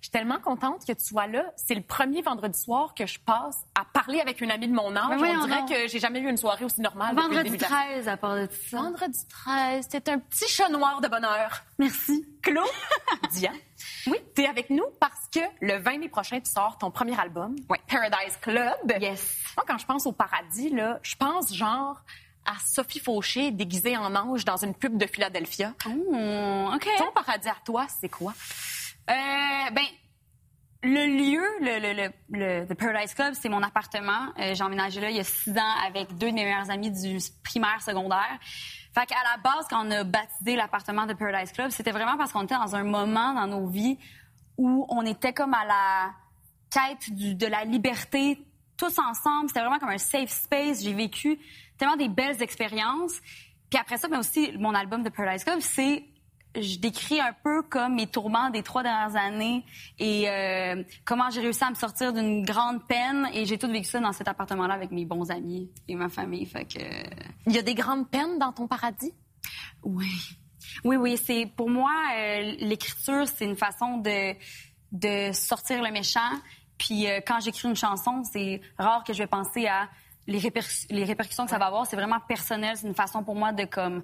Je 0.00 0.02
suis 0.02 0.10
tellement 0.10 0.38
contente 0.40 0.84
que 0.86 0.92
tu 0.92 1.04
sois 1.04 1.26
là. 1.26 1.44
C'est 1.56 1.74
le 1.74 1.80
premier 1.82 2.20
vendredi 2.20 2.58
soir 2.60 2.94
que 2.94 3.06
je 3.06 3.18
passe 3.20 3.56
à 3.78 3.84
parler 3.84 4.20
avec 4.20 4.40
une 4.40 4.50
amie 4.50 4.68
de 4.68 4.74
mon 4.74 4.94
âge. 4.94 5.04
Ben 5.08 5.14
On 5.14 5.18
voyons 5.18 5.46
dirait 5.46 5.60
donc. 5.60 5.68
que 5.70 5.88
j'ai 5.88 5.98
jamais 5.98 6.18
eu 6.20 6.28
une 6.28 6.36
soirée 6.36 6.64
aussi 6.64 6.80
normale. 6.82 7.14
Vendredi 7.14 7.44
début 7.44 7.56
de 7.58 7.62
la- 7.62 7.68
13, 7.68 8.08
à 8.08 8.16
part 8.16 8.34
de 8.36 8.46
tout 8.46 8.54
ça. 8.70 8.76
Vendredi 8.78 9.18
13, 9.28 9.86
c'est 9.88 10.08
un 10.08 10.18
petit 10.18 10.48
chat 10.48 10.68
noir 10.68 11.00
de 11.00 11.08
bonheur. 11.08 11.62
Merci. 11.78 12.26
Claude, 12.42 12.66
Dia, 13.32 13.52
oui, 14.06 14.18
t'es 14.34 14.46
avec 14.46 14.70
nous 14.70 14.84
parce 15.00 15.28
que 15.32 15.40
le 15.60 15.78
20 15.78 15.98
mai 15.98 16.08
prochain, 16.08 16.40
tu 16.40 16.50
sors 16.50 16.78
ton 16.78 16.90
premier 16.90 17.18
album, 17.18 17.56
Paradise 17.88 18.36
Club. 18.40 18.74
Yes. 19.00 19.36
Moi, 19.56 19.64
quand 19.66 19.78
je 19.78 19.86
pense 19.86 20.06
au 20.06 20.12
paradis, 20.12 20.70
là, 20.70 20.98
je 21.02 21.16
pense 21.16 21.54
genre 21.54 22.02
à 22.44 22.54
Sophie 22.64 23.00
Fauché 23.00 23.50
déguisée 23.50 23.96
en 23.96 24.14
ange 24.14 24.44
dans 24.44 24.56
une 24.56 24.74
pub 24.74 24.96
de 24.96 25.06
Philadelphia. 25.06 25.74
Oh, 25.86 26.70
OK. 26.74 26.88
Ton 26.96 27.12
paradis 27.12 27.48
à 27.48 27.56
toi, 27.64 27.86
c'est 28.00 28.08
quoi? 28.08 28.32
Euh, 29.10 29.70
ben, 29.72 29.84
le 30.82 31.06
lieu, 31.06 31.42
le, 31.60 31.80
le, 31.80 32.10
le, 32.30 32.66
le- 32.68 32.74
Paradise 32.74 33.14
Club, 33.14 33.34
c'est 33.34 33.48
mon 33.48 33.62
appartement. 33.62 34.32
Euh, 34.38 34.54
J'ai 34.54 34.62
emménagé 34.62 35.00
là 35.00 35.10
il 35.10 35.16
y 35.16 35.20
a 35.20 35.24
six 35.24 35.50
ans 35.50 35.74
avec 35.86 36.16
deux 36.16 36.30
de 36.30 36.34
mes 36.34 36.44
meilleurs 36.44 36.70
amis 36.70 36.90
du 36.90 37.18
primaire, 37.42 37.82
secondaire. 37.82 38.38
Fait 38.94 39.06
qu'à 39.06 39.16
la 39.24 39.36
base, 39.42 39.66
quand 39.68 39.86
on 39.86 39.90
a 39.90 40.04
baptisé 40.04 40.56
l'appartement 40.56 41.06
de 41.06 41.14
Paradise 41.14 41.52
Club, 41.52 41.70
c'était 41.70 41.90
vraiment 41.90 42.16
parce 42.16 42.32
qu'on 42.32 42.42
était 42.44 42.54
dans 42.56 42.74
un 42.76 42.84
moment 42.84 43.34
dans 43.34 43.46
nos 43.46 43.66
vies 43.68 43.98
où 44.56 44.86
on 44.88 45.02
était 45.04 45.32
comme 45.32 45.54
à 45.54 45.64
la 45.64 46.12
quête 46.70 47.12
du- 47.14 47.34
de 47.34 47.46
la 47.46 47.64
liberté 47.64 48.38
tous 48.76 48.98
ensemble. 48.98 49.48
C'était 49.48 49.60
vraiment 49.60 49.78
comme 49.78 49.90
un 49.90 49.98
safe 49.98 50.30
space. 50.30 50.82
J'ai 50.84 50.94
vécu 50.94 51.38
tellement 51.76 51.96
des 51.96 52.08
belles 52.08 52.40
expériences. 52.42 53.14
Puis 53.70 53.78
après 53.80 53.96
ça, 53.98 54.08
mais 54.08 54.16
aussi, 54.16 54.52
mon 54.58 54.74
album 54.74 55.02
de 55.02 55.08
Paradise 55.10 55.44
Club, 55.44 55.60
c'est 55.60 56.04
je 56.54 56.78
décris 56.78 57.20
un 57.20 57.32
peu 57.44 57.62
comme 57.62 57.94
mes 57.96 58.06
tourments 58.06 58.50
des 58.50 58.62
trois 58.62 58.82
dernières 58.82 59.16
années 59.16 59.64
et 59.98 60.28
euh, 60.28 60.82
comment 61.04 61.30
j'ai 61.30 61.40
réussi 61.40 61.62
à 61.62 61.70
me 61.70 61.74
sortir 61.74 62.12
d'une 62.12 62.44
grande 62.44 62.86
peine 62.86 63.28
et 63.34 63.44
j'ai 63.44 63.58
tout 63.58 63.68
vécu 63.68 63.84
ça 63.84 64.00
dans 64.00 64.12
cet 64.12 64.28
appartement-là 64.28 64.74
avec 64.74 64.90
mes 64.90 65.04
bons 65.04 65.30
amis 65.30 65.70
et 65.86 65.94
ma 65.94 66.08
famille. 66.08 66.46
Fait 66.46 66.64
que 66.64 66.80
il 67.46 67.52
y 67.52 67.58
a 67.58 67.62
des 67.62 67.74
grandes 67.74 68.08
peines 68.10 68.38
dans 68.38 68.52
ton 68.52 68.66
paradis? 68.66 69.12
Oui, 69.82 70.10
oui, 70.84 70.96
oui. 70.96 71.16
C'est 71.16 71.46
pour 71.56 71.70
moi 71.70 71.92
euh, 72.16 72.54
l'écriture, 72.60 73.28
c'est 73.28 73.44
une 73.44 73.56
façon 73.56 73.98
de 73.98 74.34
de 74.90 75.32
sortir 75.32 75.82
le 75.82 75.90
méchant. 75.90 76.30
Puis 76.78 77.06
euh, 77.06 77.20
quand 77.26 77.40
j'écris 77.40 77.68
une 77.68 77.76
chanson, 77.76 78.22
c'est 78.24 78.60
rare 78.78 79.04
que 79.04 79.12
je 79.12 79.18
vais 79.18 79.26
penser 79.26 79.66
à 79.66 79.88
les, 80.26 80.38
réper- 80.38 80.86
les 80.90 81.04
répercussions 81.04 81.44
que 81.44 81.50
ça 81.50 81.58
va 81.58 81.66
avoir. 81.66 81.86
C'est 81.86 81.96
vraiment 81.96 82.20
personnel. 82.20 82.76
C'est 82.76 82.86
une 82.86 82.94
façon 82.94 83.22
pour 83.22 83.34
moi 83.34 83.52
de 83.52 83.64
comme 83.64 84.02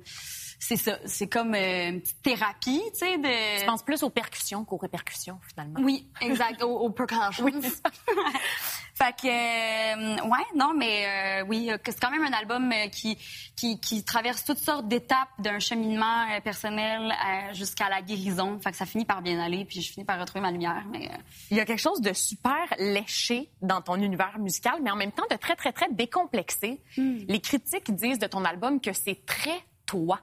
c'est 0.66 0.76
ça. 0.76 0.98
C'est 1.04 1.26
comme 1.26 1.54
euh, 1.54 1.90
une 1.90 2.00
petite 2.00 2.22
thérapie, 2.22 2.80
tu 2.94 3.00
sais. 3.00 3.18
De... 3.18 3.60
Tu 3.60 3.66
penses 3.66 3.82
plus 3.82 4.02
aux 4.02 4.08
percussions 4.08 4.64
qu'aux 4.64 4.78
répercussions, 4.78 5.38
finalement. 5.46 5.78
Oui, 5.82 6.08
exact. 6.22 6.62
Aux, 6.62 6.78
aux 6.78 6.88
percussions. 6.88 7.44
fait 8.94 9.14
que, 9.14 9.26
euh, 9.26 10.26
ouais, 10.26 10.46
non, 10.56 10.72
mais 10.74 11.42
euh, 11.42 11.46
oui, 11.46 11.70
c'est 11.84 12.00
quand 12.00 12.10
même 12.10 12.24
un 12.24 12.32
album 12.32 12.72
qui, 12.90 13.18
qui, 13.54 13.78
qui 13.78 14.04
traverse 14.04 14.42
toutes 14.42 14.58
sortes 14.58 14.88
d'étapes 14.88 15.28
d'un 15.38 15.58
cheminement 15.58 16.24
personnel 16.42 17.12
jusqu'à 17.52 17.90
la 17.90 18.00
guérison. 18.00 18.58
Fait 18.58 18.70
que 18.70 18.78
ça 18.78 18.86
finit 18.86 19.04
par 19.04 19.20
bien 19.20 19.38
aller, 19.40 19.66
puis 19.66 19.82
je 19.82 19.92
finis 19.92 20.06
par 20.06 20.18
retrouver 20.18 20.40
ma 20.40 20.50
lumière. 20.50 20.82
Mais 20.90 21.10
Il 21.50 21.58
y 21.58 21.60
a 21.60 21.66
quelque 21.66 21.82
chose 21.82 22.00
de 22.00 22.14
super 22.14 22.72
léché 22.78 23.50
dans 23.60 23.82
ton 23.82 23.96
univers 23.96 24.38
musical, 24.38 24.80
mais 24.82 24.90
en 24.90 24.96
même 24.96 25.12
temps 25.12 25.26
de 25.30 25.36
très, 25.36 25.56
très, 25.56 25.72
très 25.72 25.90
décomplexé. 25.90 26.80
Les 26.96 27.40
critiques 27.42 27.94
disent 27.94 28.18
de 28.18 28.26
ton 28.26 28.46
album 28.46 28.80
que 28.80 28.94
c'est 28.94 29.26
très 29.26 29.62
toi. 29.84 30.20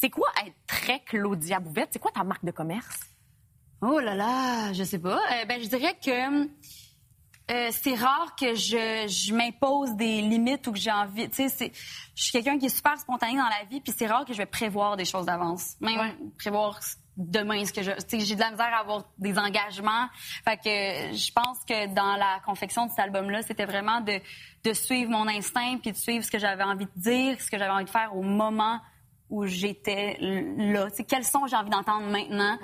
C'est 0.00 0.10
quoi 0.10 0.28
être 0.46 0.56
très 0.66 1.00
Claudia 1.00 1.60
Bouvette? 1.60 1.90
C'est 1.92 1.98
quoi 1.98 2.10
ta 2.10 2.24
marque 2.24 2.44
de 2.44 2.50
commerce? 2.50 2.98
Oh 3.80 3.98
là 4.00 4.14
là, 4.14 4.72
je 4.72 4.82
sais 4.84 4.98
pas. 4.98 5.16
Euh, 5.32 5.44
ben, 5.46 5.62
je 5.62 5.68
dirais 5.68 5.96
que 6.02 6.46
euh, 7.50 7.68
c'est 7.72 7.94
rare 7.94 8.34
que 8.36 8.54
je, 8.54 9.06
je 9.06 9.34
m'impose 9.34 9.94
des 9.96 10.22
limites 10.22 10.66
ou 10.66 10.72
que 10.72 10.78
j'ai 10.78 10.90
envie. 10.90 11.28
Tu 11.28 11.36
sais, 11.36 11.48
c'est- 11.48 11.72
je 12.14 12.22
suis 12.22 12.32
quelqu'un 12.32 12.58
qui 12.58 12.66
est 12.66 12.74
super 12.74 12.98
spontané 12.98 13.36
dans 13.36 13.44
la 13.48 13.64
vie, 13.70 13.80
puis 13.82 13.92
c'est 13.96 14.06
rare 14.06 14.24
que 14.24 14.32
je 14.32 14.38
vais 14.38 14.46
prévoir 14.46 14.96
des 14.96 15.04
choses 15.04 15.26
d'avance. 15.26 15.74
Même 15.80 15.98
prévoir 16.38 16.80
demain 17.16 17.64
ce 17.66 17.72
que 17.72 17.82
je. 17.82 17.90
Tu 17.92 18.18
sais, 18.18 18.20
j'ai 18.20 18.34
de 18.34 18.40
la 18.40 18.50
misère 18.52 18.72
à 18.74 18.80
avoir 18.80 19.04
des 19.18 19.38
engagements. 19.38 20.08
Fait 20.44 20.56
que 20.56 21.14
je 21.16 21.32
pense 21.32 21.58
que 21.68 21.86
dans 21.94 22.16
la 22.16 22.40
confection 22.46 22.86
de 22.86 22.90
cet 22.90 23.00
album-là, 23.00 23.42
c'était 23.42 23.66
vraiment 23.66 24.00
de, 24.00 24.18
de 24.64 24.72
suivre 24.72 25.10
mon 25.10 25.28
instinct 25.28 25.76
puis 25.82 25.92
de 25.92 25.96
suivre 25.96 26.24
ce 26.24 26.30
que 26.30 26.38
j'avais 26.38 26.64
envie 26.64 26.86
de 26.86 26.90
dire, 26.96 27.40
ce 27.40 27.50
que 27.50 27.58
j'avais 27.58 27.70
envie 27.72 27.84
de 27.84 27.90
faire 27.90 28.16
au 28.16 28.22
moment 28.22 28.80
où 29.34 29.46
j'étais 29.46 30.16
là. 30.20 30.90
Tu 30.90 30.96
sais, 30.96 31.04
quels 31.04 31.24
sons 31.24 31.46
j'ai 31.46 31.56
envie 31.56 31.70
d'entendre 31.70 32.06
maintenant? 32.06 32.56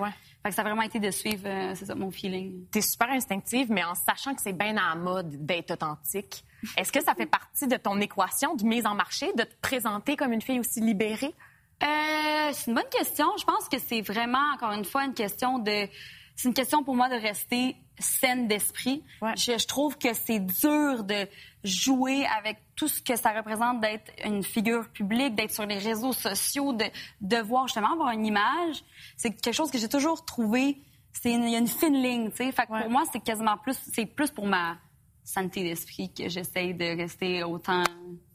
Fait 0.43 0.49
que 0.49 0.55
ça 0.55 0.63
a 0.63 0.65
vraiment 0.65 0.83
été 0.83 0.99
de 0.99 1.11
suivre 1.11 1.47
euh, 1.47 1.75
c'est 1.75 1.85
ça, 1.85 1.95
mon 1.95 2.11
feeling. 2.11 2.65
T'es 2.71 2.81
super 2.81 3.11
instinctive, 3.11 3.71
mais 3.71 3.85
en 3.85 3.95
sachant 3.95 4.35
que 4.35 4.41
c'est 4.41 4.55
bien 4.55 4.77
à 4.77 4.91
la 4.91 4.95
mode 4.95 5.45
d'être 5.45 5.73
authentique. 5.73 6.45
Est-ce 6.79 6.93
que 6.93 7.03
ça 7.03 7.15
fait 7.15 7.27
partie 7.27 7.67
de 7.67 7.77
ton 7.77 8.01
équation 8.01 8.55
de 8.55 8.65
mise 8.65 8.87
en 8.87 8.95
marché, 8.95 9.33
de 9.35 9.43
te 9.43 9.55
présenter 9.61 10.17
comme 10.17 10.33
une 10.33 10.41
fille 10.41 10.61
aussi 10.61 10.81
libérée? 10.81 11.35
Euh, 11.83 12.51
c'est 12.53 12.71
une 12.71 12.75
bonne 12.75 12.89
question. 12.91 13.27
Je 13.39 13.45
pense 13.45 13.69
que 13.69 13.79
c'est 13.79 14.01
vraiment, 14.01 14.53
encore 14.55 14.73
une 14.73 14.85
fois, 14.85 15.05
une 15.05 15.15
question 15.15 15.59
de. 15.59 15.89
C'est 16.37 16.49
une 16.49 16.55
question 16.55 16.85
pour 16.85 16.95
moi 16.95 17.09
de 17.11 17.21
rester 17.21 17.77
saine 18.01 18.49
d'esprit. 18.49 19.03
Je, 19.37 19.59
je 19.59 19.67
trouve 19.67 19.97
que 19.99 20.13
c'est 20.15 20.41
dur 20.41 21.05
de 21.05 21.29
jouer 21.65 22.25
avec 22.39 22.59
tout 22.75 22.89
ce 22.89 23.03
que 23.03 23.17
ça 23.17 23.33
représente 23.33 23.81
d'être 23.81 24.11
une 24.25 24.43
figure 24.43 24.89
publique, 24.89 25.35
d'être 25.35 25.53
sur 25.53 25.67
les 25.67 25.79
réseaux 25.79 26.13
sociaux, 26.13 26.73
de 26.73 26.85
devoir 27.21 27.67
justement 27.69 27.93
avoir 27.93 28.11
une 28.13 28.25
image. 28.27 28.83
C'est 29.17 29.31
quelque 29.31 29.55
chose 29.55 29.71
que 29.71 29.79
j'ai 29.79 29.89
toujours 29.89 30.25
trouvé. 30.25 30.79
C'est 31.13 31.33
une- 31.33 31.45
il 31.45 31.51
y 31.51 31.57
a 31.57 31.59
une 31.59 31.67
fine 31.69 32.01
ligne, 32.03 32.31
tu 32.31 32.37
sais. 32.39 32.53
Fait 32.53 32.63
que 32.67 32.81
pour 32.83 32.91
moi, 32.91 33.03
c'est 33.13 33.21
quasiment 33.21 33.57
plus, 33.59 33.77
c'est 33.93 34.07
plus 34.07 34.31
pour 34.31 34.47
ma 34.47 34.79
santé 35.25 35.63
d'esprit 35.63 36.13
que 36.13 36.29
j'essaye 36.29 36.73
de 36.75 36.97
rester 36.97 37.43
autant 37.45 37.85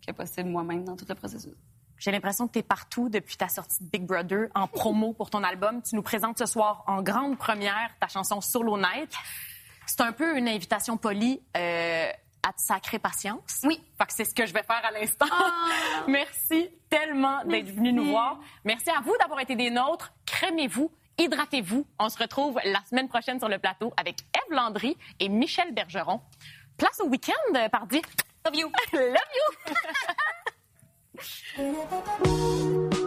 que 0.05 0.11
possible 0.11 0.49
moi-même 0.49 0.83
dans 0.83 0.95
tout 0.95 1.05
le 1.09 1.15
processus. 1.15 1.53
J'ai 1.97 2.11
l'impression 2.11 2.45
que 2.47 2.53
tu 2.53 2.59
es 2.59 2.63
partout 2.63 3.07
depuis 3.09 3.37
ta 3.37 3.47
sortie 3.47 3.83
de 3.83 3.89
Big 3.89 4.05
Brother 4.05 4.49
en 4.53 4.67
promo 4.67 5.13
pour 5.13 5.29
ton 5.29 5.41
album. 5.43 5.81
Tu 5.81 5.95
nous 5.95 6.01
présentes 6.03 6.37
ce 6.37 6.45
soir 6.45 6.83
en 6.87 7.01
grande 7.01 7.37
première 7.37 7.89
ta 7.99 8.07
chanson 8.09 8.41
Solo 8.41 8.77
Night. 8.77 9.13
C'est 9.85 10.01
un 10.01 10.11
peu 10.11 10.37
une 10.37 10.47
invitation 10.47 10.97
polie 10.97 11.41
euh, 11.55 12.11
à 12.43 12.53
te 12.53 12.61
sacrer 12.61 12.99
patience. 12.99 13.61
Oui. 13.63 13.81
Fait 13.97 14.05
que 14.05 14.13
c'est 14.13 14.25
ce 14.25 14.35
que 14.35 14.45
je 14.45 14.53
vais 14.53 14.63
faire 14.63 14.81
à 14.83 14.91
l'instant. 14.91 15.25
Merci 16.07 16.69
tellement 16.89 17.43
d'être 17.45 17.71
venu 17.71 17.91
nous 17.91 18.05
voir. 18.05 18.39
Merci 18.63 18.89
à 18.89 19.01
vous 19.01 19.15
d'avoir 19.19 19.39
été 19.39 19.55
des 19.55 19.69
nôtres. 19.69 20.13
Crémez-vous, 20.25 20.91
hydratez-vous. 21.17 21.85
On 21.99 22.09
se 22.09 22.17
retrouve 22.17 22.59
la 22.63 22.81
semaine 22.89 23.07
prochaine 23.07 23.39
sur 23.39 23.49
le 23.49 23.57
plateau 23.57 23.93
avec 23.97 24.17
Eve 24.35 24.55
Landry 24.55 24.97
et 25.19 25.29
Michel 25.29 25.73
Bergeron. 25.73 26.21
Place 26.77 26.99
au 26.99 27.07
week-end, 27.07 27.55
euh, 27.55 27.69
pardi. 27.69 28.01
Love 28.45 28.55
you. 28.55 28.71
Love 28.93 29.19
you. 31.57 32.89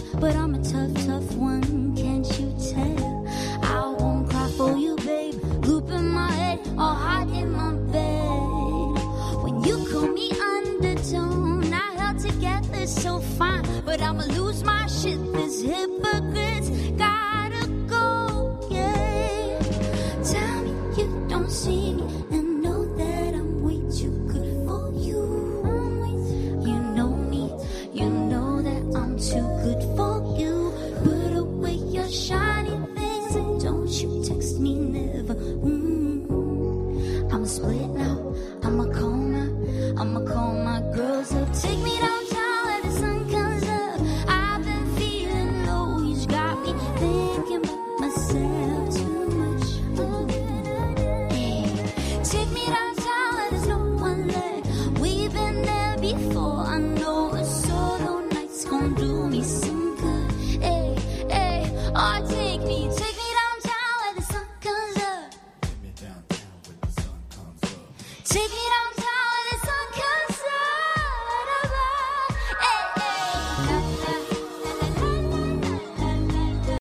much, 0.00 0.20
but 0.20 0.34
I'm 0.36 0.54
a 0.54 0.63